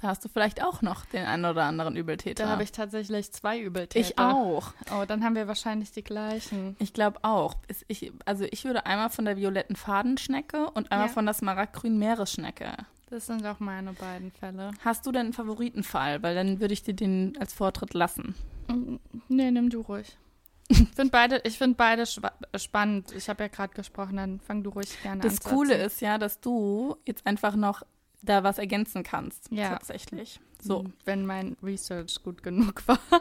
Da 0.00 0.08
hast 0.08 0.24
du 0.24 0.28
vielleicht 0.28 0.62
auch 0.62 0.80
noch 0.82 1.04
den 1.06 1.24
einen 1.26 1.44
oder 1.44 1.64
anderen 1.64 1.96
Übeltäter. 1.96 2.44
Da 2.44 2.50
habe 2.50 2.62
ich 2.62 2.72
tatsächlich 2.72 3.30
zwei 3.32 3.58
Übeltäter. 3.60 3.98
ich 4.06 4.18
auch. 4.18 4.72
Oh, 4.90 5.04
dann 5.06 5.22
haben 5.24 5.34
wir 5.34 5.48
wahrscheinlich 5.48 5.92
die 5.92 6.02
gleichen. 6.02 6.76
Ich 6.78 6.92
glaube 6.92 7.18
auch. 7.22 7.54
Ich, 7.88 8.10
also 8.24 8.44
ich 8.50 8.64
würde 8.64 8.86
einmal 8.86 9.10
von 9.10 9.24
der 9.26 9.36
violetten 9.36 9.76
Fadenschnecke 9.76 10.70
und 10.70 10.90
einmal 10.92 11.08
Ja. 11.08 11.12
von 11.12 11.24
der 11.26 11.34
smaragdgrünen 11.34 11.98
Meeresschnecke. 11.98 12.72
Das 13.10 13.26
sind 13.26 13.44
auch 13.46 13.60
meine 13.60 13.92
beiden 13.92 14.30
Fälle. 14.32 14.70
Hast 14.82 15.04
du 15.06 15.12
denn 15.12 15.22
einen 15.26 15.32
Favoritenfall? 15.34 16.22
Weil 16.22 16.34
dann 16.34 16.60
würde 16.60 16.72
ich 16.72 16.82
dir 16.82 16.94
den 16.94 17.36
als 17.38 17.52
Vortritt 17.52 17.92
lassen. 17.92 18.34
Mm, 18.68 18.96
Nee, 19.28 19.50
nimm 19.50 19.68
du 19.68 19.80
ruhig. 19.82 20.16
Ich 20.72 20.88
finde 20.94 21.10
beide, 21.10 21.40
ich 21.44 21.58
find 21.58 21.76
beide 21.76 22.04
spannend. 22.06 23.12
Ich 23.12 23.28
habe 23.28 23.44
ja 23.44 23.48
gerade 23.48 23.74
gesprochen, 23.74 24.16
dann 24.16 24.40
fang 24.40 24.62
du 24.62 24.70
ruhig 24.70 25.00
gerne 25.02 25.22
an. 25.22 25.28
Das 25.28 25.40
Coole 25.40 25.74
ist 25.74 26.00
ja, 26.00 26.18
dass 26.18 26.40
du 26.40 26.96
jetzt 27.04 27.26
einfach 27.26 27.56
noch 27.56 27.82
da 28.22 28.42
was 28.44 28.58
ergänzen 28.58 29.02
kannst. 29.02 29.50
Ja. 29.50 29.70
Tatsächlich. 29.70 30.40
So. 30.60 30.84
Wenn 31.04 31.26
mein 31.26 31.56
Research 31.62 32.22
gut 32.22 32.42
genug 32.42 32.86
war. 32.86 33.00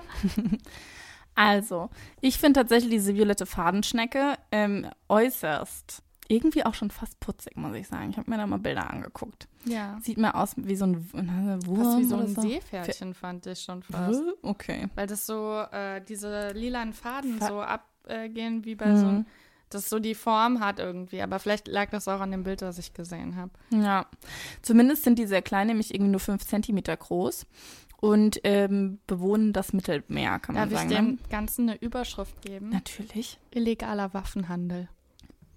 Also, 1.33 1.89
ich 2.19 2.37
finde 2.37 2.59
tatsächlich 2.59 2.91
diese 2.91 3.15
violette 3.15 3.45
Fadenschnecke 3.45 4.35
ähm, 4.51 4.89
äußerst. 5.07 6.03
Irgendwie 6.31 6.65
auch 6.65 6.73
schon 6.73 6.91
fast 6.91 7.19
putzig, 7.19 7.57
muss 7.57 7.75
ich 7.75 7.87
sagen. 7.89 8.09
Ich 8.11 8.17
habe 8.17 8.29
mir 8.31 8.37
da 8.37 8.47
mal 8.47 8.57
Bilder 8.57 8.89
angeguckt. 8.89 9.49
Ja. 9.65 9.97
Sieht 10.01 10.17
mir 10.17 10.33
aus 10.35 10.53
wie 10.55 10.75
so 10.77 10.85
ein 10.85 10.93
äh, 11.13 11.65
Wurm. 11.67 11.83
Fast 11.83 11.97
wie 11.99 12.03
so 12.05 12.15
ein 12.15 12.27
Seepferdchen, 12.27 13.13
fand 13.13 13.45
ich 13.47 13.59
schon 13.61 13.83
fast. 13.83 14.21
Okay. 14.41 14.87
Weil 14.95 15.07
das 15.07 15.25
so, 15.25 15.59
äh, 15.71 16.01
diese 16.07 16.51
lilanen 16.53 16.93
Faden 16.93 17.37
Fa- 17.37 17.47
so 17.47 17.61
abgehen 17.61 18.63
wie 18.63 18.75
bei 18.75 18.95
so 18.95 19.03
Mhm. 19.05 19.09
einem, 19.09 19.25
das 19.69 19.89
so 19.89 19.99
die 19.99 20.15
Form 20.15 20.61
hat 20.61 20.79
irgendwie. 20.79 21.21
Aber 21.21 21.37
vielleicht 21.39 21.67
lag 21.67 21.89
das 21.89 22.07
auch 22.07 22.21
an 22.21 22.31
dem 22.31 22.43
Bild, 22.43 22.61
das 22.61 22.77
ich 22.77 22.93
gesehen 22.93 23.35
habe. 23.35 23.51
Ja, 23.71 24.05
zumindest 24.61 25.03
sind 25.03 25.19
die 25.19 25.25
sehr 25.27 25.41
klein, 25.41 25.67
nämlich 25.67 25.93
irgendwie 25.93 26.11
nur 26.11 26.19
fünf 26.21 26.45
Zentimeter 26.45 26.95
groß 26.95 27.45
und 27.99 28.39
ähm, 28.45 28.99
bewohnen 29.05 29.51
das 29.53 29.73
Mittelmeer, 29.73 30.39
kann 30.39 30.55
man 30.55 30.69
Darf 30.69 30.83
ich 30.83 30.89
sagen. 30.89 31.05
dem 31.07 31.15
ne? 31.15 31.29
Ganzen 31.29 31.69
eine 31.69 31.77
Überschrift 31.81 32.41
geben? 32.41 32.69
Natürlich. 32.69 33.37
Illegaler 33.51 34.13
Waffenhandel. 34.13 34.87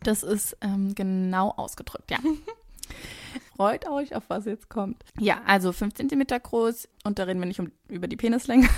Das 0.04 0.22
ist 0.22 0.56
ähm, 0.60 0.94
genau 0.94 1.50
ausgedrückt, 1.50 2.10
ja. 2.10 2.18
Freut 3.56 3.88
euch, 3.88 4.14
auf 4.14 4.24
was 4.28 4.44
jetzt 4.44 4.68
kommt. 4.68 5.04
Ja, 5.18 5.40
also 5.46 5.72
fünf 5.72 5.94
Zentimeter 5.94 6.38
groß 6.38 6.88
und 7.04 7.18
da 7.18 7.24
reden 7.24 7.40
wir 7.40 7.46
nicht 7.46 7.60
um, 7.60 7.70
über 7.88 8.08
die 8.08 8.16
Penislänge. 8.16 8.68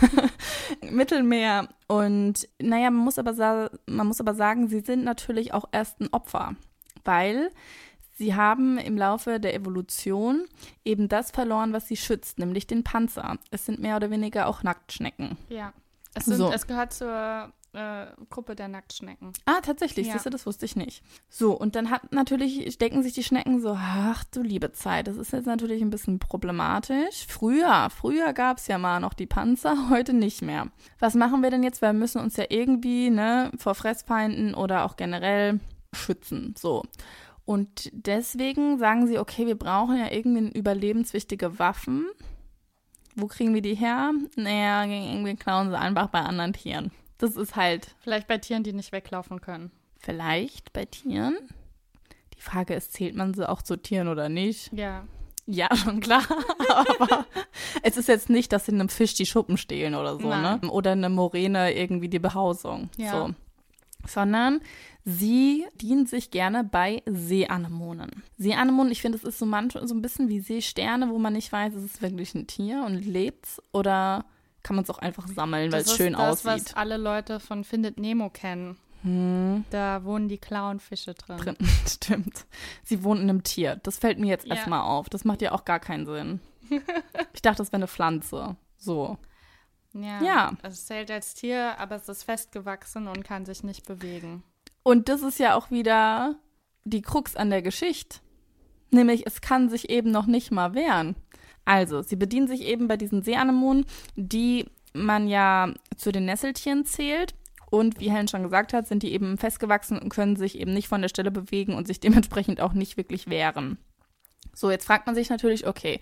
Mittelmeer 0.91 1.69
und 1.89 2.49
naja, 2.61 2.91
man 2.91 3.05
muss, 3.05 3.19
aber 3.19 3.71
man 3.87 4.07
muss 4.07 4.21
aber 4.21 4.35
sagen, 4.35 4.69
sie 4.69 4.81
sind 4.81 5.05
natürlich 5.05 5.53
auch 5.55 5.65
erst 5.73 6.01
ein 6.01 6.13
Opfer, 6.13 6.55
weil 7.05 7.51
sie 8.15 8.35
haben 8.35 8.79
im 8.79 8.97
Laufe 8.97 9.41
der 9.41 9.55
Evolution 9.55 10.45
eben 10.85 11.09
das 11.09 11.31
verloren, 11.31 11.73
was 11.73 11.89
sie 11.89 11.97
schützt, 11.97 12.39
nämlich 12.39 12.67
den 12.67 12.85
Panzer. 12.85 13.39
Es 13.51 13.67
sind 13.67 13.81
mehr 13.81 13.97
oder 13.97 14.11
weniger 14.11 14.47
auch 14.47 14.63
Nacktschnecken. 14.63 15.37
Ja. 15.49 15.73
Es, 16.15 16.27
sind, 16.27 16.37
So. 16.37 16.53
es 16.53 16.67
gehört 16.67 16.93
zur 16.93 17.53
äh, 17.77 18.07
Gruppe 18.31 18.57
der 18.57 18.69
Nacktschnecken. 18.69 19.33
Ah, 19.45 19.61
tatsächlich, 19.63 20.07
Ja. 20.07 20.15
siehst 20.15 20.27
du, 20.27 20.31
das 20.31 20.47
wusste 20.47 20.65
ich 20.65 20.75
nicht. 20.77 21.03
So, 21.29 21.53
und 21.53 21.77
dann 21.77 21.91
hat 21.91 22.13
natürlich, 22.13 22.79
denken 22.79 23.03
sich 23.03 23.13
die 23.13 23.23
Schnecken 23.23 23.61
so, 23.61 23.77
ach 23.79 24.25
du 24.25 24.43
liebe 24.43 24.73
Zeit, 24.73 25.07
das 25.07 25.17
ist 25.17 25.33
jetzt 25.33 25.47
natürlich 25.47 25.83
ein 25.83 25.91
bisschen 25.91 26.19
problematisch. 26.19 27.27
Früher, 27.29 27.89
früher 27.91 28.33
gab 28.33 28.59
es 28.59 28.67
ja 28.67 28.79
mal 28.79 29.01
noch 29.01 29.15
die 29.15 29.27
Panzer, 29.27 29.77
heute 29.91 30.13
nicht 30.15 30.43
mehr. 30.43 30.69
Was 30.99 31.15
machen 31.15 31.43
wir 31.43 31.51
denn 31.51 31.63
jetzt? 31.63 31.83
Weil 31.83 31.93
wir 31.93 32.01
müssen 32.01 32.21
uns 32.21 32.37
ja 32.37 32.45
irgendwie, 32.49 33.11
ne, 33.11 33.51
vor 33.59 33.75
Fressfeinden 33.75 34.55
oder 34.55 34.85
auch 34.85 34.97
generell 34.97 35.61
schützen. 35.95 36.55
So. 36.59 36.83
Und 37.45 37.91
deswegen 37.93 38.79
sagen 38.79 39.07
sie, 39.07 39.19
okay, 39.19 39.47
wir 39.47 39.57
brauchen 39.57 39.99
ja 39.99 40.11
irgendwie 40.11 40.49
überlebenswichtige 40.59 41.59
Waffen. 41.59 42.07
Wo 43.15 43.29
kriegen 43.29 43.55
wir 43.55 43.63
die 43.63 43.75
her? 43.77 44.13
Naja, 44.35 44.85
irgendwie 44.85 45.37
klauen 45.37 45.71
sie 45.71 45.79
einfach 45.79 46.09
bei 46.09 46.21
anderen 46.21 46.53
Tieren. 46.53 46.91
Das 47.19 47.37
ist 47.37 47.57
halt 47.57 47.95
Vielleicht 48.01 48.27
bei 48.27 48.39
Tieren, 48.39 48.63
die 48.63 48.73
nicht 48.73 48.93
weglaufen 48.93 49.41
können. 49.41 49.71
Vielleicht 49.99 50.73
bei 50.73 50.85
Tieren. 50.85 51.37
Die 52.37 52.43
Frage 52.43 52.75
ist, 52.75 52.93
zählt 52.93 53.17
man 53.17 53.35
sie 53.35 53.49
auch 53.49 53.63
zu 53.63 53.77
Tieren 53.77 54.09
oder 54.09 54.29
nicht? 54.29 54.73
Ja. 54.73 55.05
Ja, 55.47 55.69
schon 55.77 56.01
klar. 56.01 56.23
Aber 56.99 57.27
es 57.83 57.97
ist 57.97 58.09
jetzt 58.09 58.29
nicht, 58.29 58.53
dass 58.53 58.67
sie 58.67 58.73
einem 58.73 58.89
Fisch 58.89 59.15
die 59.15 59.27
Schuppen 59.27 59.57
stehlen 59.57 59.95
oder 59.95 60.19
so, 60.19 60.29
Nein. 60.29 60.61
ne? 60.63 60.71
Oder 60.71 60.93
eine 60.93 61.09
Moräne 61.09 61.75
irgendwie 61.75 62.09
die 62.09 62.19
Behausung. 62.19 62.91
Ja. 62.97 63.13
So. 63.13 63.35
Sondern 64.07 64.61
sie 65.05 65.65
dienen 65.81 66.07
sich 66.07 66.31
gerne 66.31 66.63
bei 66.65 67.03
Seeanemonen. 67.07 68.23
Seeanemonen, 68.39 68.93
ich 68.93 69.01
finde, 69.01 69.19
es 69.19 69.25
ist 69.25 69.39
so 69.39 69.47
manchmal 69.47 69.87
so 69.89 69.95
ein 69.95 70.03
bisschen 70.03 70.29
wie 70.29 70.41
Seesterne, 70.41 71.11
wo 71.11 71.19
man 71.19 71.33
nicht 71.33 71.51
weiß, 71.51 71.75
ist 71.75 71.95
es 71.95 72.03
wirklich 72.03 72.35
ein 72.35 72.47
Tier 72.47 72.85
und 72.85 73.05
lebt's 73.05 73.63
oder 73.73 74.27
kann 74.67 74.77
man 74.77 74.83
es 74.83 74.91
auch 74.91 74.99
einfach 74.99 75.29
sammeln, 75.29 75.71
weil 75.71 75.79
Das 75.79 75.87
es 75.87 75.93
ist 75.93 75.97
schön 75.97 76.15
das, 76.15 76.45
aussieht. 76.45 76.67
was 76.67 76.75
alle 76.75 76.97
Leute 76.97 77.39
von 77.41 77.63
Findet 77.65 77.99
Nemo 77.99 78.29
kennen. 78.31 78.77
Hm, 79.03 79.65
Da 79.71 80.03
wohnen 80.05 80.29
die 80.29 80.39
Clownfische 80.39 81.15
drin. 81.15 81.37
drin. 81.39 81.57
Stimmt. 81.87 82.47
Sie 82.83 83.05
wohnen 83.05 83.23
in 83.23 83.31
einem 83.31 83.43
Tier. 83.45 83.77
Das 83.83 83.99
fällt 83.99 84.19
mir 84.19 84.27
jetzt 84.27 84.47
Ja. 84.47 84.55
erstmal 84.57 84.81
auf. 84.81 85.09
Das 85.09 85.25
macht 85.25 85.41
ja 85.43 85.53
auch 85.53 85.65
gar 85.65 85.79
keinen 85.79 86.07
Sinn. 86.07 86.41
ich 87.33 87.43
dachte, 87.43 87.59
das 87.59 87.69
wäre 87.69 87.77
eine 87.77 87.87
Pflanze. 87.89 88.57
So. 88.77 89.19
Ja. 89.93 90.21
Ja. 90.23 90.53
Es 90.63 90.87
zählt 90.87 91.11
als 91.11 91.35
Tier, 91.35 91.79
aber 91.79 91.95
es 91.97 92.09
ist 92.09 92.25
festgewachsen 92.25 93.07
und 93.07 93.23
kann 93.25 93.47
sich 93.47 93.63
nicht 93.63 93.87
bewegen. 93.87 94.43
Und 94.83 95.09
das 95.09 95.23
ist 95.23 95.39
ja 95.39 95.55
auch 95.55 95.71
wieder 95.71 96.35
die 96.85 97.03
Krux 97.03 97.37
an 97.37 97.51
der 97.51 97.63
Geschichte. 97.63 98.19
Nämlich, 98.91 99.27
es 99.27 99.41
kann 99.41 99.69
sich 99.69 99.89
eben 99.91 100.11
noch 100.11 100.27
nicht 100.27 100.51
mal 100.51 100.75
wehren. 100.75 101.17
Also, 101.67 102.01
sie 102.01 102.17
bedienen 102.17 102.49
sich 102.49 102.63
eben 102.63 102.89
bei 102.89 102.97
diesen 102.97 103.23
Seeanemonen, 103.23 103.85
die 104.15 104.67
man 104.95 105.29
ja 105.29 105.75
zu 105.97 106.13
den 106.13 106.25
Nesseltieren 106.25 106.87
zählt. 106.87 107.35
Und 107.69 108.01
wie 108.01 108.11
Helen 108.11 108.29
schon 108.29 108.45
gesagt 108.45 108.73
hat, 108.73 108.87
sind 108.87 109.03
die 109.03 109.13
eben 109.13 109.37
festgewachsen 109.37 109.99
und 109.99 110.09
können 110.09 110.37
sich 110.37 110.59
eben 110.59 110.73
nicht 110.73 110.89
von 110.89 111.03
der 111.03 111.09
Stelle 111.09 111.33
bewegen 111.33 111.75
und 111.75 111.87
sich 111.87 112.01
dementsprechend 112.01 112.61
auch 112.61 112.73
nicht 112.73 112.97
wirklich 112.97 113.29
wehren. 113.29 113.77
So, 114.57 114.71
jetzt 114.71 114.87
fragt 114.87 115.05
man 115.07 115.15
sich 115.15 115.29
natürlich, 115.29 115.67
okay, 115.67 116.01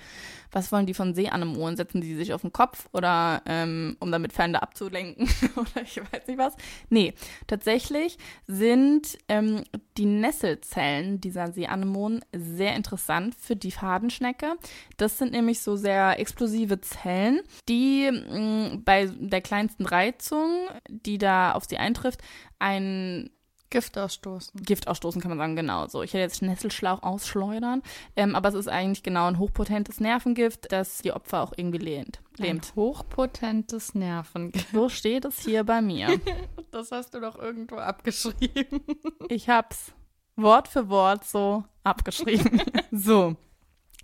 was 0.53 0.71
wollen 0.71 0.87
die 0.87 0.95
von 0.95 1.13
Seeanemonen? 1.13 1.77
Setzen 1.77 2.01
die 2.01 2.15
sich 2.15 2.33
auf 2.33 2.43
den 2.43 2.53
Kopf 2.53 2.89
oder 2.93 3.43
ähm, 3.47 3.97
um 3.99 4.13
damit 4.13 4.33
Feinde 4.33 4.63
abzulenken 4.63 5.29
oder 5.57 5.83
ich 5.83 5.97
weiß 6.01 6.29
nicht 6.29 6.39
was? 6.39 6.55
Nee, 6.89 7.15
tatsächlich 7.49 8.17
sind 8.47 9.19
ähm, 9.29 9.65
die 9.99 10.07
Nesselzellen 10.07 11.21
dieser 11.21 11.51
Seeanemonen 11.51 12.25
sehr 12.33 12.77
interessant 12.77 13.35
für 13.35 13.57
die 13.57 13.73
Fadenschnecke. 13.73 14.55
Das 14.97 15.19
sind 15.19 15.33
nämlich 15.33 15.61
so 15.61 15.75
sehr 15.75 16.21
explosive 16.21 16.81
Zellen, 16.81 17.41
die 17.69 18.09
mh, 18.11 18.83
bei 18.85 19.07
der 19.07 19.41
kleinsten 19.41 19.85
Reizung, 19.85 20.69
die 20.89 21.19
da 21.19 21.53
auf 21.53 21.65
sie 21.69 21.79
eintrifft, 21.79 22.21
ein 22.61 23.31
Gift 23.75 23.99
ausstoßen. 23.99 24.63
Gift 24.63 24.87
ausstoßen, 24.87 25.21
kann 25.21 25.31
man 25.31 25.39
sagen, 25.39 25.57
genau 25.57 25.89
so. 25.89 26.05
Ich 26.05 26.13
hätte 26.13 26.21
jetzt 26.21 26.43
Nesselschlauch 26.43 27.03
ausschleudern, 27.03 27.83
ähm, 28.15 28.37
aber 28.37 28.51
es 28.51 28.55
ist 28.55 28.69
eigentlich 28.69 29.03
genau 29.03 29.27
ein 29.27 29.41
hochpotentes 29.41 29.99
Nervengift, 29.99 30.71
das 30.71 30.99
die 30.99 31.11
Opfer 31.11 31.43
auch 31.43 31.53
irgendwie 31.57 31.79
lähmt. 31.79 32.21
lähmt. 32.37 32.67
Ein 32.67 32.77
hochpotentes 32.77 33.97
Nervengift. 33.97 34.69
So 34.73 34.89
steht 34.89 35.25
es 35.25 35.41
hier 35.41 35.65
bei 35.65 35.83
mir. 35.83 36.21
Das 36.71 36.91
hast 36.91 37.15
du 37.15 37.21
doch 37.21 37.39
irgendwo 37.39 37.77
abgeschrieben. 37.77 38.81
Ich 39.29 39.49
hab's 39.49 39.93
Wort 40.35 40.67
für 40.67 40.89
Wort 40.89 41.25
so 41.25 41.63
abgeschrieben. 41.85 42.61
so. 42.91 43.37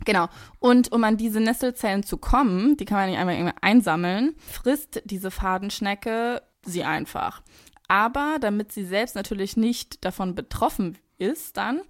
Genau. 0.04 0.28
Und 0.60 0.92
um 0.92 1.02
an 1.02 1.16
diese 1.16 1.40
Nesselzellen 1.40 2.04
zu 2.04 2.16
kommen, 2.16 2.76
die 2.76 2.84
kann 2.84 2.98
man 2.98 3.10
nicht 3.10 3.18
einmal 3.18 3.34
irgendwie 3.34 3.56
einsammeln, 3.60 4.36
frisst 4.38 5.02
diese 5.04 5.32
Fadenschnecke 5.32 6.42
sie 6.64 6.84
einfach. 6.84 7.42
Aber 7.90 8.36
damit 8.40 8.70
sie 8.70 8.84
selbst 8.84 9.16
natürlich 9.16 9.56
nicht 9.56 10.04
davon 10.04 10.36
betroffen 10.36 10.96
ist, 11.18 11.56
dann 11.56 11.80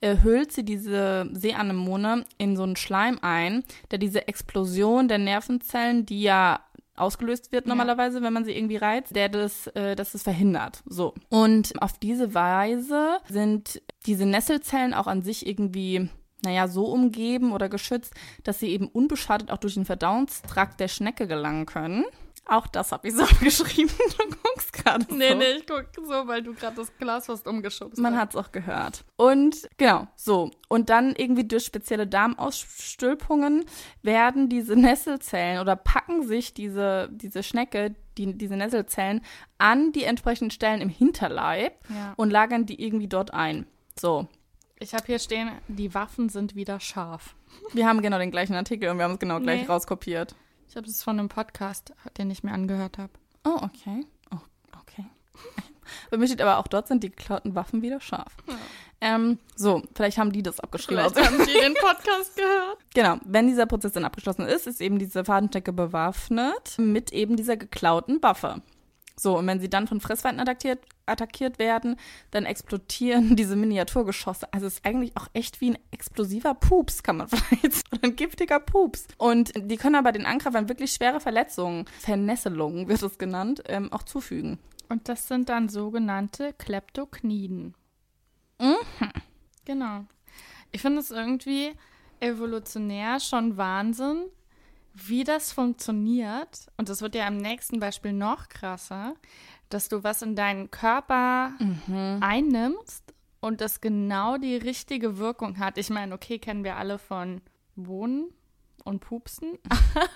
äh, 0.00 0.16
hüllt 0.22 0.52
sie 0.52 0.64
diese 0.64 1.28
Seeanemone 1.32 2.24
in 2.38 2.56
so 2.56 2.62
einen 2.62 2.76
Schleim 2.76 3.18
ein, 3.20 3.62
der 3.90 3.98
diese 3.98 4.26
Explosion 4.26 5.06
der 5.06 5.18
Nervenzellen, 5.18 6.06
die 6.06 6.22
ja 6.22 6.60
ausgelöst 6.96 7.52
wird 7.52 7.66
Ja. 7.66 7.68
normalerweise, 7.68 8.22
wenn 8.22 8.32
man 8.32 8.46
sie 8.46 8.56
irgendwie 8.56 8.78
reizt, 8.78 9.14
der 9.14 9.28
das, 9.28 9.66
äh, 9.68 9.94
das 9.96 10.14
es 10.14 10.22
verhindert. 10.22 10.82
So. 10.86 11.12
Und 11.28 11.80
auf 11.82 11.98
diese 11.98 12.32
Weise 12.32 13.18
sind 13.28 13.82
diese 14.06 14.24
Nesselzellen 14.24 14.94
auch 14.94 15.06
an 15.06 15.20
sich 15.20 15.46
irgendwie 15.46 16.08
naja, 16.42 16.68
so 16.68 16.86
umgeben 16.86 17.52
oder 17.52 17.68
geschützt, 17.68 18.14
dass 18.44 18.58
sie 18.60 18.68
eben 18.68 18.88
unbeschadet 18.88 19.50
auch 19.50 19.58
durch 19.58 19.74
den 19.74 19.84
Verdauungstrakt 19.84 20.80
der 20.80 20.88
Schnecke 20.88 21.26
gelangen 21.26 21.66
können. 21.66 22.06
Auch 22.46 22.66
das 22.66 22.90
habe 22.90 23.06
ich 23.08 23.14
so 23.14 23.24
geschrieben. 23.44 23.92
Du 24.18 24.36
guckst 24.42 24.72
gerade 24.72 25.04
so. 25.08 25.14
Nee, 25.14 25.34
nee, 25.34 25.52
ich 25.58 25.66
guck 25.66 25.86
so, 26.04 26.26
weil 26.26 26.42
du 26.42 26.52
gerade 26.54 26.76
das 26.76 26.92
Glas 26.98 27.26
fast 27.26 27.46
umgeschubst 27.46 27.98
Man 28.00 28.16
hat 28.16 28.30
es 28.30 28.36
auch 28.36 28.50
gehört. 28.50 29.04
Und 29.16 29.68
genau, 29.76 30.08
so. 30.16 30.50
Und 30.68 30.90
dann 30.90 31.14
irgendwie 31.14 31.44
durch 31.46 31.64
spezielle 31.64 32.06
Darmausstülpungen 32.08 33.64
werden 34.02 34.48
diese 34.48 34.76
Nesselzellen 34.76 35.60
oder 35.60 35.76
packen 35.76 36.26
sich 36.26 36.54
diese, 36.54 37.08
diese 37.12 37.42
Schnecke, 37.42 37.94
die, 38.18 38.36
diese 38.36 38.56
Nesselzellen 38.56 39.20
an 39.58 39.92
die 39.92 40.04
entsprechenden 40.04 40.50
Stellen 40.50 40.80
im 40.80 40.88
Hinterleib 40.88 41.72
Ja. 41.88 42.14
und 42.16 42.30
lagern 42.30 42.66
die 42.66 42.82
irgendwie 42.84 43.08
dort 43.08 43.32
ein. 43.32 43.66
So. 43.98 44.26
Ich 44.78 44.94
habe 44.94 45.04
hier 45.06 45.18
stehen, 45.18 45.50
die 45.68 45.94
Waffen 45.94 46.30
sind 46.30 46.54
wieder 46.56 46.80
scharf. 46.80 47.34
Wir 47.74 47.86
haben 47.86 48.00
genau 48.02 48.18
den 48.18 48.30
gleichen 48.30 48.54
Artikel 48.54 48.88
und 48.88 48.96
wir 48.96 49.04
haben 49.04 49.12
es 49.12 49.18
genau 49.18 49.38
gleich 49.40 49.60
Nee. 49.62 49.66
rauskopiert. 49.66 50.34
Ich 50.70 50.76
habe 50.76 50.86
das 50.86 51.02
von 51.02 51.18
einem 51.18 51.28
Podcast, 51.28 51.92
den 52.16 52.30
ich 52.30 52.44
mir 52.44 52.52
angehört 52.52 52.96
habe. 52.96 53.10
Oh, 53.44 53.58
okay. 53.60 54.06
Oh, 54.32 54.38
okay. 54.80 55.04
Bei 56.12 56.16
mir 56.16 56.28
steht 56.28 56.40
aber 56.40 56.58
auch, 56.58 56.68
dort 56.68 56.86
sind 56.86 57.02
die 57.02 57.10
geklauten 57.10 57.56
Waffen 57.56 57.82
wieder 57.82 58.00
scharf. 58.00 58.36
Ähm, 59.00 59.40
so, 59.56 59.82
vielleicht 59.96 60.16
haben 60.16 60.30
die 60.30 60.44
das 60.44 60.60
abgeschrieben. 60.60 61.02
Vielleicht 61.12 61.28
haben 61.28 61.44
die 61.44 61.60
den 61.60 61.74
Podcast 61.74 62.36
gehört. 62.36 62.78
Genau, 62.94 63.16
wenn 63.24 63.48
dieser 63.48 63.66
Prozess 63.66 63.92
dann 63.92 64.04
abgeschlossen 64.04 64.46
ist, 64.46 64.68
ist 64.68 64.80
eben 64.80 65.00
diese 65.00 65.24
Fadenstecke 65.24 65.72
bewaffnet 65.72 66.76
mit 66.78 67.12
eben 67.12 67.34
dieser 67.34 67.56
geklauten 67.56 68.22
Waffe. 68.22 68.62
So, 69.20 69.36
und 69.36 69.46
wenn 69.46 69.60
sie 69.60 69.68
dann 69.68 69.86
von 69.86 70.00
Fressfeinden 70.00 70.40
attackiert, 70.40 70.80
attackiert 71.04 71.58
werden, 71.58 71.96
dann 72.30 72.46
explodieren 72.46 73.36
diese 73.36 73.56
Miniaturgeschosse. 73.56 74.52
Also 74.52 74.66
es 74.66 74.74
ist 74.74 74.86
eigentlich 74.86 75.16
auch 75.16 75.28
echt 75.34 75.60
wie 75.60 75.72
ein 75.72 75.78
explosiver 75.90 76.54
Pups, 76.54 77.02
kann 77.02 77.18
man 77.18 77.28
vielleicht 77.28 77.74
sagen. 77.74 77.86
Oder 77.92 78.04
ein 78.04 78.16
giftiger 78.16 78.60
Pups. 78.60 79.06
Und 79.18 79.52
die 79.56 79.76
können 79.76 79.96
aber 79.96 80.12
den 80.12 80.26
Angreifern 80.26 80.68
wirklich 80.68 80.92
schwere 80.92 81.20
Verletzungen, 81.20 81.84
Vernesselungen 81.98 82.88
wird 82.88 83.02
es 83.02 83.18
genannt, 83.18 83.62
ähm, 83.66 83.92
auch 83.92 84.04
zufügen. 84.04 84.58
Und 84.88 85.08
das 85.08 85.28
sind 85.28 85.48
dann 85.48 85.68
sogenannte 85.68 86.52
Kleptokniden. 86.54 87.74
Mhm. 88.58 88.76
Genau. 89.64 90.04
Ich 90.72 90.80
finde 90.80 91.00
es 91.00 91.10
irgendwie 91.10 91.72
evolutionär 92.20 93.20
schon 93.20 93.56
Wahnsinn, 93.56 94.24
wie 95.06 95.24
das 95.24 95.52
funktioniert. 95.52 96.66
Und 96.76 96.88
das 96.88 97.02
wird 97.02 97.14
ja 97.14 97.26
im 97.28 97.36
nächsten 97.38 97.80
Beispiel 97.80 98.12
noch 98.12 98.48
krasser, 98.48 99.14
dass 99.68 99.88
du 99.88 100.02
was 100.02 100.22
in 100.22 100.36
deinen 100.36 100.70
Körper 100.70 101.52
Mhm. 101.58 102.18
einnimmst 102.20 103.14
und 103.40 103.60
das 103.60 103.80
genau 103.80 104.36
die 104.36 104.56
richtige 104.56 105.18
Wirkung 105.18 105.58
hat. 105.58 105.78
Ich 105.78 105.90
meine, 105.90 106.14
okay, 106.14 106.38
kennen 106.38 106.64
wir 106.64 106.76
alle 106.76 106.98
von 106.98 107.40
Wohnen 107.76 108.26
und 108.84 109.00
Pupsen. 109.00 109.58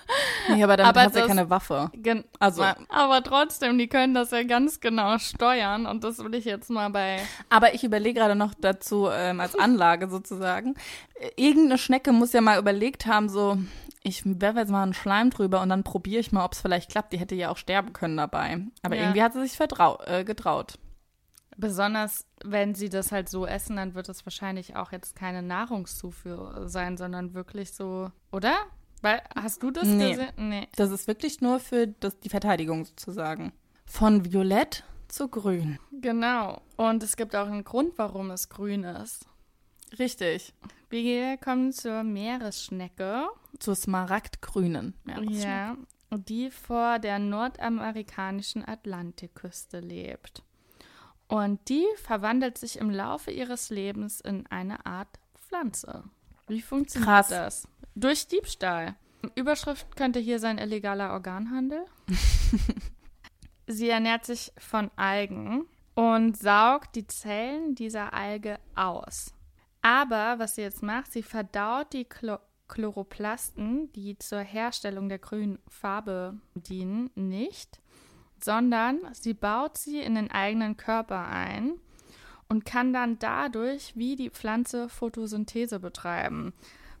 Nee, 0.47 0.63
aber 0.63 0.77
damit 0.77 0.89
Aber 0.91 1.01
hat 1.07 1.13
sie 1.13 1.19
ja 1.21 1.25
keine 1.25 1.49
Waffe. 1.49 1.89
Also- 2.37 2.63
aber 2.89 3.23
trotzdem, 3.23 3.79
die 3.79 3.87
können 3.87 4.13
das 4.13 4.29
ja 4.29 4.43
ganz 4.43 4.79
genau 4.79 5.17
steuern 5.17 5.87
und 5.87 6.03
das 6.03 6.19
will 6.19 6.35
ich 6.35 6.45
jetzt 6.45 6.69
mal 6.69 6.91
bei. 6.91 7.19
Aber 7.49 7.73
ich 7.73 7.83
überlege 7.83 8.19
gerade 8.19 8.35
noch 8.35 8.53
dazu 8.53 9.07
ähm, 9.11 9.39
als 9.39 9.55
Anlage 9.59 10.07
sozusagen. 10.07 10.75
Irgendeine 11.35 11.79
Schnecke 11.79 12.11
muss 12.11 12.31
ja 12.33 12.41
mal 12.41 12.59
überlegt 12.59 13.07
haben, 13.07 13.27
so, 13.27 13.57
ich 14.05 14.21
werfe 14.25 14.59
jetzt 14.59 14.69
mal 14.71 14.83
einen 14.83 14.93
Schleim 14.93 15.29
drüber 15.31 15.61
und 15.61 15.69
dann 15.69 15.83
probiere 15.83 16.19
ich 16.21 16.31
mal, 16.31 16.45
ob 16.45 16.53
es 16.53 16.61
vielleicht 16.61 16.91
klappt. 16.91 17.11
Die 17.11 17.17
hätte 17.19 17.35
ja 17.35 17.49
auch 17.49 17.57
sterben 17.57 17.91
können 17.93 18.17
dabei. 18.17 18.59
Aber 18.83 18.95
Ja. 18.95 19.01
irgendwie 19.03 19.23
hat 19.23 19.33
sie 19.33 19.41
sich 19.41 19.57
vertrau 19.57 19.99
äh, 20.05 20.23
getraut. 20.23 20.77
Besonders 21.57 22.25
wenn 22.43 22.75
sie 22.75 22.89
das 22.89 23.11
halt 23.11 23.29
so 23.29 23.45
essen, 23.47 23.77
dann 23.77 23.95
wird 23.95 24.09
es 24.09 24.25
wahrscheinlich 24.25 24.75
auch 24.75 24.91
jetzt 24.91 25.15
keine 25.15 25.41
Nahrungszufuhr 25.41 26.67
sein, 26.67 26.97
sondern 26.97 27.33
wirklich 27.33 27.73
so, 27.73 28.11
oder? 28.31 28.53
Weil, 29.01 29.21
hast 29.35 29.63
du 29.63 29.71
das 29.71 29.87
Nee. 29.87 30.11
gesehen? 30.11 30.29
Nee. 30.37 30.67
Das 30.75 30.91
ist 30.91 31.07
wirklich 31.07 31.41
nur 31.41 31.59
für 31.59 31.87
das, 31.87 32.19
die 32.19 32.29
Verteidigung 32.29 32.85
sozusagen. 32.85 33.53
Von 33.85 34.25
violett 34.25 34.83
zu 35.07 35.27
grün. 35.29 35.79
Genau. 36.01 36.61
Und 36.75 37.03
es 37.03 37.15
gibt 37.15 37.35
auch 37.35 37.47
einen 37.47 37.63
Grund, 37.63 37.93
warum 37.97 38.31
es 38.31 38.49
grün 38.49 38.83
ist. 38.83 39.25
Richtig. 39.99 40.53
Wir 40.89 41.37
kommen 41.37 41.71
zur 41.71 42.03
Meeresschnecke. 42.03 43.27
Zur 43.59 43.75
smaragdgrünen. 43.75 44.93
Meeresschnecke. 45.03 45.41
Ja, 45.41 45.77
die 46.11 46.51
vor 46.51 46.99
der 46.99 47.19
nordamerikanischen 47.19 48.67
Atlantikküste 48.67 49.79
lebt. 49.79 50.43
Und 51.27 51.69
die 51.69 51.85
verwandelt 52.03 52.57
sich 52.57 52.77
im 52.77 52.89
Laufe 52.89 53.31
ihres 53.31 53.69
Lebens 53.69 54.21
in 54.21 54.45
eine 54.47 54.85
Art 54.85 55.19
Pflanze. 55.33 56.03
Wie 56.47 56.61
funktioniert 56.61 57.09
Krass. 57.09 57.27
das? 57.29 57.67
Durch 57.95 58.27
Diebstahl. 58.27 58.95
Überschrift 59.33 59.95
könnte 59.95 60.19
hier 60.19 60.39
sein 60.39 60.59
illegaler 60.59 61.11
Organhandel. 61.13 61.83
Sie 63.67 63.89
ernährt 63.89 64.25
sich 64.25 64.51
von 64.57 64.91
Algen, 64.95 65.65
und 65.95 66.37
saugt 66.37 66.95
die 66.95 67.07
Zellen 67.07 67.73
dieser 67.73 68.13
Alge 68.13 68.59
aus. 68.75 69.33
Aber 69.85 70.39
was 70.39 70.55
sie 70.55 70.63
jetzt 70.63 70.81
macht, 70.81 71.11
sie 71.11 71.21
verdaut 71.21 71.93
die 71.93 72.05
Chlo 72.05 72.39
Chloroplasten, 72.67 73.93
die 73.93 74.17
zur 74.17 74.39
Herstellung 74.39 75.07
der 75.07 75.19
grünen 75.19 75.59
Farbe 75.67 76.39
dienen, 76.55 77.11
nicht, 77.13 77.79
sondern 78.43 78.97
sie 79.13 79.35
baut 79.35 79.77
sie 79.77 79.99
in 79.99 80.15
den 80.15 80.31
eigenen 80.31 80.75
Körper 80.75 81.27
ein 81.27 81.75
und 82.49 82.65
kann 82.65 82.93
dann 82.93 83.19
dadurch 83.19 83.95
wie 83.95 84.15
die 84.15 84.31
Pflanze 84.31 84.89
Photosynthese 84.89 85.79
betreiben. 85.79 86.53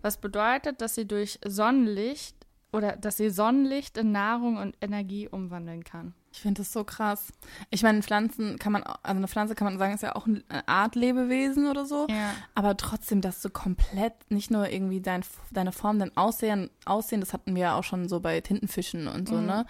Was 0.03 0.21
bedeutet, 0.21 0.81
dass 0.81 0.93
sie 0.93 1.07
durch 1.07 1.39
Sonnenlicht 1.43 2.44
oder 2.75 2.95
dass 2.97 3.17
sie 3.17 3.29
Sonnenlicht 3.29 3.97
in 3.97 4.11
Nahrung 4.11 4.57
und 4.57 4.75
Energie 4.81 5.27
umwandeln 5.27 5.83
kann. 5.83 6.13
Ich 6.31 6.41
finde 6.41 6.61
das 6.61 6.73
so 6.73 6.83
krass. 6.83 7.31
Ich 7.69 7.81
meine, 7.81 8.03
Pflanzen 8.03 8.59
kann 8.59 8.73
man, 8.73 8.83
also 8.83 8.99
eine 9.17 9.27
Pflanze 9.29 9.55
kann 9.55 9.65
man 9.65 9.77
sagen, 9.77 9.93
ist 9.93 10.03
ja 10.03 10.17
auch 10.17 10.27
eine 10.27 10.43
Art 10.67 10.95
Lebewesen 10.95 11.67
oder 11.67 11.85
so. 11.85 12.07
Ja. 12.09 12.33
Aber 12.55 12.75
trotzdem, 12.75 13.21
dass 13.21 13.41
du 13.41 13.49
komplett 13.49 14.13
nicht 14.29 14.51
nur 14.51 14.69
irgendwie 14.69 14.99
dein, 14.99 15.23
deine 15.51 15.71
Form, 15.71 15.97
dein 15.97 16.15
Aussehen, 16.17 16.69
Aussehen, 16.83 17.21
das 17.21 17.31
hatten 17.31 17.55
wir 17.55 17.61
ja 17.61 17.75
auch 17.77 17.85
schon 17.85 18.09
so 18.09 18.19
bei 18.19 18.41
Tintenfischen 18.41 19.07
und 19.07 19.29
so, 19.29 19.35
Mhm. 19.35 19.45
ne? 19.45 19.65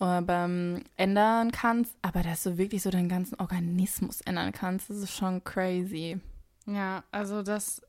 Oder 0.00 0.22
beim 0.22 0.82
ändern 0.96 1.52
kannst, 1.52 1.94
aber 2.02 2.24
dass 2.24 2.42
du 2.42 2.58
wirklich 2.58 2.82
so 2.82 2.90
deinen 2.90 3.08
ganzen 3.08 3.38
Organismus 3.38 4.20
ändern 4.22 4.50
kannst, 4.50 4.90
das 4.90 4.96
ist 4.96 5.14
schon 5.16 5.44
crazy. 5.44 6.20
Ja, 6.66 7.04
also 7.12 7.42
das, 7.44 7.80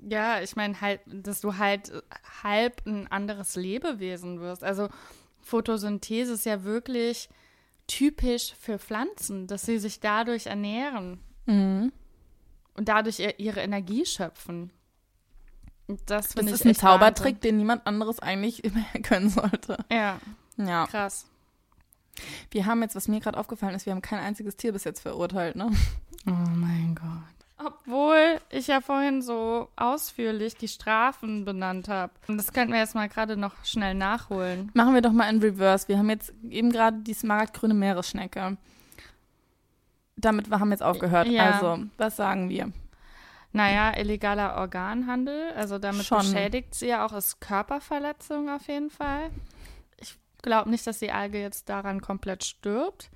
ja, 0.00 0.40
ich 0.40 0.56
meine 0.56 0.80
halt, 0.80 1.00
dass 1.06 1.40
du 1.40 1.56
halt 1.56 1.92
halb 2.42 2.84
ein 2.86 3.06
anderes 3.08 3.56
Lebewesen 3.56 4.40
wirst. 4.40 4.62
Also 4.64 4.88
Photosynthese 5.40 6.32
ist 6.34 6.46
ja 6.46 6.64
wirklich 6.64 7.28
typisch 7.86 8.54
für 8.58 8.78
Pflanzen, 8.78 9.46
dass 9.46 9.66
sie 9.66 9.78
sich 9.78 10.00
dadurch 10.00 10.46
ernähren 10.46 11.20
Mhm. 11.46 11.92
und 12.74 12.88
dadurch 12.88 13.18
ihr- 13.20 13.38
ihre 13.38 13.60
Energie 13.60 14.06
schöpfen. 14.06 14.70
Das 15.86 16.06
Das 16.06 16.32
finde 16.32 16.48
ich 16.52 16.60
ist 16.60 16.66
ein 16.66 16.74
Zaubertrick, 16.74 17.42
den 17.42 17.58
niemand 17.58 17.86
anderes 17.86 18.18
eigentlich 18.20 18.62
können 19.02 19.28
sollte. 19.28 19.76
Ja, 19.92 20.18
Ja. 20.56 20.86
krass. 20.86 21.26
Wir 22.50 22.64
haben 22.64 22.80
jetzt, 22.80 22.94
was 22.96 23.08
mir 23.08 23.20
gerade 23.20 23.36
aufgefallen 23.38 23.74
ist, 23.74 23.84
wir 23.84 23.92
haben 23.92 24.00
kein 24.00 24.20
einziges 24.20 24.56
Tier 24.56 24.72
bis 24.72 24.84
jetzt 24.84 25.00
verurteilt, 25.00 25.56
ne? 25.56 25.70
Oh 26.26 26.30
mein 26.30 26.94
Gott. 26.94 27.33
Obwohl 27.56 28.40
ich 28.50 28.66
ja 28.66 28.80
vorhin 28.80 29.22
so 29.22 29.68
ausführlich 29.76 30.56
die 30.56 30.66
Strafen 30.68 31.44
benannt 31.44 31.88
habe. 31.88 32.12
Und 32.26 32.36
das 32.36 32.52
könnten 32.52 32.72
wir 32.72 32.80
jetzt 32.80 32.96
mal 32.96 33.08
gerade 33.08 33.36
noch 33.36 33.64
schnell 33.64 33.94
nachholen. 33.94 34.70
Machen 34.74 34.94
wir 34.94 35.02
doch 35.02 35.12
mal 35.12 35.28
in 35.28 35.40
Reverse. 35.40 35.86
Wir 35.86 35.98
haben 35.98 36.10
jetzt 36.10 36.32
eben 36.48 36.72
gerade 36.72 36.98
die 36.98 37.14
smaragdgrüne 37.14 37.74
Meeresschnecke. 37.74 38.56
Damit 40.16 40.50
wir 40.50 40.58
haben 40.58 40.72
jetzt 40.72 40.82
aufgehört. 40.82 41.28
Ja. 41.28 41.50
Also, 41.52 41.84
was 41.96 42.16
sagen 42.16 42.48
wir? 42.48 42.72
Naja, 43.52 43.96
illegaler 43.96 44.56
Organhandel. 44.56 45.52
Also 45.52 45.78
damit 45.78 46.06
Schon. 46.06 46.18
beschädigt 46.18 46.74
sie 46.74 46.88
ja 46.88 47.06
auch 47.06 47.12
als 47.12 47.38
Körperverletzung 47.38 48.50
auf 48.50 48.66
jeden 48.66 48.90
Fall. 48.90 49.30
Ich 49.98 50.18
glaube 50.42 50.70
nicht, 50.70 50.84
dass 50.88 50.98
die 50.98 51.12
Alge 51.12 51.40
jetzt 51.40 51.68
daran 51.68 52.00
komplett 52.00 52.42
stirbt. 52.42 53.10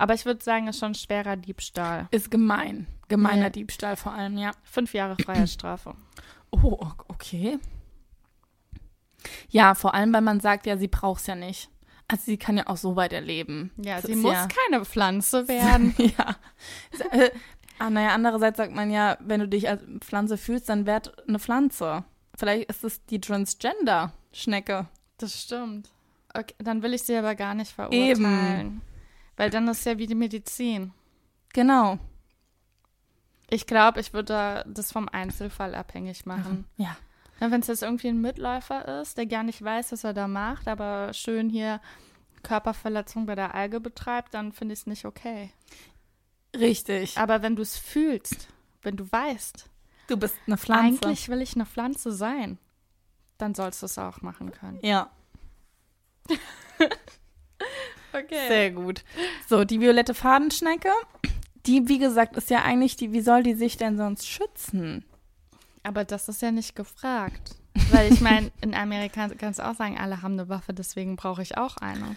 Aber 0.00 0.14
ich 0.14 0.24
würde 0.24 0.42
sagen, 0.42 0.66
ist 0.66 0.78
schon 0.78 0.94
schwerer 0.94 1.36
Diebstahl. 1.36 2.08
Ist 2.10 2.30
gemein. 2.30 2.86
Gemeiner 3.08 3.42
Ja. 3.44 3.50
Diebstahl 3.50 3.96
vor 3.96 4.12
allem, 4.12 4.38
ja. 4.38 4.52
Fünf 4.62 4.94
Jahre 4.94 5.16
Freiheitsstrafe. 5.22 5.94
Oh, 6.52 6.80
okay. 7.06 7.60
Ja, 9.50 9.76
vor 9.76 9.94
allem, 9.94 10.12
weil 10.12 10.20
man 10.20 10.40
sagt, 10.40 10.66
ja, 10.66 10.76
sie 10.76 10.88
braucht 10.88 11.20
es 11.20 11.28
ja 11.28 11.36
nicht. 11.36 11.70
Also 12.08 12.24
sie 12.24 12.38
kann 12.38 12.56
ja 12.56 12.66
auch 12.66 12.76
so 12.76 12.96
weit 12.96 13.12
erleben. 13.12 13.70
Ja, 13.76 14.00
Das 14.00 14.06
sie 14.06 14.16
muss 14.16 14.32
ja, 14.32 14.48
keine 14.48 14.84
Pflanze 14.84 15.46
werden. 15.46 15.94
ja. 15.98 16.34
Äh, 17.12 17.30
ah, 17.78 17.88
naja, 17.88 18.08
andererseits 18.08 18.56
sagt 18.56 18.74
man 18.74 18.90
ja, 18.90 19.16
wenn 19.20 19.38
du 19.38 19.46
dich 19.46 19.68
als 19.68 19.80
Pflanze 20.00 20.36
fühlst, 20.36 20.68
dann 20.68 20.86
werd 20.86 21.12
eine 21.28 21.38
Pflanze. 21.38 22.02
Vielleicht 22.36 22.68
ist 22.68 22.82
es 22.82 23.04
die 23.06 23.20
Transgender-Schnecke. 23.20 24.88
Das 25.18 25.40
stimmt. 25.40 25.88
Okay, 26.34 26.54
dann 26.58 26.82
will 26.82 26.94
ich 26.94 27.04
sie 27.04 27.14
aber 27.14 27.36
gar 27.36 27.54
nicht 27.54 27.70
verurteilen. 27.70 28.82
Weil 29.40 29.48
dann 29.48 29.68
ist 29.68 29.86
ja 29.86 29.96
wie 29.96 30.06
die 30.06 30.14
Medizin. 30.14 30.92
Genau. 31.54 31.98
Ich 33.48 33.66
glaube, 33.66 33.98
ich 33.98 34.12
würde 34.12 34.34
da 34.34 34.64
das 34.64 34.92
vom 34.92 35.08
Einzelfall 35.08 35.74
abhängig 35.74 36.26
machen. 36.26 36.66
Ja. 36.76 36.94
Wenn 37.38 37.62
es 37.62 37.68
jetzt 37.68 37.82
irgendwie 37.82 38.08
ein 38.08 38.20
Mitläufer 38.20 39.00
ist, 39.00 39.16
der 39.16 39.24
gar 39.24 39.42
nicht 39.42 39.64
weiß, 39.64 39.92
was 39.92 40.04
er 40.04 40.12
da 40.12 40.28
macht, 40.28 40.68
aber 40.68 41.14
schön 41.14 41.48
hier 41.48 41.80
Körperverletzung 42.42 43.24
bei 43.24 43.34
der 43.34 43.54
Alge 43.54 43.80
betreibt, 43.80 44.34
dann 44.34 44.52
finde 44.52 44.74
ich 44.74 44.80
es 44.80 44.86
nicht 44.86 45.06
okay. 45.06 45.54
Richtig. 46.54 47.16
Aber 47.16 47.40
wenn 47.40 47.56
du 47.56 47.62
es 47.62 47.78
fühlst, 47.78 48.48
wenn 48.82 48.98
du 48.98 49.10
weißt, 49.10 49.70
Du 50.08 50.18
bist 50.18 50.36
eine 50.46 50.58
Pflanze. 50.58 50.84
eigentlich 51.06 51.30
will 51.30 51.40
ich 51.40 51.54
eine 51.54 51.64
Pflanze 51.64 52.12
sein, 52.12 52.58
dann 53.38 53.54
sollst 53.54 53.80
du 53.80 53.86
es 53.86 53.96
auch 53.96 54.20
machen 54.20 54.52
können. 54.52 54.80
Ja, 54.82 55.10
Okay. 58.12 58.48
sehr 58.48 58.70
gut. 58.70 59.04
So, 59.48 59.64
die 59.64 59.80
violette 59.80 60.14
Fadenschnecke, 60.14 60.90
die, 61.66 61.88
wie 61.88 61.98
gesagt, 61.98 62.36
ist 62.36 62.50
ja 62.50 62.62
eigentlich 62.62 62.96
die, 62.96 63.12
wie 63.12 63.20
soll 63.20 63.42
die 63.42 63.54
sich 63.54 63.76
denn 63.76 63.96
sonst 63.96 64.26
schützen? 64.26 65.04
Aber 65.82 66.04
das 66.04 66.28
ist 66.28 66.42
ja 66.42 66.50
nicht 66.50 66.74
gefragt. 66.76 67.56
Weil 67.90 68.12
ich 68.12 68.20
meine, 68.20 68.50
in 68.60 68.74
Amerika 68.74 69.28
kannst 69.28 69.60
du 69.60 69.68
auch 69.68 69.74
sagen, 69.74 69.98
alle 69.98 70.22
haben 70.22 70.34
eine 70.34 70.48
Waffe, 70.48 70.74
deswegen 70.74 71.16
brauche 71.16 71.42
ich 71.42 71.56
auch 71.56 71.76
eine. 71.76 72.16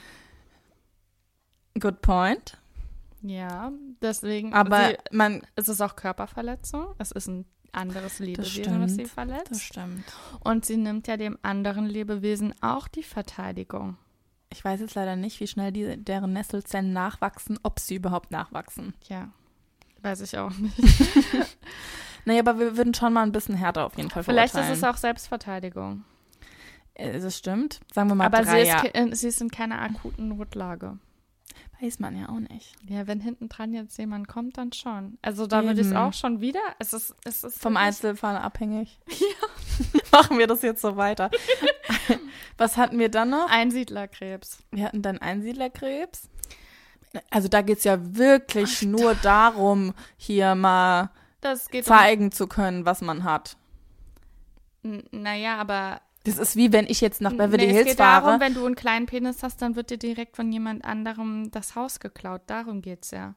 Good 1.80 2.02
point. 2.02 2.58
Ja, 3.22 3.72
deswegen. 4.02 4.54
Aber 4.54 4.90
sie, 4.90 4.98
man, 5.12 5.42
es 5.56 5.70
ist 5.70 5.82
auch 5.82 5.96
Körperverletzung. 5.96 6.94
Es 6.98 7.12
ist 7.12 7.28
ein 7.28 7.46
anderes 7.72 8.20
Lebewesen, 8.20 8.64
stimmt. 8.64 8.82
was 8.82 8.92
sie 8.96 9.04
das 9.04 9.12
verletzt. 9.12 9.64
stimmt. 9.64 10.04
Und 10.42 10.66
sie 10.66 10.78
nimmt 10.78 11.08
ja 11.08 11.18
dem 11.18 11.38
anderen 11.42 11.86
Lebewesen 11.86 12.54
auch 12.62 12.88
die 12.88 13.04
Verteidigung. 13.04 13.98
Ich 14.54 14.64
weiß 14.64 14.80
jetzt 14.80 14.96
leider 14.96 15.16
nicht, 15.16 15.40
wie 15.40 15.48
schnell 15.48 15.72
die, 15.72 15.98
deren 15.98 16.32
Nesselzellen 16.34 16.94
nachwachsen, 16.94 17.60
ob 17.64 17.80
sie 17.80 17.96
überhaupt 17.96 18.32
nachwachsen. 18.32 18.94
Ja, 19.10 19.30
weiß 20.02 20.22
ich 20.22 20.38
auch 20.38 20.52
nicht. 20.52 20.78
Naja, 22.26 22.40
aber 22.40 22.58
wir 22.58 22.78
würden 22.78 22.94
schon 22.94 23.12
mal 23.12 23.24
ein 23.24 23.34
bisschen 23.34 23.56
härter 23.56 23.86
auf 23.86 23.98
jeden 23.98 24.10
Fall 24.10 24.24
Vielleicht 24.24 24.56
ist 24.56 24.70
es 24.70 24.82
auch 24.86 24.96
Selbstverteidigung. 24.96 26.06
Äh, 26.94 27.20
Das 27.20 27.38
stimmt. 27.38 27.82
Sagen 27.94 28.08
wir 28.10 28.16
mal 28.16 28.28
Aber 28.28 28.46
sie 28.46 28.50
drei 28.50 28.62
ist, 28.62 28.68
Jahre. 28.70 28.90
ke- 28.92 28.94
äh, 28.98 29.14
sie 29.14 29.28
ist 29.28 29.42
in 29.42 29.52
keiner 29.52 29.82
akuten 29.82 30.30
Notlage. 30.30 31.00
Weiß 31.82 32.00
man 32.00 32.18
ja 32.18 32.30
auch 32.30 32.40
nicht. 32.40 32.76
Ja, 32.88 33.08
wenn 33.08 33.20
hinten 33.20 33.50
dran 33.50 33.74
jetzt 33.74 33.98
jemand 33.98 34.30
kommt, 34.30 34.58
dann 34.58 34.72
schon. 34.72 35.18
Also 35.22 35.48
da 35.48 35.66
würde 35.66 35.82
ich 35.82 35.88
es 35.88 35.94
auch 35.94 36.14
schon 36.14 36.40
wieder. 36.40 36.62
Es 36.80 36.94
ist, 36.94 37.14
es 37.26 37.44
ist 37.44 37.60
Vom 37.60 37.76
Einzelfall 37.76 38.38
abhängig. 38.38 39.00
Ja. 39.10 39.18
Machen 40.12 40.38
wir 40.38 40.48
das 40.48 40.62
jetzt 40.62 40.82
so 40.82 40.96
weiter. 40.98 41.30
Was 42.58 42.78
hatten 42.78 43.00
wir 43.00 43.10
dann 43.10 43.30
noch? 43.32 43.50
Einsiedlerkrebs. 43.50 44.60
Wir 44.72 44.86
hatten 44.86 45.02
dann 45.02 45.18
Einsiedlerkrebs. 45.20 46.30
Also 47.30 47.48
da 47.48 47.62
geht 47.62 47.78
es 47.80 47.84
ja 47.84 47.98
wirklich 48.16 48.82
nur 48.84 49.14
darum, 49.16 49.94
hier 50.18 50.56
mal 50.56 51.12
Das 51.42 51.70
geht 51.70 51.86
zeigen 51.86 52.32
zu 52.32 52.48
können, 52.48 52.86
was 52.86 53.02
man 53.02 53.24
hat. 53.24 53.56
um, 54.84 54.94
n- 54.94 55.04
Naja, 55.12 55.58
aber 55.58 56.02
Das 56.24 56.38
ist 56.40 56.56
wie 56.56 56.72
wenn 56.74 56.88
ich 56.88 57.02
jetzt 57.02 57.22
nach 57.22 57.32
Beverly 57.34 57.66
nee, 57.66 57.70
es 57.70 57.76
Hills 57.76 57.88
geht 57.90 57.98
fahre. 57.98 58.26
darum, 58.26 58.40
wenn 58.42 58.54
du 58.56 58.66
einen 58.66 58.76
kleinen 58.76 59.06
Penis 59.06 59.44
hast, 59.44 59.62
dann 59.62 59.76
wird 59.76 59.90
dir 59.92 59.98
direkt 59.98 60.36
von 60.36 60.52
jemand 60.52 60.84
anderem 60.86 61.52
das 61.52 61.76
Haus 61.76 62.00
geklaut. 62.00 62.42
Darum 62.48 62.82
geht's 62.82 63.12
ja. 63.12 63.36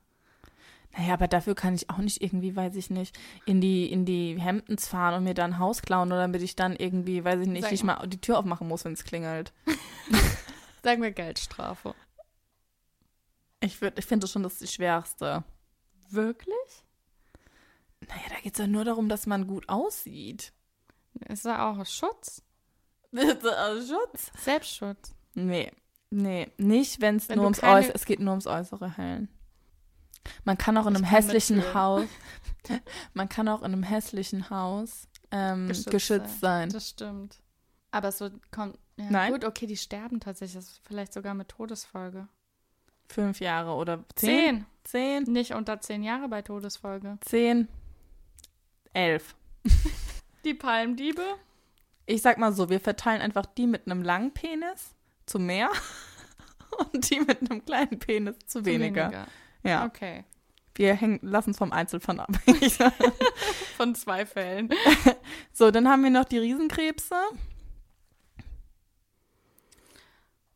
Naja, 0.96 1.12
aber 1.14 1.28
dafür 1.28 1.54
kann 1.54 1.74
ich 1.74 1.90
auch 1.90 1.98
nicht 1.98 2.22
irgendwie, 2.22 2.56
weiß 2.56 2.74
ich 2.76 2.88
nicht, 2.88 3.18
in 3.44 3.60
die, 3.60 3.90
in 3.92 4.06
die 4.06 4.40
Hamptons 4.42 4.88
fahren 4.88 5.14
und 5.14 5.24
mir 5.24 5.34
dann 5.34 5.54
ein 5.54 5.58
Haus 5.58 5.82
klauen 5.82 6.08
oder 6.08 6.22
damit 6.22 6.40
ich 6.42 6.56
dann 6.56 6.74
irgendwie, 6.74 7.22
weiß 7.24 7.40
ich 7.42 7.48
nicht, 7.48 7.62
Sag 7.64 7.70
nicht 7.72 7.84
mal 7.84 8.06
die 8.06 8.20
Tür 8.20 8.38
aufmachen 8.38 8.66
muss, 8.66 8.84
wenn 8.86 8.94
es 8.94 9.04
klingelt. 9.04 9.52
Sagen 10.82 11.02
wir 11.02 11.10
Geldstrafe. 11.10 11.94
Ich, 13.60 13.76
würd- 13.76 13.98
ich 13.98 14.06
finde 14.06 14.26
schon, 14.26 14.42
das 14.42 14.54
ist 14.54 14.62
die 14.62 14.66
schwerste. 14.68 15.44
Wirklich? 16.10 16.54
Naja, 18.08 18.22
da 18.30 18.36
geht 18.40 18.52
es 18.54 18.58
ja 18.58 18.66
nur 18.66 18.84
darum, 18.84 19.08
dass 19.08 19.26
man 19.26 19.46
gut 19.46 19.68
aussieht. 19.68 20.52
Ist 21.28 21.44
ja 21.44 21.70
auch 21.70 21.84
Schutz. 21.86 22.42
Schutz? 23.12 24.30
Selbstschutz. 24.38 25.14
Nee, 25.34 25.72
nee, 26.10 26.50
nicht, 26.58 27.00
wenn 27.00 27.16
es 27.16 27.28
nur 27.28 27.44
ums 27.44 27.60
keine- 27.60 27.74
Äußere, 27.80 27.94
es 27.94 28.04
geht 28.04 28.20
nur 28.20 28.30
ums 28.32 28.46
Äußere 28.46 28.96
hellen. 28.96 29.28
Man 30.44 30.58
kann 30.58 30.76
auch 30.76 30.86
in 30.86 30.96
einem 30.96 31.04
hässlichen 31.04 31.56
mitfühlen. 31.56 31.74
Haus, 31.74 32.08
man 33.14 33.28
kann 33.28 33.48
auch 33.48 33.60
in 33.60 33.72
einem 33.72 33.82
hässlichen 33.82 34.50
Haus 34.50 35.08
ähm, 35.30 35.68
geschützt, 35.68 36.40
sein. 36.40 36.70
Das 36.70 36.88
stimmt. 36.90 37.38
Aber 37.90 38.08
es 38.08 38.20
wird, 38.20 38.34
kommt. 38.52 38.78
Ja, 38.96 39.06
Nein. 39.10 39.32
Gut, 39.32 39.44
okay, 39.44 39.66
die 39.66 39.76
sterben 39.76 40.20
tatsächlich. 40.20 40.56
Das 40.56 40.72
ist 40.72 40.80
vielleicht 40.86 41.12
sogar 41.12 41.34
mit 41.34 41.48
Todesfolge. 41.48 42.28
Fünf 43.08 43.40
Jahre 43.40 43.72
oder 43.72 44.04
zehn? 44.16 44.66
Zehn. 44.84 45.24
Zehn? 45.24 45.32
Nicht 45.32 45.52
unter 45.52 45.80
zehn 45.80 46.02
Jahre 46.02 46.28
bei 46.28 46.42
Todesfolge. 46.42 47.18
Zehn? 47.20 47.68
Elf. 48.92 49.34
Die 50.44 50.54
Palmdiebe? 50.54 51.22
Ich 52.06 52.22
sag 52.22 52.38
mal 52.38 52.52
so, 52.52 52.70
wir 52.70 52.80
verteilen 52.80 53.20
einfach 53.20 53.46
die 53.46 53.66
mit 53.66 53.86
einem 53.86 54.02
langen 54.02 54.32
Penis 54.32 54.94
zu 55.26 55.40
mehr 55.40 55.70
und 56.92 57.10
die 57.10 57.18
mit 57.18 57.50
einem 57.50 57.64
kleinen 57.64 57.98
Penis 57.98 58.36
zu 58.46 58.64
weniger. 58.64 59.26
Ja. 59.66 59.84
Okay. 59.86 60.24
Wir 60.74 60.94
hängen, 60.94 61.18
lassen 61.22 61.50
es 61.52 61.56
vom 61.58 61.72
Einzelfall 61.72 62.20
abhängig. 62.20 62.76
Von 63.76 63.94
zwei 63.94 64.26
Fällen. 64.26 64.68
so, 65.52 65.70
dann 65.70 65.88
haben 65.88 66.02
wir 66.02 66.10
noch 66.10 66.24
die 66.26 66.38
Riesenkrebse. 66.38 67.14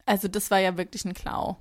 Also 0.06 0.28
das 0.28 0.50
war 0.50 0.58
ja 0.58 0.76
wirklich 0.76 1.04
ein 1.04 1.14
Klau. 1.14 1.58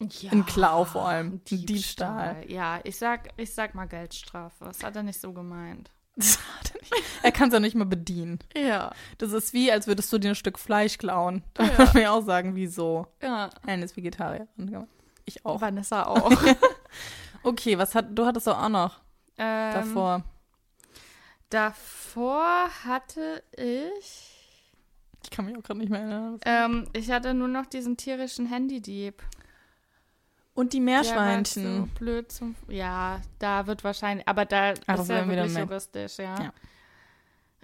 Ja, 0.00 0.32
Ein 0.32 0.44
Klau 0.44 0.84
vor 0.84 1.08
allem. 1.08 1.34
Ein 1.34 1.44
Diebstahl. 1.44 2.44
Ja, 2.50 2.80
ich 2.84 2.96
sag, 2.96 3.28
ich 3.36 3.54
sag 3.54 3.74
mal 3.74 3.86
Geldstrafe. 3.86 4.64
Das 4.64 4.82
hat 4.82 4.96
er 4.96 5.02
nicht 5.02 5.20
so 5.20 5.32
gemeint. 5.32 5.90
Das 6.16 6.38
hat 6.38 6.72
er 6.74 6.80
nicht- 6.80 7.04
er 7.24 7.32
kann 7.32 7.48
es 7.48 7.54
ja 7.54 7.58
nicht 7.60 7.74
mal 7.74 7.86
bedienen. 7.86 8.38
Ja. 8.56 8.92
Das 9.18 9.32
ist 9.32 9.52
wie, 9.52 9.72
als 9.72 9.86
würdest 9.88 10.12
du 10.12 10.18
dir 10.18 10.28
ein 10.30 10.34
Stück 10.36 10.60
Fleisch 10.60 10.96
klauen. 10.98 11.42
Da 11.54 11.64
Ja. 11.64 11.70
kann 11.70 11.88
man 11.94 12.02
ja 12.02 12.12
auch 12.12 12.22
sagen, 12.24 12.54
wieso. 12.54 13.06
Ja. 13.20 13.50
Nein, 13.66 13.82
ist 13.82 13.96
Vegetarier. 13.96 14.46
Ich 15.24 15.44
auch. 15.44 15.60
Vanessa 15.60 16.02
auch. 16.06 16.32
Okay, 17.42 17.76
was 17.78 17.94
hat, 17.94 18.06
du 18.10 18.24
hattest 18.24 18.46
doch 18.46 18.58
auch 18.58 18.68
noch 18.68 19.00
ähm, 19.36 19.74
davor. 19.74 20.22
Davor 21.50 22.68
hatte 22.84 23.42
ich. 23.56 24.30
Ich 25.22 25.30
kann 25.30 25.46
mich 25.46 25.56
auch 25.56 25.62
gerade 25.62 25.80
nicht 25.80 25.90
mehr 25.90 26.00
erinnern. 26.00 26.38
Ähm, 26.44 26.88
ich 26.92 27.10
hatte 27.10 27.32
nur 27.34 27.48
noch 27.48 27.66
diesen 27.66 27.96
tierischen 27.96 28.46
Handydieb. 28.46 29.22
Und 30.54 30.72
die 30.72 30.78
Der 30.78 30.84
Meerschweinchen. 30.84 31.76
So 31.76 31.88
blöd 31.98 32.30
zum. 32.30 32.54
Ja, 32.68 33.20
da 33.38 33.66
wird 33.66 33.84
wahrscheinlich. 33.84 34.26
Aber 34.28 34.44
da 34.44 34.74
das 34.74 35.00
ist 35.00 35.08
ja 35.08 35.26
wirklich 35.26 35.56
juristisch, 35.56 36.18
ja. 36.18 36.42
Ja. 36.42 36.52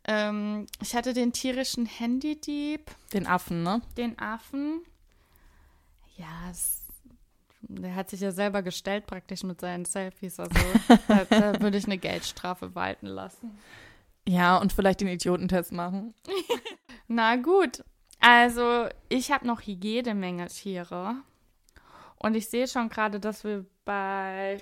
Ähm, 0.05 0.67
ich 0.83 0.95
hatte 0.95 1.13
den 1.13 1.33
tierischen 1.33 1.87
Handydieb, 1.87 2.91
Den 3.13 3.27
Affen, 3.27 3.63
ne? 3.63 3.83
den 3.97 4.19
Affen. 4.19 4.83
Ja, 6.17 6.51
es, 6.51 6.80
der 7.63 7.95
hat 7.95 8.11
sich 8.11 8.21
ja 8.21 8.33
selber 8.33 8.63
gestellt 8.63 9.07
praktisch 9.07 9.43
mit 9.43 9.61
seinen 9.61 9.85
Selfies. 9.85 10.41
Also 10.41 10.55
da, 11.09 11.25
da 11.25 11.61
würde 11.61 11.79
ich 11.79 11.85
eine 11.85 11.99
Geldstrafe 11.99 12.75
walten 12.75 13.07
lassen. 13.07 13.59
Ja, 14.29 14.59
und 14.59 14.73
vielleicht 14.73 15.01
den 15.01 15.09
Idiotentest 15.09 15.73
machen. 15.73 16.15
Na 17.09 17.37
gut. 17.37 17.83
Also, 18.21 18.87
ich 19.09 19.33
habe 19.33 19.47
noch 19.47 19.63
jede 19.63 20.15
Menge 20.15 20.47
Tiere. 20.47 21.17
Und 22.17 22.35
ich 22.35 22.49
sehe 22.49 22.69
schon 22.69 22.91
gerade, 22.91 23.19
dass 23.19 23.45
wir 23.45 23.65
bei, 23.87 24.59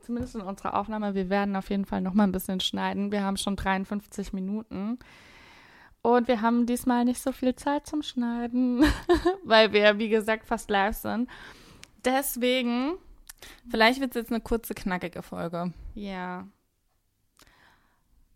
zumindest 0.00 0.36
in 0.36 0.40
unserer 0.40 0.74
Aufnahme, 0.74 1.14
wir 1.14 1.28
werden 1.28 1.54
auf 1.54 1.68
jeden 1.68 1.84
Fall 1.84 2.00
noch 2.00 2.14
mal 2.14 2.24
ein 2.24 2.32
bisschen 2.32 2.60
schneiden. 2.60 3.12
Wir 3.12 3.22
haben 3.22 3.36
schon 3.36 3.56
53 3.56 4.32
Minuten. 4.32 4.98
Und 6.00 6.28
wir 6.28 6.40
haben 6.40 6.66
diesmal 6.66 7.04
nicht 7.04 7.20
so 7.20 7.32
viel 7.32 7.54
Zeit 7.56 7.86
zum 7.86 8.02
Schneiden, 8.02 8.84
weil 9.44 9.72
wir, 9.72 9.98
wie 9.98 10.08
gesagt, 10.08 10.46
fast 10.46 10.70
live 10.70 10.96
sind. 10.96 11.28
Deswegen, 12.06 12.96
Vielleicht 13.68 14.00
wird 14.00 14.10
es 14.10 14.16
jetzt 14.16 14.30
eine 14.30 14.40
kurze, 14.40 14.74
knackige 14.74 15.22
Folge. 15.22 15.72
ja. 15.94 16.46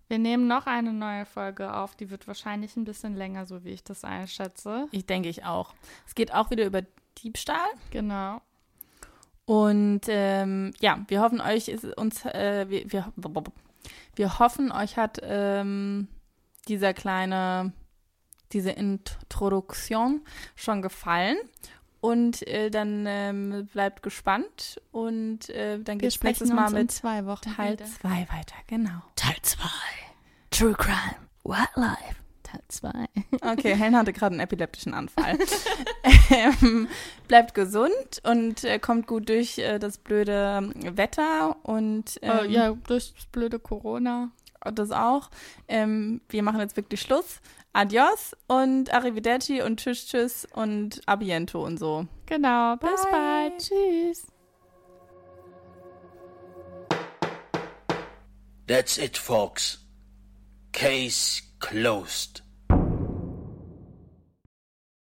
Wir 0.09 0.19
nehmen 0.19 0.49
noch 0.49 0.67
eine 0.67 0.93
neue 0.93 1.25
Folge 1.25 1.73
auf. 1.73 1.95
Die 1.95 2.11
wird 2.11 2.27
wahrscheinlich 2.27 2.75
ein 2.77 2.85
bisschen 2.85 3.15
länger, 3.15 3.47
so 3.47 3.63
wie 3.63 3.69
ich 3.69 3.85
das 3.85 4.03
einschätze. 4.03 4.89
Ich 4.91 5.07
denke 5.07 5.29
ich 5.29 5.45
auch. 5.45 5.73
Es 6.05 6.17
geht 6.17 6.35
auch 6.35 6.51
wieder 6.51 6.67
über 6.67 6.83
Diebstahl. 7.19 7.69
Genau. 7.93 8.41
Und 9.45 10.01
ähm, 10.09 10.73
ja, 10.81 11.05
wir 11.07 11.21
hoffen 11.21 11.41
euch 11.41 11.69
ist 11.69 11.85
uns 11.97 12.25
äh, 12.25 12.69
wir, 12.69 12.91
wir, 12.91 13.13
wir 14.17 14.39
hoffen 14.41 14.73
euch 14.73 14.97
hat 14.97 15.21
ähm, 15.23 16.09
dieser 16.67 16.93
kleine 16.93 17.73
diese 18.53 18.73
Introduktion 18.73 20.23
schon 20.57 20.83
gefallen 20.83 21.37
und 22.01 22.47
äh, 22.47 22.71
dann 22.71 23.05
ähm, 23.07 23.69
bleibt 23.73 24.03
gespannt 24.03 24.81
und 24.91 25.49
äh, 25.51 25.79
dann 25.79 26.01
Wir 26.01 26.09
geht's 26.09 26.23
nächstes 26.23 26.53
Mal 26.53 26.71
mit 26.71 26.91
zwei 26.91 27.27
Wochen 27.27 27.55
Teil 27.55 27.75
wieder. 27.75 27.85
2 27.85 28.09
weiter. 28.09 28.57
Genau. 28.67 29.03
Teil 29.17 29.37
2. 29.43 29.65
True 30.51 30.75
Crime, 30.75 31.17
Wildlife. 31.45 32.17
Teil 32.43 32.61
2. 32.69 32.91
Okay, 33.53 33.77
Helen 33.77 33.97
hatte 33.97 34.13
gerade 34.13 34.33
einen 34.35 34.41
epileptischen 34.41 34.95
Anfall. 34.95 35.39
ähm, 36.31 36.89
bleibt 37.29 37.55
gesund 37.55 38.21
und 38.25 38.65
äh, 38.65 38.79
kommt 38.79 39.07
gut 39.07 39.29
durch 39.29 39.59
äh, 39.59 39.79
das 39.79 39.99
blöde 39.99 40.71
Wetter 40.75 41.57
und 41.63 42.19
ähm, 42.23 42.31
äh, 42.31 42.47
ja, 42.49 42.73
durch 42.87 43.15
das 43.15 43.27
blöde 43.27 43.59
Corona. 43.59 44.31
das 44.75 44.91
auch. 44.91 45.31
Ähm, 45.69 46.23
wir 46.29 46.43
machen 46.43 46.61
jetzt 46.61 46.77
wirklich 46.77 47.01
Schluss. 47.03 47.41
Adios 47.73 48.37
und 48.49 48.93
Arrivederci 48.93 49.63
und 49.63 49.79
Tschüss, 49.79 50.07
Tschüss 50.07 50.47
und 50.53 51.01
Abiento 51.07 51.65
und 51.65 51.79
so. 51.79 52.07
Genau. 52.27 52.77
Bis 52.77 53.03
bald. 53.11 53.59
Tschüss. 53.59 54.27
That's 58.67 58.99
it, 58.99 59.17
folks. 59.17 59.79
Case 60.73 61.43
closed. 61.59 62.43